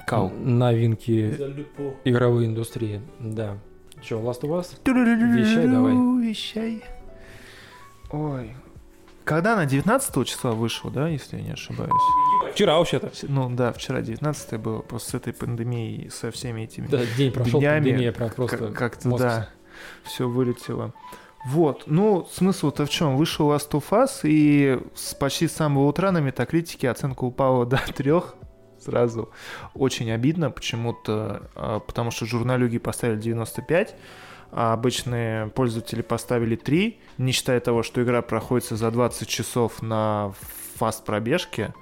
[0.07, 0.30] Кал.
[0.30, 1.36] новинки
[2.03, 3.02] игровой индустрии.
[3.19, 3.60] Да.
[4.02, 4.76] Че, Last of Us?
[4.84, 5.94] Вещай давай.
[6.28, 6.84] Вещай.
[8.11, 8.56] Ой.
[9.27, 11.91] Когда она 19 числа вышел, да, если я не ошибаюсь?
[12.53, 13.11] Вчера вообще-то.
[13.23, 17.59] Ну да, вчера 19 было, просто с этой пандемией, со всеми этими Да, день прошел,
[17.59, 19.49] Днями пандемия просто Как- Как-то, мозг да,
[20.03, 20.93] все вылетело.
[21.45, 23.17] Вот, ну, смысл-то в чем?
[23.17, 27.77] Вышел Last of Us, и с почти с самого утра на Метакритике оценка упала до
[27.93, 28.35] трех
[28.79, 29.29] сразу.
[29.73, 33.93] Очень обидно почему-то, а, потому что журналюги поставили 95,
[34.52, 40.34] а обычные пользователи поставили 3, не считая того, что игра проходится за 20 часов на
[40.76, 41.74] фаст-пробежке.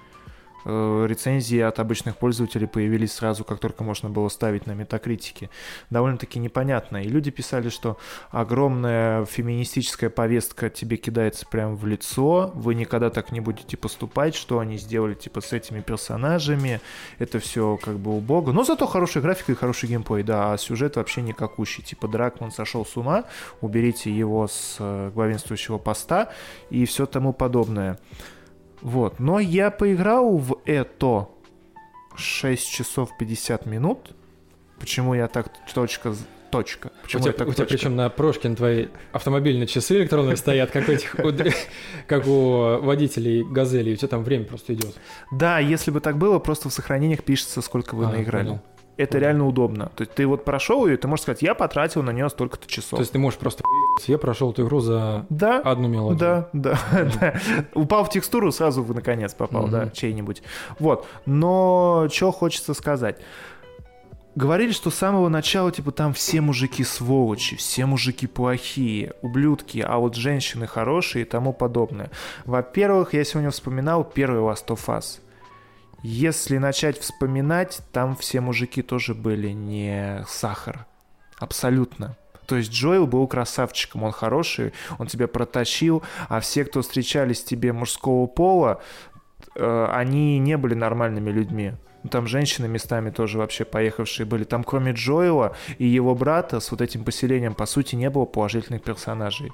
[0.65, 5.49] Э, Рецензии от обычных пользователей появились сразу, как только можно было ставить на метакритике.
[5.91, 7.03] Довольно-таки непонятно.
[7.03, 7.97] И люди писали, что
[8.31, 14.59] огромная феминистическая повестка тебе кидается прямо в лицо, вы никогда так не будете поступать, что
[14.59, 16.81] они сделали типа с этими персонажами,
[17.19, 18.51] это все как бы убого.
[18.51, 21.83] Но зато хорошая графика и хороший геймплей, да, а сюжет вообще никакущий.
[21.83, 23.25] Типа Дракман сошел с ума,
[23.61, 26.31] уберите его с э, главенствующего поста
[26.71, 27.99] и все тому подобное.
[28.85, 29.19] Вот.
[29.19, 31.27] Но я поиграл в это
[32.15, 34.11] 6 часов 50 минут.
[34.79, 36.13] Почему я так точка...
[36.51, 36.91] Точка.
[36.99, 40.37] У Почему тебя, я так у тебя причем на прошке на твои автомобильные часы электронные
[40.37, 41.31] стоят, как, у этих, у-
[42.07, 44.95] как у водителей газели, у тебя там время просто идет.
[45.31, 48.61] Да, если бы так было, просто в сохранениях пишется, сколько вы А, наиграли.
[48.97, 49.91] Это реально удобно.
[49.95, 52.97] То есть ты вот прошел ее, ты можешь сказать, я потратил на нее столько-то часов.
[52.97, 53.63] То есть ты можешь просто
[54.07, 56.19] я прошел эту игру за да, одну мелодию.
[56.19, 56.79] Да, да,
[57.19, 57.35] да.
[57.73, 60.43] Упал в текстуру, сразу в наконец попал, да, чей-нибудь.
[60.79, 61.05] Вот.
[61.25, 63.17] Но что хочется сказать.
[64.35, 69.97] Говорили, что с самого начала, типа, там все мужики сволочи, все мужики плохие, ублюдки, а
[69.97, 72.11] вот женщины хорошие и тому подобное.
[72.43, 75.19] Во-первых, я сегодня вспоминал первый Last of Us.
[76.07, 80.85] Если начать вспоминать, там все мужики тоже были не сахар.
[81.39, 82.15] Абсолютно.
[82.45, 87.73] То есть Джоэл был красавчиком, он хороший, он тебя протащил, а все, кто встречались тебе
[87.73, 88.83] мужского пола,
[89.55, 91.73] э, они не были нормальными людьми.
[92.03, 94.43] Ну, Там женщины местами тоже вообще поехавшие были.
[94.43, 98.83] Там кроме Джоэла и его брата с вот этим поселением, по сути, не было положительных
[98.83, 99.51] персонажей.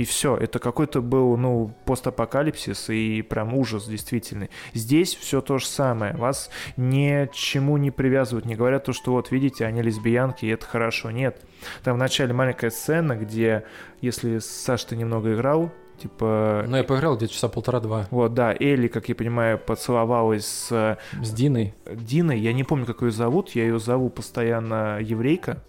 [0.00, 4.48] И все, это какой-то был, ну, постапокалипсис и прям ужас действительный.
[4.72, 6.16] Здесь все то же самое.
[6.16, 6.48] Вас
[6.78, 10.64] ни к чему не привязывают, не говорят то, что вот, видите, они лесбиянки, и это
[10.64, 11.10] хорошо.
[11.10, 11.44] Нет.
[11.84, 13.64] Там вначале маленькая сцена, где,
[14.00, 15.70] если Саш, ты немного играл,
[16.00, 16.64] типа...
[16.66, 21.30] Ну, я поиграл где-то часа полтора-два Вот, да, Элли, как я понимаю, поцеловалась с с
[21.30, 21.74] Диной.
[21.84, 22.40] Диной.
[22.40, 23.50] Я не помню, как ее зовут.
[23.50, 25.62] Я ее зову постоянно еврейка,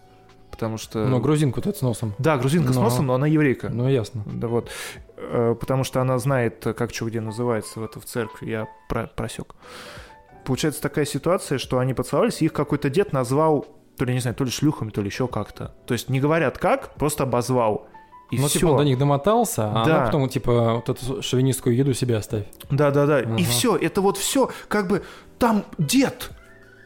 [0.62, 1.08] потому что...
[1.08, 2.14] Ну, грузинку тут с носом.
[2.20, 3.70] Да, грузинка с Но- носом, но она еврейка.
[3.70, 4.24] Ну, ясно.
[4.32, 4.70] Да вот.
[5.18, 8.52] Э, Потому что она знает, как что где называется в это в церкви.
[8.52, 9.56] Я про просек.
[10.46, 13.66] Получается такая ситуация, что они поцеловались, и их какой-то дед назвал
[13.98, 15.74] то ли, не знаю, то ли шлюхами, то ли еще как-то.
[15.88, 17.88] То есть не говорят как, просто обозвал.
[18.30, 18.60] И ну, все.
[18.60, 19.96] типа, он до них домотался, а Да.
[19.98, 22.46] она потом, типа, вот эту шовинистскую еду себе оставь.
[22.70, 23.20] Да, да, да.
[23.22, 25.04] И все, это вот все, как бы
[25.40, 26.32] там дед.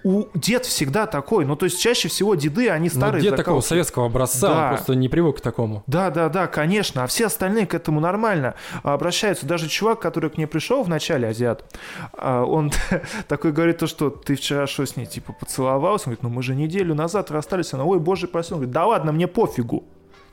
[0.07, 1.45] У дед всегда такой.
[1.45, 3.23] Ну, то есть чаще всего деды, они Но старые.
[3.23, 4.63] дед такого советского образца, Да.
[4.63, 5.83] он просто не привык к такому.
[5.87, 7.03] Да, да, да, конечно.
[7.03, 8.53] А все остальные к этому нормально
[8.83, 9.47] обращаются.
[9.47, 11.65] Даже чувак, который к ней пришел в начале, азиат,
[12.13, 12.71] а, он
[13.27, 16.03] такой говорит, то, что ты вчера что с ней, типа, поцеловался?
[16.07, 17.73] Он говорит, ну мы же неделю назад расстались.
[17.73, 18.53] Она, ой, боже, прости.
[18.53, 19.85] Он говорит, да ладно, мне пофигу.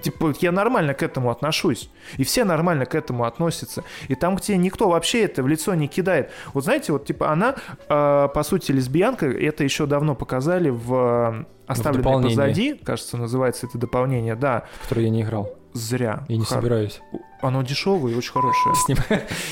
[0.03, 1.91] Типа, я нормально к этому отношусь.
[2.17, 3.85] И все нормально к этому относятся.
[4.09, 6.31] И там, где никто вообще это в лицо не кидает.
[6.53, 7.55] Вот знаете, вот, типа, она,
[7.89, 9.27] э, по сути, лесбиянка.
[9.27, 12.37] Это еще давно показали в «Оставленные дополнении.
[12.37, 14.65] позади», кажется, называется это дополнение, да.
[14.81, 15.62] в который я не играл.
[15.73, 16.25] Зря.
[16.29, 17.01] И не Хар- собираюсь.
[17.41, 18.75] Оно дешевое и очень хорошее.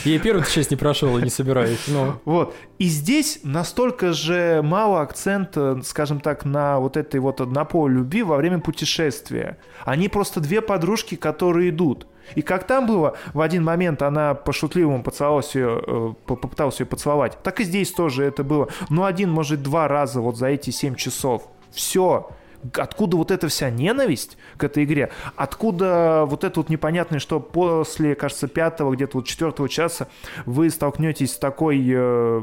[0.04, 1.80] Я первую часть не прошел, и не собираюсь.
[1.88, 2.54] Но Вот.
[2.78, 8.36] И здесь настолько же мало акцента, скажем так, на вот этой вот однополой любви во
[8.36, 9.58] время путешествия.
[9.84, 12.06] Они просто две подружки, которые идут.
[12.36, 16.86] И как там было, в один момент она по-шутливому поцеловалась ее, э, по- попыталась ее
[16.86, 18.68] поцеловать, так и здесь тоже это было.
[18.88, 21.48] Ну, один, может, два раза вот за эти семь часов.
[21.72, 22.30] Все.
[22.74, 25.10] Откуда вот эта вся ненависть к этой игре?
[25.36, 30.08] Откуда вот это вот непонятное, что после, кажется, пятого, где-то вот четвертого часа
[30.46, 32.42] вы столкнетесь с такой э,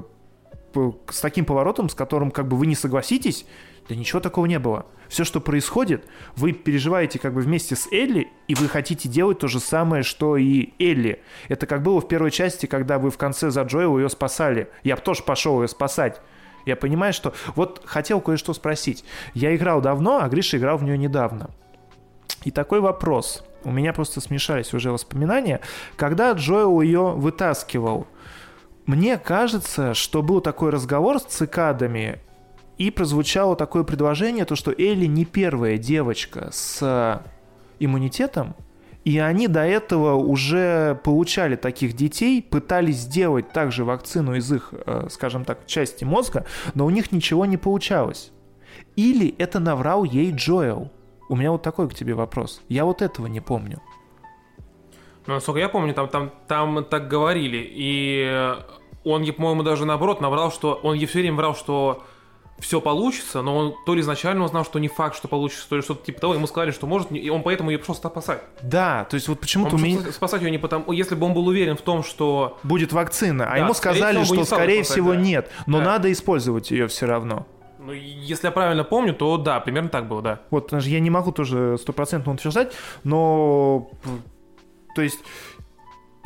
[1.09, 3.45] с таким поворотом, с которым как бы вы не согласитесь,
[3.87, 4.85] да ничего такого не было.
[5.07, 9.47] Все, что происходит, вы переживаете как бы вместе с Элли, и вы хотите делать то
[9.47, 11.21] же самое, что и Элли.
[11.47, 14.69] Это как было в первой части, когда вы в конце за Джоэла ее спасали.
[14.83, 16.21] Я бы тоже пошел ее спасать.
[16.67, 17.33] Я понимаю, что...
[17.55, 19.03] Вот хотел кое-что спросить.
[19.33, 21.49] Я играл давно, а Гриша играл в нее недавно.
[22.43, 23.43] И такой вопрос.
[23.63, 25.61] У меня просто смешались уже воспоминания.
[25.95, 28.07] Когда Джоэл ее вытаскивал,
[28.85, 32.19] мне кажется, что был такой разговор с цикадами,
[32.77, 37.21] и прозвучало такое предложение, то, что Элли не первая девочка с
[37.79, 38.55] иммунитетом,
[39.07, 45.07] и они до этого уже получали таких детей, пытались сделать также вакцину из их, э,
[45.09, 48.33] скажем так, части мозга, но у них ничего не получалось.
[48.97, 50.91] Или это наврал ей Джоэл?
[51.29, 52.61] У меня вот такой к тебе вопрос.
[52.67, 53.81] Я вот этого не помню.
[55.25, 57.65] Ну, насколько я помню, там, там, там так говорили.
[57.65, 58.55] И
[59.05, 60.77] он, по-моему, даже наоборот наврал, что...
[60.83, 62.03] Он ей все время врал, что
[62.59, 65.81] все получится, но он то ли изначально узнал, что не факт, что получится, то ли
[65.81, 68.41] что-то типа того, ему сказали, что может, и он поэтому ее пришел спасать.
[68.61, 69.99] Да, то есть вот почему-то у меня...
[70.11, 72.57] спасать ее не потому, если бы он был уверен в том, что...
[72.63, 75.19] Будет вакцина, а Да, ему сказали, всего, что скорее спасать, всего да.
[75.19, 75.85] нет, но Да.
[75.85, 77.45] надо использовать ее все равно.
[77.79, 80.39] Ну, если я правильно помню, то да, примерно так было, да.
[80.49, 82.73] Вот, я не могу тоже стопроцентно утверждать,
[83.03, 83.89] но...
[84.95, 85.19] То есть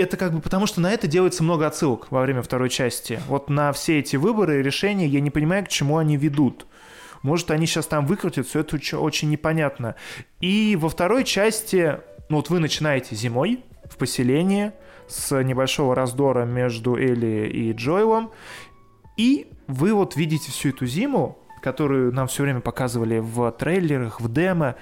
[0.02, 3.20] это как бы потому, что на это делается много отсылок во время второй части.
[3.28, 6.66] Вот на все эти выборы и решения я не понимаю, к чему они ведут.
[7.22, 9.96] Может, они сейчас там выкрутят, все это очень непонятно.
[10.40, 12.00] И во второй части,
[12.30, 14.72] ну вот вы начинаете зимой в поселении
[15.08, 18.32] с небольшого раздора между Элли и Джоэлом,
[19.18, 24.32] и вы вот видите всю эту зиму, которую нам все время показывали в трейлерах, в
[24.32, 24.76] демо,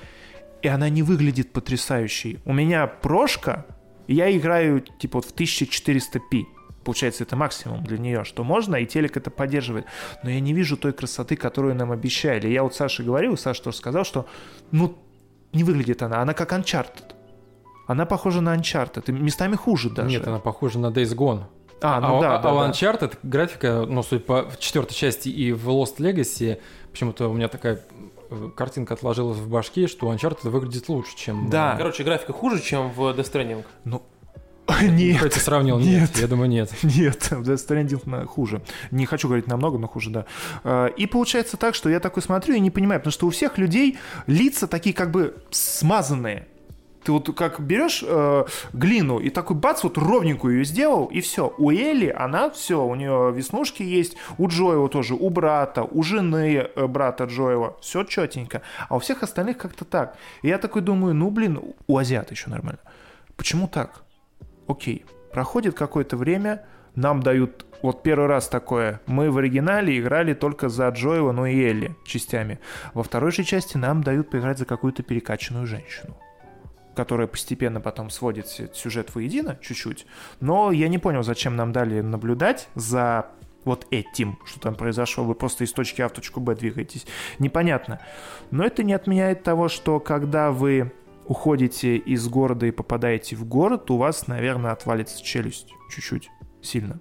[0.61, 2.39] и она не выглядит потрясающей.
[2.45, 3.65] У меня прошка,
[4.09, 6.45] и я играю типа вот в 1400p.
[6.83, 9.85] Получается, это максимум для нее, что можно, и телек это поддерживает.
[10.23, 12.47] Но я не вижу той красоты, которую нам обещали.
[12.47, 14.25] Я вот Саше говорил, Саша тоже сказал, что
[14.71, 14.97] ну,
[15.53, 17.13] не выглядит она, она как Uncharted.
[17.85, 20.09] Она похожа на Uncharted, и местами хуже даже.
[20.09, 21.43] Нет, она похожа на Days Gone.
[21.81, 22.71] А, ну да, а, да, а да.
[22.71, 26.59] Uncharted графика, ну, судя по четвертой части и в Lost Legacy,
[26.91, 27.79] почему-то у меня такая
[28.55, 31.49] картинка отложилась в башке, что Uncharted выглядит лучше, чем...
[31.49, 31.73] Да.
[31.75, 33.65] э, Короче, графика хуже, чем в Death Stranding.
[33.85, 34.03] Ну,
[34.83, 36.09] нет, Хоть ты сравнил, нет.
[36.11, 36.17] Нет.
[36.19, 36.71] Я думаю, нет.
[36.83, 38.61] Нет, в Death Stranding хуже.
[38.91, 40.25] Не хочу говорить намного, но хуже, да.
[40.63, 43.57] Э, И получается так, что я такой смотрю и не понимаю, потому что у всех
[43.57, 43.97] людей
[44.27, 46.47] лица такие как бы смазанные.
[47.03, 51.53] Ты вот как берешь э, глину и такой бац, вот ровненькую ее сделал, и все.
[51.57, 56.69] У Элли она все, у нее веснушки есть, у Джоэла тоже, у брата, у жены
[56.75, 58.61] э, брата Джоэла, все четенько.
[58.89, 60.17] А у всех остальных как-то так.
[60.41, 62.81] И я такой думаю, ну блин, у азиата еще нормально.
[63.37, 64.03] Почему так?
[64.67, 66.65] Окей, проходит какое-то время,
[66.95, 68.99] нам дают вот первый раз такое.
[69.05, 72.59] Мы в оригинале играли только за Джоэла, ну и Элли частями.
[72.93, 76.17] Во второй же части нам дают поиграть за какую-то перекачанную женщину
[76.95, 80.05] которая постепенно потом сводит сюжет воедино чуть-чуть.
[80.39, 83.27] Но я не понял, зачем нам дали наблюдать за
[83.65, 85.23] вот этим, что там произошло.
[85.23, 87.05] Вы просто из точки А в точку Б двигаетесь.
[87.39, 87.99] Непонятно.
[88.51, 90.91] Но это не отменяет того, что когда вы
[91.25, 96.29] уходите из города и попадаете в город, у вас, наверное, отвалится челюсть чуть-чуть,
[96.61, 96.99] сильно.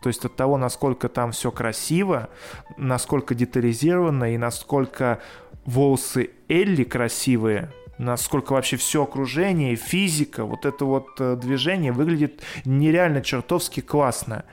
[0.00, 2.28] То есть от того, насколько там все красиво,
[2.76, 5.20] насколько детализировано и насколько
[5.64, 13.20] волосы Элли красивые, насколько вообще все окружение, физика, вот это вот э, движение выглядит нереально
[13.20, 14.44] чертовски классно.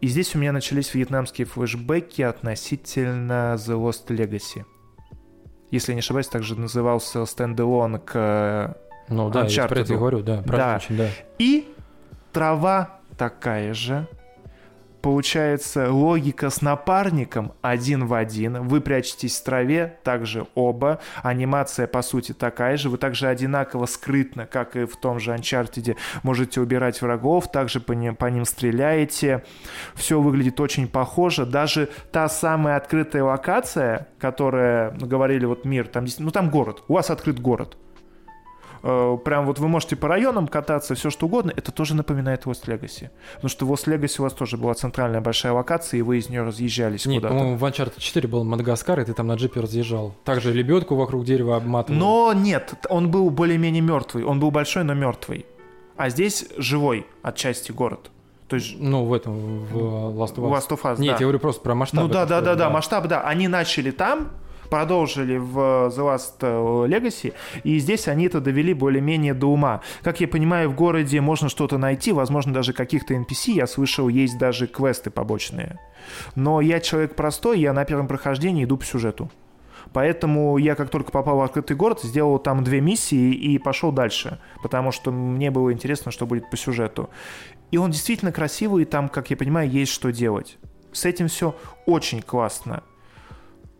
[0.00, 4.64] И здесь у меня начались вьетнамские флешбеки относительно The Lost Legacy.
[5.70, 9.96] Если не ошибаюсь, также назывался стендалон к э, Ну да, я про это Uncharted.
[9.96, 10.42] говорю, да.
[10.46, 10.76] Да.
[10.76, 11.08] очень, да.
[11.38, 11.68] И
[12.32, 14.06] трава такая же.
[15.06, 18.66] Получается, логика с напарником один в один.
[18.66, 20.98] Вы прячетесь в траве, также оба.
[21.22, 22.90] Анимация, по сути, такая же.
[22.90, 27.92] Вы также одинаково скрытно, как и в том же Uncharted, можете убирать врагов, также по
[27.92, 29.44] ним, по ним стреляете.
[29.94, 31.46] Все выглядит очень похоже.
[31.46, 36.82] Даже та самая открытая локация, которая, ну, говорили, вот мир, там, ну там город.
[36.88, 37.76] У вас открыт город.
[38.82, 42.66] Э, Прям вот вы можете по районам кататься, все что угодно, это тоже напоминает Lost
[42.66, 43.10] Legacy.
[43.36, 46.28] Потому что в Lost Legacy у вас тоже была центральная большая локация, и вы из
[46.28, 47.34] нее разъезжались Нет, куда-то.
[47.38, 50.14] по-моему, в Uncharted 4 был Мадагаскар, и ты там на джипе разъезжал.
[50.24, 51.98] Также лебедку вокруг дерева обматывал.
[51.98, 54.24] Но нет, он был более-менее мертвый.
[54.24, 55.46] Он был большой, но мертвый.
[55.96, 58.10] А здесь живой отчасти город.
[58.48, 59.76] То есть Ну, в этом, в
[60.20, 60.52] Last of Us.
[60.52, 61.18] Last of Us, Нет, да.
[61.18, 62.02] я говорю просто про масштаб.
[62.02, 63.22] Ну да, да, да, да, масштаб, да.
[63.22, 64.28] Они начали там,
[64.68, 67.32] продолжили в The Last Legacy,
[67.64, 69.80] и здесь они это довели более-менее до ума.
[70.02, 74.38] Как я понимаю, в городе можно что-то найти, возможно, даже каких-то NPC, я слышал, есть
[74.38, 75.78] даже квесты побочные.
[76.34, 79.30] Но я человек простой, я на первом прохождении иду по сюжету.
[79.92, 84.40] Поэтому я как только попал в открытый город, сделал там две миссии и пошел дальше,
[84.62, 87.08] потому что мне было интересно, что будет по сюжету.
[87.70, 90.58] И он действительно красивый, и там, как я понимаю, есть что делать.
[90.92, 92.82] с этим все очень классно.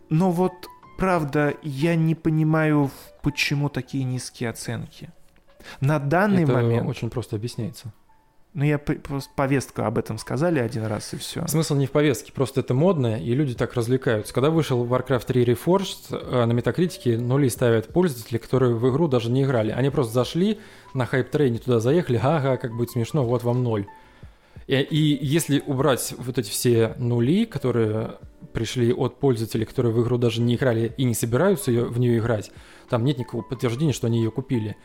[0.09, 0.53] Но вот,
[0.97, 2.91] правда, я не понимаю,
[3.23, 5.11] почему такие низкие оценки.
[5.81, 6.89] На данный Это момент...
[6.89, 7.93] очень просто объясняется.
[8.57, 11.47] Ну, я просто повестку об этом сказали один раз, и все.
[11.47, 14.33] Смысл не в повестке, просто это модно, и люди так развлекаются.
[14.33, 19.31] Когда вышел Warcraft 3 Reforged, э, на Метакритике нули ставят пользователи, которые в игру даже
[19.31, 19.73] не играли.
[19.73, 20.59] Они просто зашли
[20.95, 23.85] на хайп-трейне, туда заехали, ага, как будет смешно, вот вам ноль.
[24.67, 28.13] И, и если убрать вот эти все нули, которые
[28.57, 32.19] пришли от пользователей, которые в игру даже не играли и не собираются ее, в нее
[32.19, 32.51] играть,
[32.89, 34.77] там нет никакого подтверждения, что они ее купили,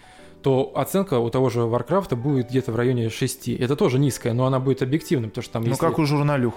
[0.43, 3.47] то оценка у того же Варкрафта будет где-то в районе 6.
[3.47, 6.53] Это тоже низкая, но она будет объективной, потому что там Ну, если, как у журналюх.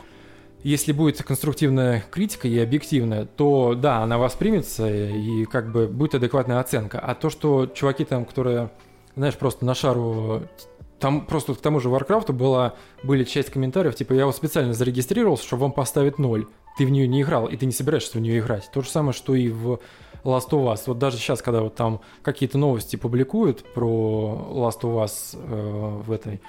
[0.65, 6.59] если будет конструктивная критика и объективная, то да, она воспримется и как бы будет адекватная
[6.59, 6.99] оценка.
[6.99, 8.73] А то, что чуваки там, которые,
[9.15, 10.43] знаешь, просто на шару
[10.99, 12.75] там просто к тому же Варкрафту была,
[13.05, 16.47] были часть комментариев, типа, я вот специально зарегистрировался, чтобы вам поставить ноль.
[16.77, 18.71] Ты в нее не играл, и ты не собираешься в нее играть.
[18.73, 19.81] То же самое, что и в
[20.25, 20.83] Last of Us.
[20.87, 26.11] Вот даже сейчас, когда вот там какие-то новости публикуют про Last of Us э, в
[26.11, 26.41] этой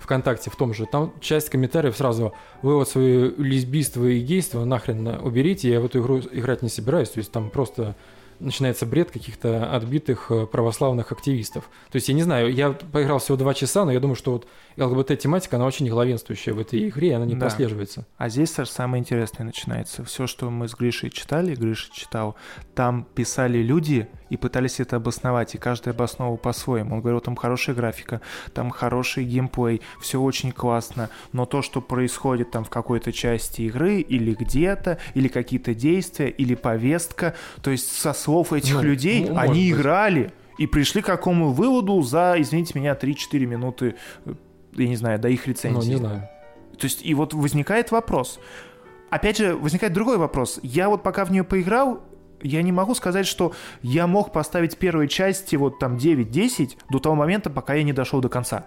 [0.00, 2.32] ВКонтакте в том же, там часть комментариев сразу
[2.62, 7.10] «Вы вот свои лесбийство и гейство нахрен уберите, я в эту игру играть не собираюсь».
[7.10, 7.96] То есть там просто
[8.40, 11.70] начинается бред каких-то отбитых э, православных активистов.
[11.90, 14.46] То есть я не знаю, я поиграл всего два часа, но я думаю, что вот
[14.76, 17.40] ЛГБТ-тематика, она очень главенствующая в этой игре, и она не Да.
[17.46, 18.06] прослеживается.
[18.16, 20.04] А здесь, самое интересное начинается.
[20.04, 22.36] Все, что мы с Гришей читали, Гриша читал,
[22.74, 26.94] там писали люди и пытались это обосновать, и каждый обосновывал по-своему.
[26.94, 28.20] Он говорил, там хорошая графика,
[28.54, 34.00] там хороший геймплей, все очень классно, но то, что происходит там в какой-то части игры
[34.00, 39.38] или где-то, или какие-то действия, или повестка, то есть со слов этих Ну, людей, может
[39.38, 43.96] они играли и пришли к какому выводу за, извините меня, 3-4 минуты,
[44.26, 44.34] э,
[44.76, 45.90] я не знаю, до их Ну, рецензии.
[45.90, 46.28] не знаю.
[46.78, 48.38] То есть, и вот возникает вопрос.
[49.10, 50.60] Опять же, возникает другой вопрос.
[50.62, 52.00] Я вот пока в нее поиграл,
[52.42, 53.52] я не могу сказать, что
[53.82, 58.20] я мог поставить первые части вот там 9-10 до того момента, пока я не дошел
[58.20, 58.66] до конца.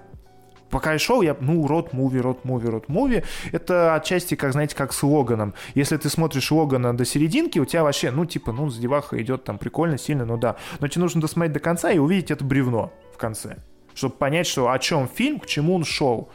[0.74, 3.24] Пока я шел, я, ну, рот муви, рот муви, рот муви.
[3.52, 5.54] Это отчасти, как, знаете, как с Логаном.
[5.76, 9.60] Если ты смотришь Логана до серединки, у тебя вообще, ну, типа, ну, деваха идет там
[9.60, 10.56] прикольно, сильно, ну да.
[10.80, 13.58] Но тебе нужно досмотреть до конца и увидеть это бревно в конце.
[13.94, 16.30] Чтобы понять, что о чем фильм, к чему он шел.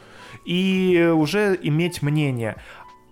[0.45, 2.55] И уже иметь мнение.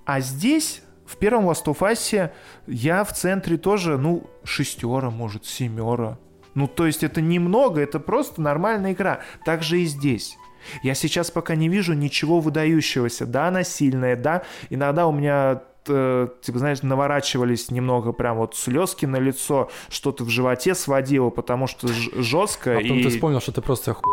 [0.06, 2.32] А здесь, в первом Last of Us,
[2.68, 6.20] я в центре тоже, ну, шестера, может, семера.
[6.54, 9.22] Ну, то есть это немного, это просто нормальная игра.
[9.46, 10.38] Так же и здесь.
[10.84, 13.26] Я сейчас пока не вижу ничего выдающегося.
[13.26, 14.44] Да, она сильная, да.
[14.70, 20.30] Иногда у меня э, типа, знаешь, наворачивались немного прям вот слезки на лицо, что-то в
[20.30, 22.74] животе сводило, потому что жестко.
[22.78, 23.04] А потом и...
[23.04, 24.04] ты вспомнил, что ты просто ху...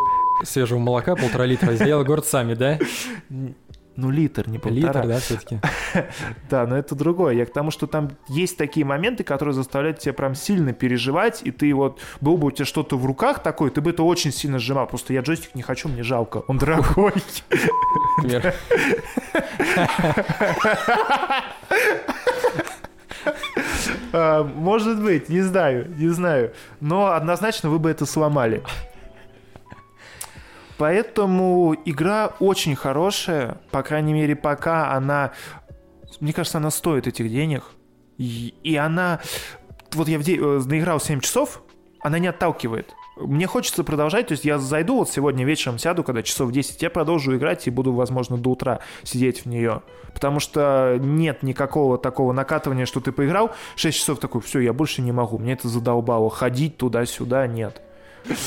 [0.44, 2.78] свежего молока полтора литра сделал огурцами, да?
[3.96, 5.02] Ну, литр, не полтора.
[5.02, 5.60] Литр, да, все-таки?
[6.50, 7.34] Да, но это другое.
[7.34, 11.50] Я к тому, что там есть такие моменты, которые заставляют тебя прям сильно переживать, и
[11.50, 14.58] ты вот, был бы у тебя что-то в руках такое, ты бы это очень сильно
[14.58, 14.86] сжимал.
[14.86, 17.12] Просто я джойстик не хочу, мне жалко, он дорогой.
[24.12, 26.52] А, Может быть, не знаю, не знаю.
[26.80, 28.62] Но однозначно вы бы это сломали.
[30.76, 35.32] Поэтому игра очень хорошая, по крайней мере, пока она...
[36.20, 37.64] Мне кажется, она стоит этих денег.
[38.18, 39.20] И, она...
[39.92, 41.62] Вот я в де- э, наиграл 7 часов,
[42.01, 42.94] она не отталкивает.
[43.16, 46.90] Мне хочется продолжать, то есть я зайду вот сегодня вечером, сяду, когда часов 10, я
[46.90, 49.82] продолжу играть и буду, возможно, до утра сидеть в нее.
[50.12, 55.01] Потому что нет никакого такого накатывания, что ты поиграл, 6 часов такой, все, я больше
[55.01, 57.80] не могу, мне это задолбало, ходить туда-сюда, нет.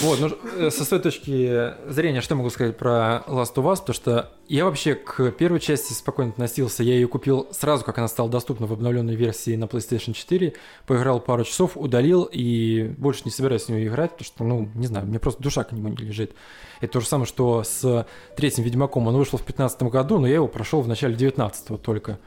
[0.02, 3.94] Вот, ну, э, со своей точки зрения, что могу сказать про Last of Us, потому
[3.94, 8.30] что я вообще к первой части спокойно относился, я ее купил сразу, как она стала
[8.30, 10.54] доступна в обновленной версии на PlayStation 4,
[10.88, 14.88] поиграл пару часов, удалил и больше не собираюсь в нее играть, потому что, ну, не
[14.88, 16.34] знаю, мне просто душа к нему не лежит.
[16.82, 20.36] Это то же самое, что с третьим Ведьмаком, он вышел в 2015 году, но я
[20.36, 22.20] его прошел в начале 19 только.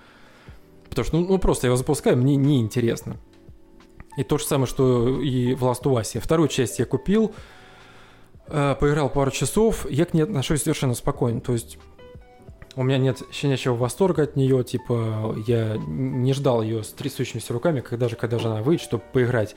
[0.89, 3.17] Потому что, ну, ну, просто я его запускаю, мне неинтересно.
[4.17, 6.19] И то же самое, что и в Last of Us.
[6.21, 7.33] Вторую часть я купил,
[8.49, 11.41] э, поиграл пару часов, я к ней отношусь совершенно спокойно.
[11.41, 11.79] То есть
[12.77, 17.81] у меня нет щенячьего восторга от нее, типа я не ждал ее с трясущимися руками,
[17.81, 19.57] когда же, когда же она выйдет, чтобы поиграть.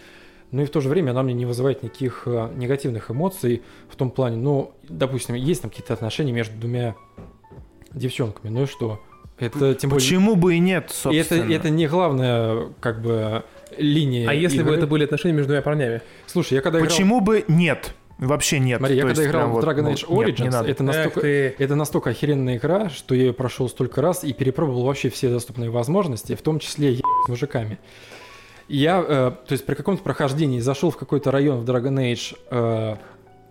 [0.51, 3.95] Ну и в то же время она мне не вызывает никаких э, негативных эмоций в
[3.95, 6.95] том плане, ну, допустим, есть там какие-то отношения между двумя
[7.91, 9.01] девчонками, ну и что?
[9.39, 10.03] Это тем более...
[10.03, 11.43] Почему бы и нет, И собственно?
[11.43, 13.43] это, это не главная, как бы,
[13.77, 14.29] линия.
[14.29, 14.77] А если бы игры.
[14.77, 16.01] это были отношения между двумя парнями?
[16.25, 17.93] Слушай, я когда играл- Почему бы нет?
[18.19, 18.77] Вообще нет.
[18.77, 20.69] Смотри, я когда есть играл в Dragon ну, Age нет, не Origins, надо.
[20.69, 21.55] это настолько, ты.
[21.57, 25.69] это настолько охеренная игра, что я ее прошел столько раз и перепробовал вообще все доступные
[25.69, 27.79] возможности, в том числе с мужиками.
[28.69, 32.95] Я, э, то есть при каком-то прохождении зашел в какой-то район в Dragon Age э,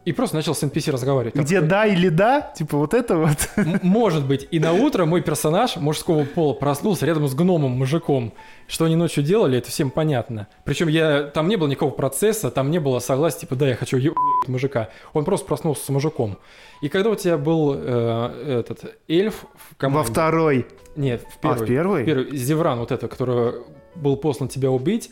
[0.05, 1.35] и просто начал с NPC разговаривать.
[1.35, 3.49] Где да или да, типа вот это вот.
[3.57, 8.33] М- Может быть, и на утро мой персонаж мужского пола проснулся рядом с гномом мужиком.
[8.66, 10.49] Что они ночью делали, это всем понятно.
[10.65, 13.97] Причем я там не было никакого процесса, там не было согласия, типа, да, я хочу
[13.97, 14.16] ебать
[14.49, 14.89] мужика.
[15.12, 16.39] Он просто проснулся с мужиком.
[16.81, 20.11] И когда у тебя был э, этот эльф в Во команде...
[20.11, 20.66] второй.
[20.97, 21.65] Нет, в А, первый.
[21.65, 22.05] в первый?
[22.05, 23.55] Первый, Зевран вот это, который
[23.95, 25.11] был послан тебя убить.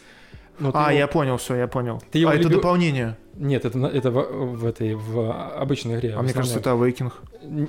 [0.60, 2.00] Но ты А, его- я понял, все, я понял.
[2.10, 3.16] Ты его а это любил- дополнение.
[3.36, 6.14] Нет, это, это в, в этой, в обычной игре.
[6.14, 7.12] А мне кажется, это Awakening.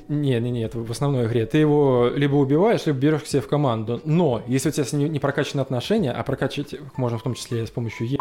[0.09, 1.45] Не, не, не, это в основной игре.
[1.45, 4.01] Ты его либо убиваешь, либо берешь к себе в команду.
[4.03, 7.34] Но если у тебя с ним не прокачаны отношения, а прокачать их можно в том
[7.35, 8.18] числе с помощью е...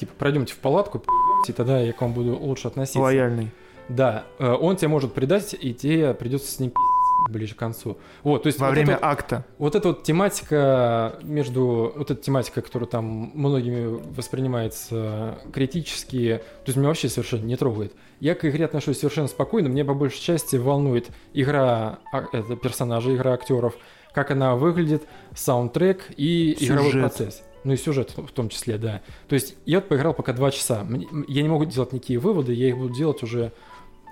[0.00, 1.02] Типа, пройдемте в палатку,
[1.46, 2.98] и тогда я к вам буду лучше относиться.
[2.98, 3.50] Лояльный.
[3.88, 6.91] Да, э, он тебя может предать, и тебе придется с ним пи***ться
[7.30, 7.98] ближе к концу.
[8.22, 9.44] Вот, то есть Во вот время это- акта.
[9.58, 11.92] вот эта вот тематика между...
[11.96, 13.04] Вот эта тематика, которая там
[13.34, 17.94] многими воспринимается критически, то есть меня вообще совершенно не трогает.
[18.20, 23.16] Я к игре отношусь совершенно спокойно, мне по большей части волнует игра а, это, персонажей,
[23.16, 23.74] игра актеров,
[24.12, 25.04] как она выглядит,
[25.34, 27.00] саундтрек и игровой Сюжет.
[27.02, 27.42] процесс.
[27.64, 29.02] Ну и сюжет в том числе, да.
[29.28, 30.84] То есть я вот поиграл пока два часа.
[31.28, 33.52] Я не могу делать никакие выводы, я их буду делать уже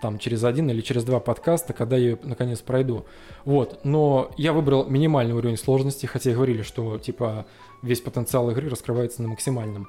[0.01, 3.05] там через один или через два подкаста, когда я ее наконец пройду.
[3.45, 7.47] Вот, но я выбрал минимальный уровень сложности, хотя и говорили, что типа
[7.83, 9.89] весь потенциал игры раскрывается на максимальном.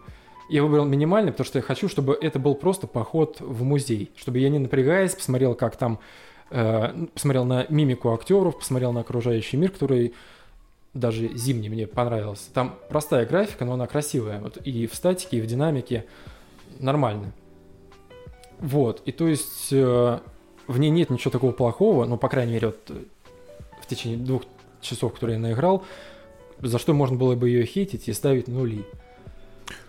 [0.49, 4.39] Я выбрал минимальный, потому что я хочу, чтобы это был просто поход в музей, чтобы
[4.39, 5.99] я не напрягаясь посмотрел, как там,
[6.49, 10.13] э, посмотрел на мимику актеров, посмотрел на окружающий мир, который
[10.93, 12.51] даже зимний мне понравился.
[12.53, 14.41] Там простая графика, но она красивая.
[14.41, 16.05] Вот и в статике, и в динамике
[16.79, 17.31] нормально.
[18.61, 20.19] Вот, и то есть э,
[20.67, 23.01] в ней нет ничего такого плохого, ну, по крайней мере, вот э,
[23.81, 24.43] в течение двух
[24.81, 25.83] часов, которые я наиграл,
[26.59, 28.85] за что можно было бы ее хейтить и ставить нули.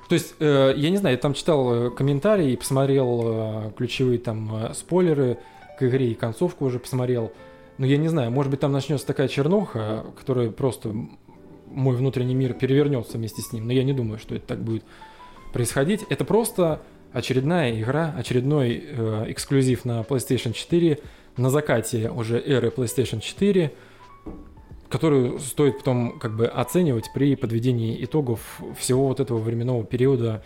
[0.09, 4.55] То есть, э, я не знаю, я там читал э, комментарии, посмотрел э, ключевые там
[4.55, 5.39] э, спойлеры
[5.79, 7.31] к игре и концовку уже посмотрел.
[7.77, 10.95] Но я не знаю, может быть, там начнется такая чернуха, которая просто
[11.67, 13.67] мой внутренний мир перевернется вместе с ним.
[13.67, 14.85] Но я не думаю, что это так будет
[15.53, 16.05] происходить.
[16.09, 16.81] Это просто
[17.13, 20.99] очередная игра, очередной э, эксклюзив на PlayStation 4
[21.37, 23.73] на закате уже эры PlayStation 4,
[24.89, 30.43] которую стоит потом как бы оценивать при подведении итогов всего вот этого временного периода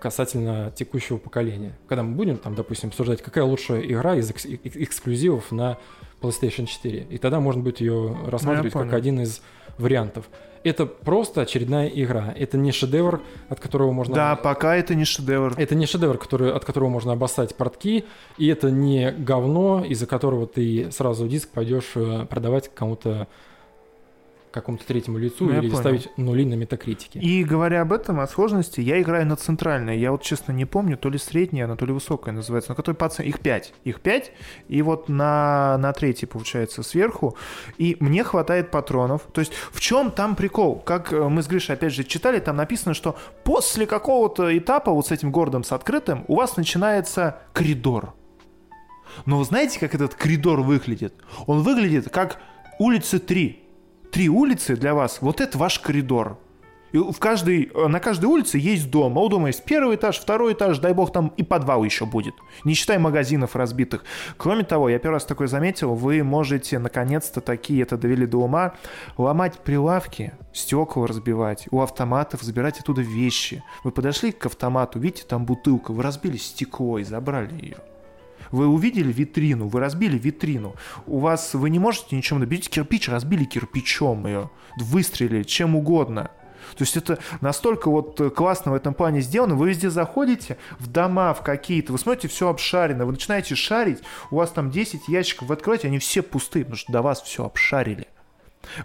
[0.00, 1.76] касательно текущего поколения.
[1.88, 5.76] Когда мы будем там, допустим, обсуждать, какая лучшая игра из экс- эк- эксклюзивов на
[6.22, 7.06] PlayStation 4.
[7.10, 8.94] И тогда можно будет ее рассматривать как понял.
[8.94, 9.42] один из
[9.76, 10.28] вариантов.
[10.62, 12.34] Это просто очередная игра.
[12.36, 14.14] Это не шедевр, от которого можно...
[14.14, 15.54] Да, пока это не шедевр.
[15.56, 18.04] Это не шедевр, который, от которого можно обоссать портки,
[18.36, 23.26] и это не говно, из-за которого ты сразу диск пойдешь э, продавать кому-то
[24.50, 27.18] какому-то третьему лицу Ну, или ставить нули на метакритике.
[27.20, 29.98] И говоря об этом, о сложности, я играю на центральной.
[29.98, 32.70] Я вот, честно, не помню, то ли средняя, она, то ли высокая называется.
[32.70, 33.72] На которой по оцен- Их пять.
[33.84, 34.32] Их пять.
[34.68, 37.36] И вот на, на третьей, получается, сверху.
[37.78, 39.22] И мне хватает патронов.
[39.32, 40.80] То есть в чем там прикол?
[40.80, 45.06] Как э, мы с Гришей, опять же, читали, там написано, что после какого-то этапа вот
[45.06, 48.14] с этим городом, с открытым, у вас начинается коридор.
[49.26, 51.14] Но вы знаете, как этот коридор выглядит?
[51.46, 52.38] Он выглядит как
[52.78, 53.62] улицы 3.
[54.10, 56.38] Три улицы для вас, вот это ваш коридор.
[56.92, 59.16] И в каждой, э, на каждой улице есть дом.
[59.16, 62.34] А у дома есть первый этаж, второй этаж, дай бог, там и подвал еще будет.
[62.64, 64.04] Не считай магазинов разбитых.
[64.36, 68.74] Кроме того, я первый раз такое заметил, вы можете наконец-то такие, это довели до ума,
[69.16, 73.62] ломать прилавки, стекла разбивать, у автоматов забирать оттуда вещи.
[73.84, 77.76] Вы подошли к автомату, видите, там бутылка, вы разбили стекло и забрали ее.
[78.50, 80.74] Вы увидели витрину, вы разбили витрину.
[81.06, 86.30] У вас вы не можете ничем набить кирпич, разбили кирпичом ее, выстрелили, чем угодно.
[86.76, 89.54] То есть это настолько вот классно в этом плане сделано.
[89.54, 93.98] Вы везде заходите, в дома, в какие-то, вы смотрите, все обшарено, вы начинаете шарить,
[94.30, 97.44] у вас там 10 ящиков, вы откроете, они все пустые, потому что до вас все
[97.44, 98.06] обшарили.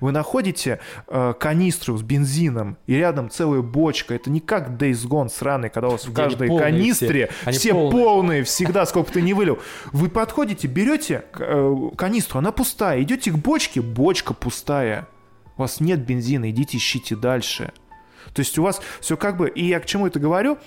[0.02, 4.14] Вы находите э, канистру с бензином, и рядом целая бочка.
[4.14, 7.52] Это не как Days Gone сраный, когда у вас в каждой полные канистре все.
[7.52, 7.92] Все полные.
[7.92, 9.60] полные, всегда, сколько ты не вылил.
[9.92, 15.08] Вы подходите, берете э, канистру, она пустая, идете к бочке, бочка пустая.
[15.58, 17.72] У вас нет бензина, идите ищите дальше.
[18.34, 19.50] То есть у вас все как бы...
[19.50, 20.58] И я к чему это говорю?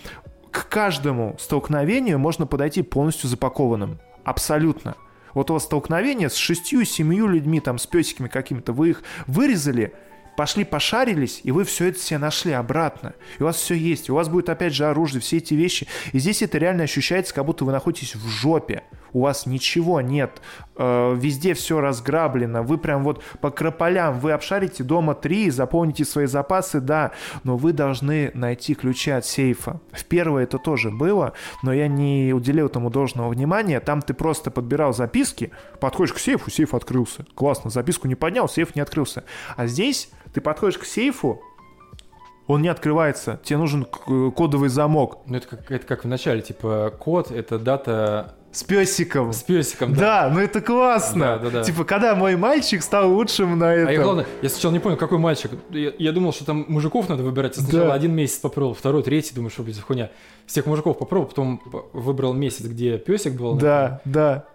[0.50, 3.98] К каждому столкновению можно подойти полностью запакованным.
[4.24, 4.96] Абсолютно.
[5.38, 9.92] Вот у вас столкновение с шестью, семью людьми, там, с песиками какими-то, вы их вырезали,
[10.36, 13.14] пошли пошарились, и вы все это себе нашли обратно.
[13.38, 15.86] И у вас все есть, и у вас будет опять же оружие, все эти вещи.
[16.10, 18.82] И здесь это реально ощущается, как будто вы находитесь в жопе
[19.12, 20.42] у вас ничего нет,
[20.76, 26.26] э, везде все разграблено, вы прям вот по крополям, вы обшарите дома три, заполните свои
[26.26, 27.12] запасы, да,
[27.44, 29.80] но вы должны найти ключи от сейфа.
[29.92, 31.32] В первое это тоже было,
[31.62, 36.50] но я не уделил этому должного внимания, там ты просто подбирал записки, подходишь к сейфу,
[36.50, 39.24] сейф открылся, классно, записку не поднял, сейф не открылся.
[39.56, 41.42] А здесь ты подходишь к сейфу,
[42.48, 45.18] он не открывается, тебе нужен кодовый замок.
[45.26, 49.32] Ну, это как, это как в начале, типа, код— это дата с песиком.
[49.32, 50.28] С песиком, да.
[50.28, 51.38] Да, ну это классно.
[51.38, 51.62] Да, да, да.
[51.62, 53.88] Типа, когда мой мальчик стал лучшим на этом.
[53.88, 55.52] А я, главное, я сначала не понял, какой мальчик.
[55.70, 57.56] Я, я думал, что там мужиков надо выбирать.
[57.56, 57.94] Я сначала да.
[57.94, 60.10] один месяц попробовал, второй, третий, думаю, что, за хуйня.
[60.46, 61.62] Всех мужиков попробовал, потом
[61.92, 63.54] выбрал месяц, где песик был.
[63.54, 64.46] Да, да.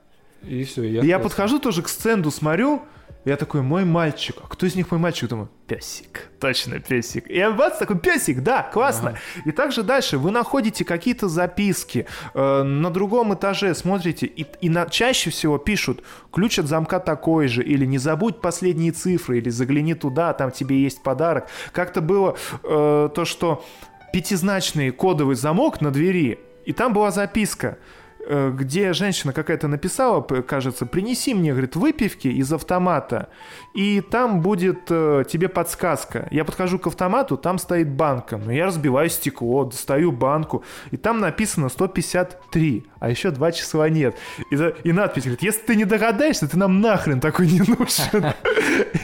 [0.45, 0.83] И все.
[0.83, 2.81] Я, я подхожу тоже к стенду, смотрю,
[3.25, 4.35] я такой, мой мальчик.
[4.43, 5.29] А кто из них мой мальчик?
[5.29, 6.29] Думаю, песик.
[6.39, 7.29] Точно, песик.
[7.29, 9.11] И я бац, такой, песик, да, классно.
[9.11, 9.19] Ага.
[9.45, 14.85] И также дальше вы находите какие-то записки э, на другом этаже, смотрите, и, и на,
[14.87, 19.93] чаще всего пишут, ключ от замка такой же, или не забудь последние цифры, или загляни
[19.93, 21.47] туда, там тебе есть подарок.
[21.71, 23.63] Как-то было э, то, что
[24.11, 27.77] пятизначный кодовый замок на двери, и там была записка–
[28.27, 33.29] где женщина какая-то написала, кажется, принеси мне, говорит, выпивки из автомата,
[33.73, 36.27] и там будет э, тебе подсказка.
[36.31, 41.19] Я подхожу к автомату, там стоит банка, но я разбиваю стекло, достаю банку, и там
[41.19, 44.15] написано 153, а еще два числа нет.
[44.51, 48.33] И, и надпись говорит, если ты не догадаешься, ты нам нахрен такой не нужен.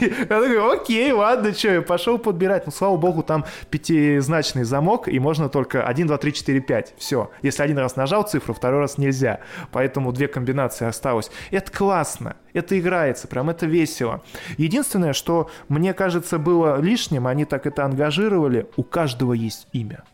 [0.00, 2.66] Я такой, окей, ладно, что, я пошел подбирать.
[2.66, 6.94] Ну, слава богу, там пятизначный замок, и можно только 1, 2, 3, 4, 5.
[6.96, 7.30] Все.
[7.42, 9.40] Если один раз нажал цифру, второй раз нельзя.
[9.72, 11.30] Поэтому две комбинации осталось.
[11.50, 12.36] Это классно.
[12.52, 14.22] Это играется, прям это весело.
[14.58, 20.04] Единственное, что мне кажется было лишним, они так это ангажировали, у каждого есть имя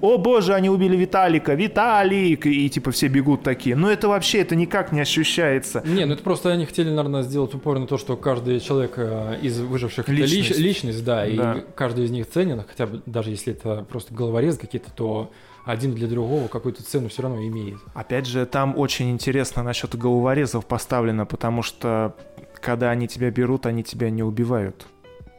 [0.00, 3.76] о боже, они убили Виталика, Виталик, и типа все бегут такие.
[3.76, 5.82] Но это вообще, это никак не ощущается.
[5.84, 9.38] Не, ну это просто они хотели, наверное, сделать упор на то, что каждый человек э,
[9.42, 10.50] из выживших личность.
[10.50, 14.14] лич, личность, да, да, и каждый из них ценен, хотя бы даже если это просто
[14.14, 15.30] головорез какие-то, то
[15.68, 17.76] один для другого какую-то цену все равно имеет.
[17.92, 22.16] Опять же, там очень интересно насчет головорезов поставлено, потому что
[22.62, 24.86] когда они тебя берут, они тебя не убивают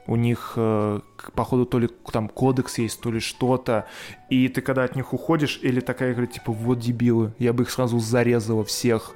[0.05, 0.99] у них, э,
[1.35, 3.85] походу, то ли там кодекс есть, то ли что-то,
[4.31, 7.69] и ты когда от них уходишь, или такая говорит, типа, вот дебилы, я бы их
[7.69, 9.13] сразу зарезала всех.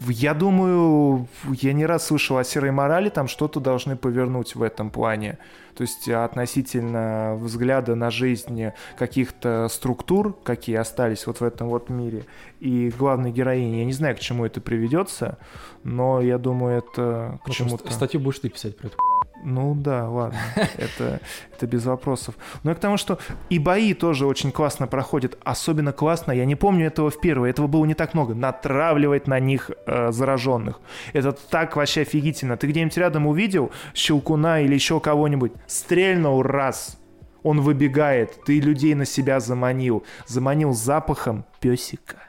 [0.00, 4.90] Я думаю, я не раз слышал о серой морали, там что-то должны повернуть в этом
[4.90, 5.38] плане.
[5.74, 12.24] То есть относительно взгляда на жизнь каких-то структур, какие остались вот в этом вот мире,
[12.60, 13.76] и главной героини.
[13.76, 15.38] Я не знаю, к чему это приведется,
[15.82, 17.90] но я думаю, это к чему-то...
[17.92, 18.96] Статью будешь ты писать про это.
[19.44, 20.38] Ну да, ладно,
[20.76, 21.20] это,
[21.54, 22.34] это без вопросов.
[22.62, 23.18] Но и к тому, что
[23.48, 27.66] и бои тоже очень классно проходят, особенно классно, я не помню этого в первой, этого
[27.66, 30.80] было не так много, натравливать на них э, зараженных.
[31.12, 32.56] Это так вообще офигительно.
[32.56, 36.98] Ты где-нибудь рядом увидел Щелкуна или еще кого-нибудь, стрельнул раз,
[37.42, 42.25] он выбегает, ты людей на себя заманил, заманил запахом песика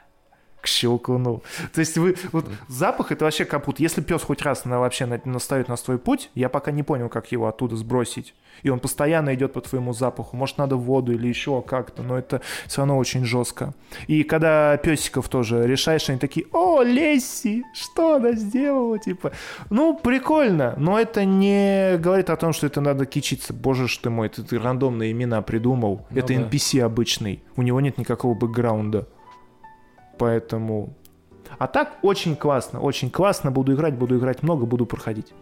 [0.60, 1.42] к щелкуну.
[1.72, 2.16] То есть вы...
[2.32, 3.80] Вот запах— это вообще капут.
[3.80, 7.30] Если пес хоть раз на, вообще наставит на свой путь, я пока не понял, как
[7.32, 8.34] его оттуда сбросить.
[8.62, 10.36] И он постоянно идет по твоему запаху.
[10.36, 13.72] Может, надо воду или еще как-то, но это все равно очень жестко.
[14.08, 18.98] И когда песиков тоже решаешь, они такие, о, Лесси, что она сделала?
[18.98, 19.32] Типа,
[19.70, 23.52] ну, прикольно, но это не говорит о том, что это надо кичиться.
[23.52, 26.06] Боже ж ты мой, ты, ты рандомные имена придумал.
[26.10, 26.40] Ну, это да.
[26.40, 29.06] NPC обычный, у него нет никакого бэкграунда.
[30.18, 30.94] Поэтому...
[31.58, 33.50] А так очень классно, очень классно.
[33.50, 35.32] Буду играть, буду играть много, буду проходить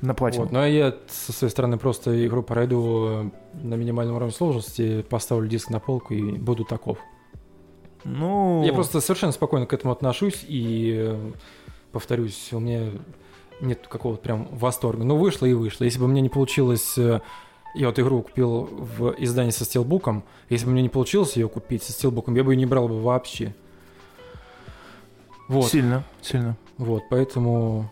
[0.00, 0.44] на платину.
[0.44, 5.48] Вот, ну а я со своей стороны просто игру пройду на минимальном уровне сложности, поставлю
[5.48, 6.98] диск на полку и буду таков.
[8.04, 8.62] Ну...
[8.64, 11.14] Я просто совершенно спокойно к этому отношусь и,
[11.92, 12.92] повторюсь, у меня
[13.60, 15.04] нет какого-то прям восторга.
[15.04, 15.84] Ну, вышло и вышло.
[15.84, 16.96] Если бы мне не получилось...
[16.96, 17.20] Э,
[17.74, 20.24] я вот игру купил в издании со стилбуком.
[20.48, 23.00] Если бы мне не получилось ее купить со стилбуком, я бы ее не брал бы
[23.00, 23.54] вообще.
[25.50, 25.68] Вот.
[25.68, 26.56] Сильно, сильно.
[26.78, 27.90] Вот, поэтому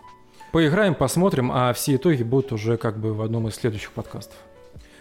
[0.53, 4.37] поиграем, посмотрим, а все итоги будут уже как бы в одном из следующих подкастов.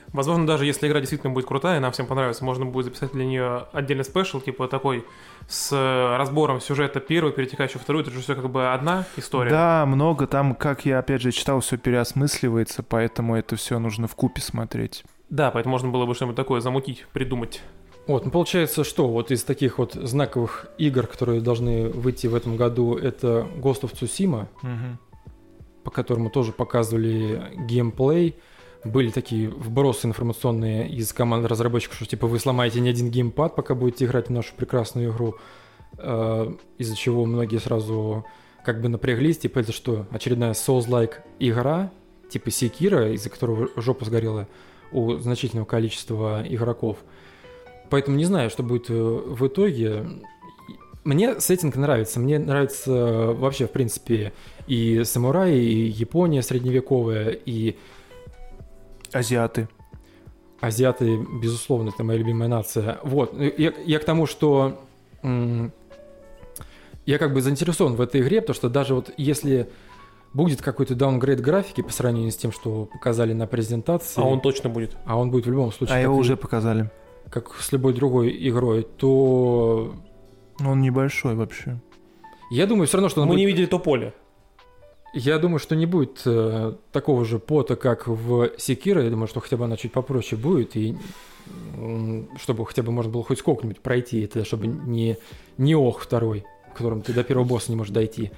[0.08, 3.68] Возможно, даже если игра действительно будет крутая, нам всем понравится, можно будет записать для нее
[3.74, 5.06] отдельный спешл, типа такой
[5.48, 5.72] с
[6.18, 9.52] разбором сюжета первый, перетекающий второй, это же все как бы одна история.
[9.52, 14.16] Да, много там, как я опять же читал, все переосмысливается, поэтому это все нужно в
[14.16, 15.04] купе смотреть.
[15.30, 17.62] Да, поэтому можно было бы что-нибудь такое замутить, придумать.
[18.08, 22.56] Вот, ну получается, что вот из таких вот знаковых игр, которые должны выйти в этом
[22.56, 25.30] году, это Ghost of Tsushima, угу.
[25.84, 28.36] по которому тоже показывали геймплей.
[28.86, 33.76] были такие вбросы информационные из команд разработчиков, что типа вы сломаете не один геймпад, пока
[33.76, 35.36] будете играть в нашу прекрасную игру,
[35.98, 38.26] э, из-за чего многие сразу
[38.64, 41.92] как бы напряглись, типа это что, очередная Souls-like игра,
[42.30, 44.48] типа Секира, из-за которого жопа сгорела
[44.92, 46.98] у значительного количества игроков.
[47.90, 50.06] Поэтому не знаю, что будет э, в итоге.
[51.04, 52.20] Мне сеттинг нравится.
[52.20, 54.34] Мне нравится э, вообще, в принципе,
[54.68, 57.78] и самураи, и Япония средневековая, и
[59.14, 59.70] Азиаты.
[60.60, 63.00] азиаты, безусловно, это моя любимая нация.
[63.04, 64.82] Вот, я, я к тому, что
[65.24, 69.70] я как бы заинтересован в этой игре, потому что даже вот если
[70.34, 74.70] будет какой-то даунгрейд графики по сравнению с тем, что показали на презентации, А он точно
[74.70, 74.98] будет.
[75.06, 76.90] а он будет в любом случае, А его уже показали.
[77.30, 79.94] Как с любой другой игрой, то
[80.60, 81.80] Но он небольшой вообще.
[82.50, 84.14] я думаю все равно, что Мы будет не видели то поле.
[85.14, 89.04] Я думаю, что не будет э, такого же пота, как в Секира.
[89.04, 90.98] Я думаю, что хотя бы она чуть попроще будет, и
[92.40, 95.18] чтобы хотя бы можно было хоть сколько-нибудь пройти, это чтобы не,
[95.58, 98.32] не ох второй, в котором ты до первого босса не можешь дойти.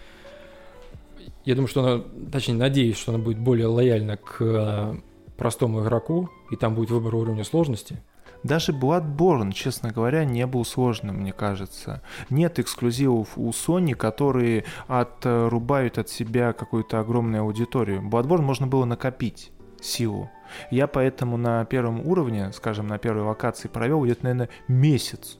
[1.43, 4.95] Я думаю, что она, точнее, надеюсь, что она будет более лояльна к э,
[5.37, 8.01] простому игроку, и там будет выбор уровня сложности.
[8.43, 12.01] Даже Bloodborne, честно говоря, не был сложным, мне кажется.
[12.29, 18.01] Нет эксклюзивов у Sony, которые отрубают от себя какую-то огромную аудиторию.
[18.01, 19.51] Bloodborne можно было накопить
[19.81, 20.29] силу.
[20.71, 25.37] Я поэтому на первом уровне, скажем, на первой локации провел где-то, наверное, месяц,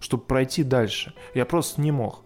[0.00, 1.14] чтобы пройти дальше.
[1.34, 2.23] Я просто не мог.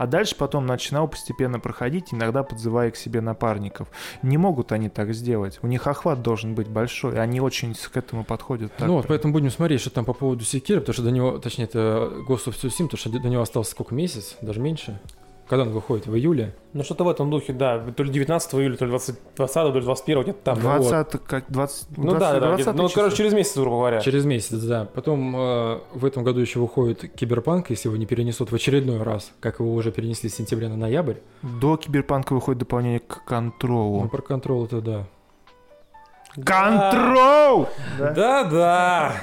[0.00, 3.88] А дальше потом начинал постепенно проходить, иногда подзывая к себе напарников.
[4.22, 5.58] Не могут они так сделать.
[5.60, 7.20] У них охват должен быть большой.
[7.20, 8.72] Они очень к этому подходят.
[8.74, 11.36] так ну вот, поэтому будем смотреть, что там по поводу Секира, потому что до него,
[11.36, 14.98] точнее, это Ghost of Tsushima, потому что до него осталось сколько, месяц, даже меньше?
[15.50, 16.06] Когда он выходит?
[16.06, 16.54] В июле?
[16.74, 17.80] Ну что-то в этом духе, да.
[17.96, 20.60] То ли 19 июля, то ли 20, 20 то ли 21, где-то там.
[20.60, 22.40] 20, как 20, Ну да, да, да.
[22.40, 24.00] 20 где-то- Ну, короче, через месяц, грубо говоря.
[24.00, 24.84] Через месяц, да.
[24.94, 29.32] Потом э, в этом году еще выходит Киберпанк, если его не перенесут в очередной раз,
[29.40, 31.16] как его уже перенесли с сентября на ноябрь.
[31.42, 34.08] До Киберпанка выходит дополнение к Ну, контролу.
[34.08, 35.06] про контрол это да.
[36.44, 37.68] Контрол!
[37.98, 38.12] Да?
[38.14, 39.14] Да, да.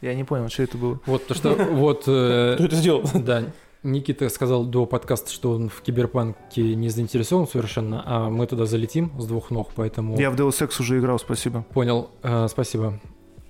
[0.00, 1.00] Я не понял, что это было.
[1.06, 3.02] Вот, то что вот, э, Кто это сделал?
[3.14, 3.42] да,
[3.82, 9.12] Никита сказал до подкаста, что он в Киберпанке не заинтересован совершенно, а мы туда залетим
[9.20, 10.18] с двух ног, поэтому...
[10.18, 11.64] Я в Deus Ex уже играл, спасибо.
[11.72, 13.00] Понял, э, спасибо.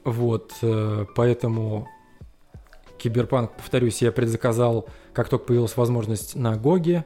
[0.05, 1.87] Вот, э, поэтому
[2.99, 7.05] Киберпанк, повторюсь, я предзаказал, как только появилась возможность на GOG е,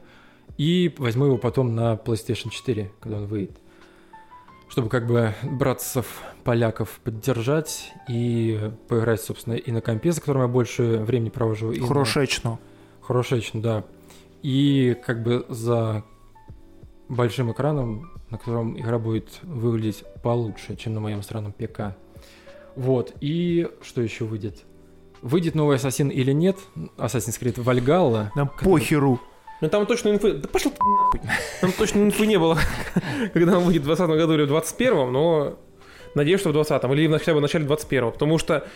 [0.57, 3.57] и возьму его потом на PlayStation 4, когда он выйдет.
[4.69, 10.47] Чтобы как бы братцев поляков поддержать и поиграть, собственно, и на компе, за которым я
[10.47, 11.71] больше времени провожу.
[11.71, 11.87] и на-
[13.07, 13.61] Хорошечно.
[13.61, 13.83] Да.
[14.43, 16.03] И как бы за
[17.07, 21.95] большим экраном, на котором игра будет выглядеть получше, чем на моем странном ПК.
[22.75, 24.63] Вот, и что еще выйдет?
[25.21, 26.57] Выйдет новый Ассасин или нет?
[26.97, 28.29] Assassin's Creed Valhalla.
[28.35, 29.19] Нам который- похеру.
[29.61, 30.33] Ну там точно инфы...
[30.33, 31.21] Да пошел ты нахуй.
[31.61, 32.59] Там точно инфы не было,
[33.33, 35.57] когда он выйдет в 20 году или в 21 но
[36.13, 38.67] надеюсь, что в 20 или хотя бы в начале 21 потому что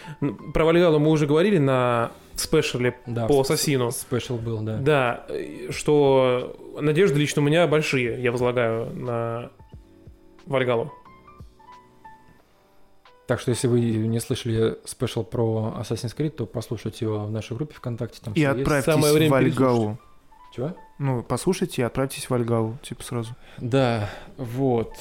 [0.55, 3.91] про Вальгалу мы уже говорили на спешле Да, по Ассасину.
[3.91, 4.77] Спешл был, да.
[4.77, 5.27] Да,
[5.69, 9.51] что надежды лично у меня большие, я возлагаю на
[10.45, 10.91] Вальгалу.
[13.27, 17.55] Так что если вы не слышали спешл про Assassin's Creed, то послушайте его в нашей
[17.55, 18.19] группе ВКонтакте.
[18.21, 18.59] Там И всё есть.
[18.59, 19.99] отправьтесь Самое в время Вальгалу.
[20.53, 20.75] Чего?
[20.99, 23.33] Ну, послушайте и отправьтесь в Вальгалу, типа сразу.
[23.57, 24.93] Да, вот.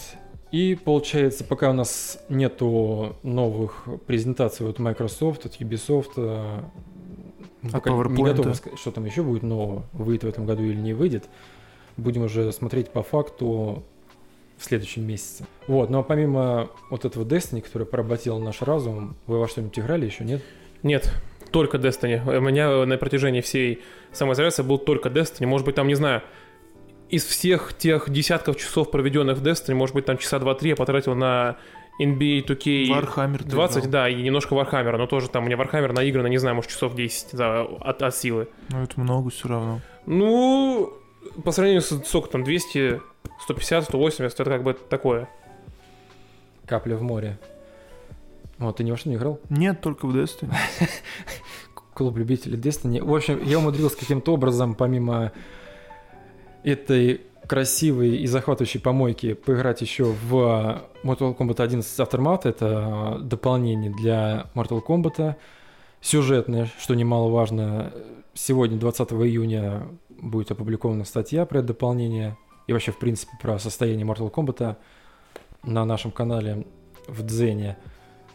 [0.52, 6.62] И получается, пока у нас нету новых презентаций от Microsoft, от Ubisoft,
[7.62, 8.24] э, мы пока не PowerPoint.
[8.24, 11.28] готовы сказать, что там еще будет нового, выйдет в этом году или не выйдет.
[11.97, 13.82] Будем уже смотреть по факту
[14.57, 15.47] в следующем месяце.
[15.66, 20.07] Вот, ну а помимо вот этого Destiny, который поработил наш разум, вы во что-нибудь играли
[20.07, 20.43] еще, нет?
[20.82, 21.12] Нет,
[21.51, 22.20] только Destiny.
[22.37, 23.82] У меня на протяжении всей
[24.12, 25.47] самоизоляции был только Destiny.
[25.47, 26.23] Может быть, там, не знаю,
[27.09, 31.15] из всех тех десятков часов, проведенных в Destiny, может быть, там часа 2-3 я потратил
[31.15, 31.57] на
[32.00, 36.26] NBA 2K Вархаммер 20, да, и немножко Вархаммера, но тоже там у меня Вархаммер наиграно,
[36.26, 38.48] не знаю, может, часов 10 за, от, от силы.
[38.68, 39.80] Ну, это много все равно.
[40.06, 40.92] Ну,
[41.44, 43.00] по сравнению с, сколько там, 200,
[43.42, 45.28] 150, 180, это как бы такое.
[46.66, 47.38] Капля в море.
[48.58, 49.40] Вот, ты ни во что не играл?
[49.48, 50.52] Нет, только в Destiny.
[51.94, 53.02] клуб любителей Destiny.
[53.02, 55.32] В общем, я умудрился каким-то образом, помимо
[56.62, 62.43] этой красивой и захватывающей помойки, поиграть еще в Mortal Kombat 11 Aftermath.
[62.44, 65.35] Это дополнение для Mortal Kombat.
[66.01, 67.93] Сюжетное, что немаловажно.
[68.35, 72.36] Сегодня, 20 июня, будет опубликована статья про это дополнение.
[72.68, 74.77] И вообще, в принципе, про состояние Mortal Kombat.
[75.64, 76.68] на нашем канале
[77.09, 77.78] в Дзене.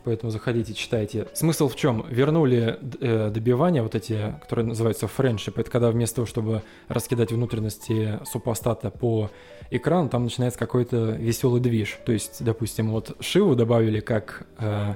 [0.05, 1.27] Поэтому заходите, читайте.
[1.33, 2.05] Смысл в чем?
[2.07, 5.59] Вернули э, добивания, вот эти, которые называются friendship.
[5.59, 9.31] Это когда вместо того, чтобы раскидать внутренности супостата по
[9.71, 11.97] экрану, там начинается какой-то веселый движ.
[12.05, 14.93] То есть, допустим, вот Шиву добавили как э,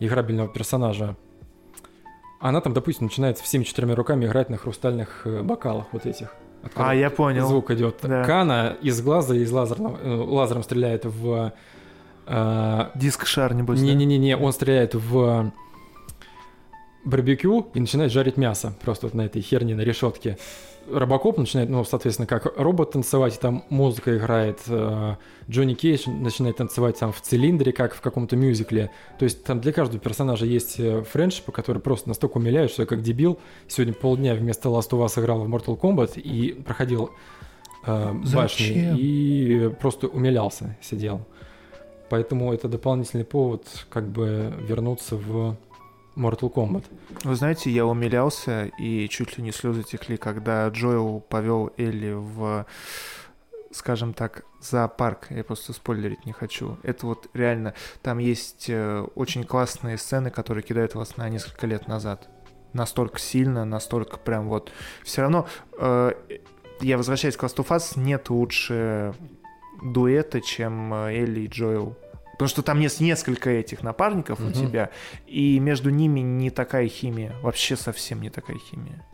[0.00, 1.16] играбельного персонажа.
[2.38, 6.34] Она там, допустим, начинает всеми четырьмя руками играть на хрустальных э, бокалах вот этих.
[6.74, 7.48] А, я понял.
[7.48, 7.96] Звук идет.
[8.02, 8.22] Да.
[8.24, 11.52] Кана из глаза, из лазерного, э, лазером стреляет в...
[12.26, 13.86] э, Диск-шар, небось, да?
[13.86, 15.52] Не-не-не, он стреляет в
[17.04, 20.38] барбекю и начинает жарить мясо просто вот на этой херне, на решетке.
[20.90, 24.58] Робокоп начинает, ну, соответственно, как робот танцевать, и там музыка играет.
[24.66, 25.14] э,
[25.48, 28.90] Джонни Кейдж начинает танцевать там в цилиндре, как в каком-то мюзикле.
[29.18, 32.86] То есть там для каждого персонажа есть э, френдшипы, которые просто настолько умиляют, что я
[32.86, 33.38] как дебил
[33.68, 37.10] сегодня полдня вместо Last of Us играл в Mortal Kombat и проходил
[37.86, 41.20] э, башни и просто умилялся, сидел.
[42.12, 45.56] Поэтому это дополнительный повод как бы вернуться в
[46.14, 46.84] Mortal Kombat.
[47.24, 52.66] Вы знаете, я умилялся, и чуть ли не слезы текли, когда Джоэл повел Элли в,
[53.70, 55.28] скажем так, зоопарк.
[55.30, 56.76] Я просто спойлерить не хочу.
[56.82, 57.72] Это вот реально,
[58.02, 62.28] там есть э, очень классные сцены, которые кидают вас на несколько лет назад.
[62.74, 64.70] Настолько сильно, настолько прям вот...
[65.02, 65.46] Все равно,
[65.78, 66.12] э,
[66.82, 69.14] я возвращаюсь к Last of Us, нет лучше
[69.82, 71.96] дуэта, чем э, Элли и Джоэл.
[72.32, 74.52] Потому что там есть несколько этих напарников у Мгм.
[74.52, 74.90] тебя,
[75.26, 77.34] и между ними не такая химия.
[77.42, 79.04] Вообще совсем не такая химия.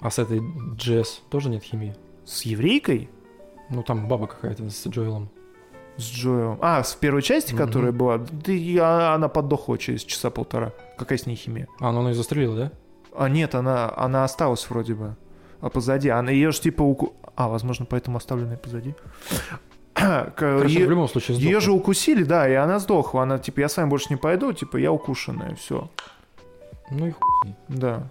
[0.00, 0.40] А с этой
[0.74, 1.94] Джесс тоже нет химии?
[2.24, 3.08] С еврейкой?
[3.70, 5.30] Ну там баба какая-то с Джоэлом.
[5.96, 6.58] С Джоэлом.
[6.60, 7.66] А, в первой части, Мгм.
[7.66, 10.72] которая была, да и а- она поддохла через часа полтора.
[10.98, 11.68] Какая с ней химия?
[11.78, 12.72] А, ну она и застрелила, да?
[13.16, 15.16] А нет, она, она осталась вроде бы.
[15.60, 16.08] А позади.
[16.08, 16.82] Она ее ж типа...
[16.82, 18.94] уку- А, возможно, поэтому оставленная позади.
[19.94, 21.60] Короче, е- в любом случае Ее сдохла.
[21.60, 23.22] же укусили, да, и она сдохла.
[23.22, 25.88] Она типа, я с вами больше не пойду, типа, я укушенная, все.
[26.90, 27.54] Ну и хуй.
[27.68, 28.08] Да.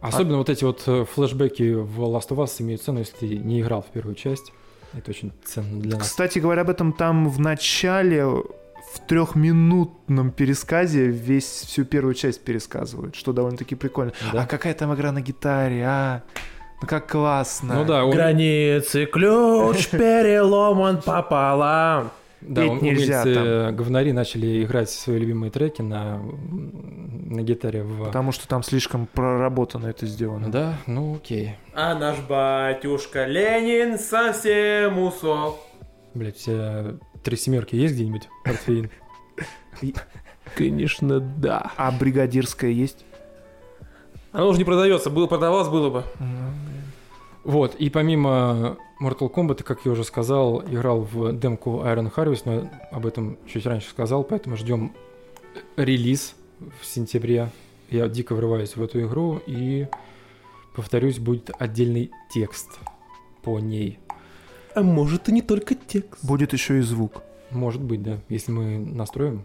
[0.00, 3.60] Особенно вот эти вот э, флешбеки в Last of Us имеют цену, если ты не
[3.60, 4.52] играл в первую часть.
[4.92, 6.08] Это очень ценно для нас.
[6.08, 8.44] Кстати говоря, об этом там в начале в
[9.06, 14.12] трехминутном пересказе весь всю первую часть пересказывают, что довольно-таки прикольно.
[14.32, 14.42] Да?
[14.42, 16.22] А какая там игра на гитаре, а?
[16.80, 17.74] Ну как классно.
[17.74, 22.10] Ну да, он, Границы ключ переломан пополам.
[22.40, 23.44] да, петь он- нельзя умельцы, там.
[23.46, 28.04] э, говнари начали играть свои любимые треки на, на гитаре в...
[28.04, 30.50] Потому что там слишком проработано это сделано.
[30.52, 31.56] Да, ну окей.
[31.74, 35.58] А наш батюшка Ленин совсем усох.
[36.14, 36.94] Блять, тебя
[37.24, 38.28] три семерки есть где-нибудь?
[40.56, 41.72] Конечно, да.
[41.76, 43.04] А бригадирская есть?
[44.38, 46.04] Оно уже не продается, было, продавалось было бы.
[47.42, 52.70] Вот, и помимо Mortal Kombat, как я уже сказал, играл в демку Iron Harvest, но
[52.92, 54.92] об этом чуть раньше сказал, поэтому ждем
[55.76, 56.36] релиз
[56.80, 57.50] в сентябре.
[57.90, 59.88] Я дико врываюсь в эту игру, и,
[60.76, 62.78] повторюсь, будет отдельный текст
[63.42, 63.98] по ней.
[64.76, 66.24] А может и не только текст.
[66.24, 67.24] Будет еще и звук.
[67.50, 69.42] Может быть, да, если мы настроим.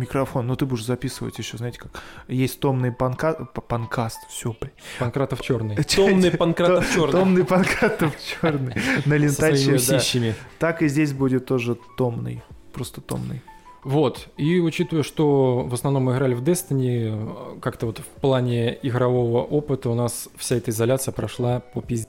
[0.00, 2.02] Микрофон, ну ты будешь записывать еще, знаете как.
[2.26, 3.34] Есть томный панка...
[3.34, 4.72] панкаст, все, блин.
[4.98, 5.76] Панкратов черный.
[5.96, 7.12] Томный Панкратов черный.
[7.12, 8.74] Томный панкратов черный
[9.04, 10.34] на лентаче, да.
[10.58, 12.42] Так и здесь будет тоже томный.
[12.72, 13.42] Просто томный.
[13.82, 19.42] Вот, и учитывая, что в основном мы играли в Destiny, как-то вот в плане игрового
[19.42, 22.08] опыта у нас вся эта изоляция прошла по пизде.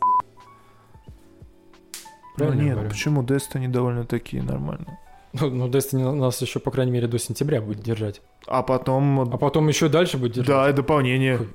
[2.37, 2.89] Ну нет, говорю?
[2.89, 4.99] почему Destiny довольно-таки нормально.
[5.33, 8.21] Ну, ну, Destiny нас еще, по крайней мере, до сентября будет держать.
[8.47, 9.21] А потом...
[9.21, 10.47] А потом еще дальше будет держать.
[10.47, 11.37] да, и дополнение.
[11.37, 11.47] Хуй.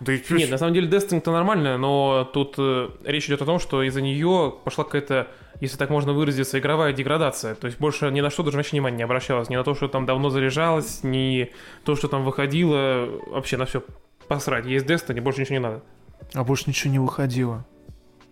[0.00, 3.58] Да и Нет, на самом деле Destiny-то нормально, но тут э, речь идет о том,
[3.58, 5.28] что из-за нее пошла какая-то,
[5.60, 7.54] если так можно выразиться, игровая деградация.
[7.54, 9.48] То есть больше ни на что даже вообще внимания не обращалось.
[9.48, 11.50] Ни на то, что там давно заряжалось, ни
[11.84, 13.08] то, что там выходило.
[13.28, 13.82] Вообще на все
[14.28, 14.66] посрать.
[14.66, 15.82] Есть Destiny, больше ничего не надо.
[16.34, 17.64] А больше ничего не выходило.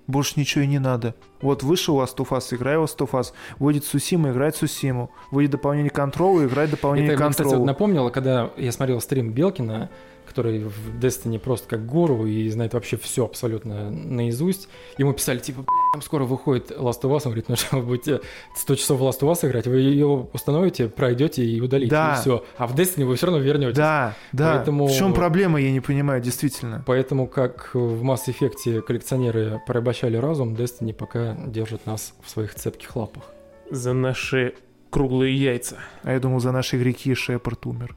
[0.06, 1.14] Больше ничего и не надо.
[1.40, 3.32] Вот вышел Last of Us, играй Last of Us.
[3.58, 5.10] Выйдет Сусима, играй в Сусиму.
[5.30, 9.90] Выйдет дополнение Control, играй дополнение Это, кстати, вот напомнило, когда я смотрел стрим Белкина,
[10.34, 14.68] который в Destiny просто как гору и знает вообще все абсолютно наизусть.
[14.98, 17.20] Ему писали, типа, «Бля, там скоро выходит Last of Us.
[17.24, 18.20] Он говорит, ну что, вы будете
[18.56, 22.16] 100 часов в Last of Us играть, вы ее установите, пройдете и удалите, Да.
[22.16, 22.44] и все.
[22.58, 23.76] А в Destiny вы все равно вернетесь.
[23.76, 24.56] Да, да.
[24.56, 26.82] Поэтому- В чем проблема, я не понимаю, действительно.
[26.84, 32.96] Поэтому, как в Mass Effect коллекционеры порабощали разум, Destiny пока держит нас в своих цепких
[32.96, 33.22] лапах.
[33.70, 34.54] За наши
[34.90, 35.76] круглые яйца.
[36.02, 37.94] А я думал, за наши игроки Шепард умер.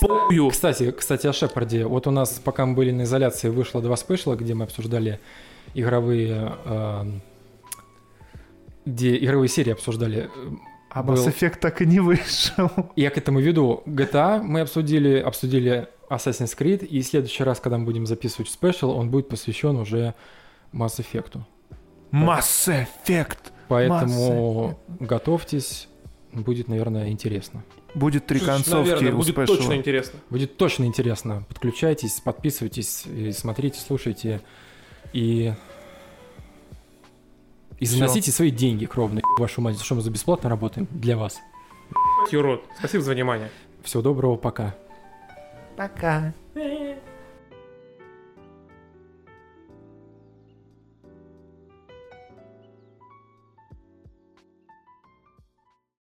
[0.00, 0.50] Пою.
[0.50, 1.86] Кстати, кстати, о Шепарде.
[1.86, 5.20] Вот у нас, пока мы были на изоляции, вышло два спешла, где мы обсуждали
[5.74, 6.52] игровые...
[6.64, 7.04] э,
[8.84, 10.30] где игровые серии обсуждали.
[10.90, 11.14] А Был.
[11.14, 12.70] Mass Effect так и не вышел.
[12.96, 13.82] Я к этому веду.
[13.86, 18.90] GTA мы обсудили, обсудили Assassin's Creed, и в следующий раз, когда мы будем записывать спешл,
[18.90, 20.14] он будет посвящен уже
[20.72, 21.40] Mass Effect.
[22.10, 23.38] Mass Effect.
[23.68, 25.88] Поэтому готовьтесь,
[26.32, 27.64] будет, наверное, интересно.
[27.94, 29.56] Будет три концовки Наверное, будет спешла.
[29.56, 30.20] точно интересно.
[30.30, 31.44] Будет точно интересно.
[31.48, 34.40] Подключайтесь, подписывайтесь, и смотрите, слушайте
[35.12, 35.52] и
[37.78, 37.96] и Всё.
[37.96, 41.38] заносите свои деньги кровно, вашу мать, за что мы за бесплатно работаем для вас.
[42.30, 43.50] Юрод, спасибо за внимание.
[43.82, 44.74] Всего доброго, пока.
[45.76, 46.32] Пока.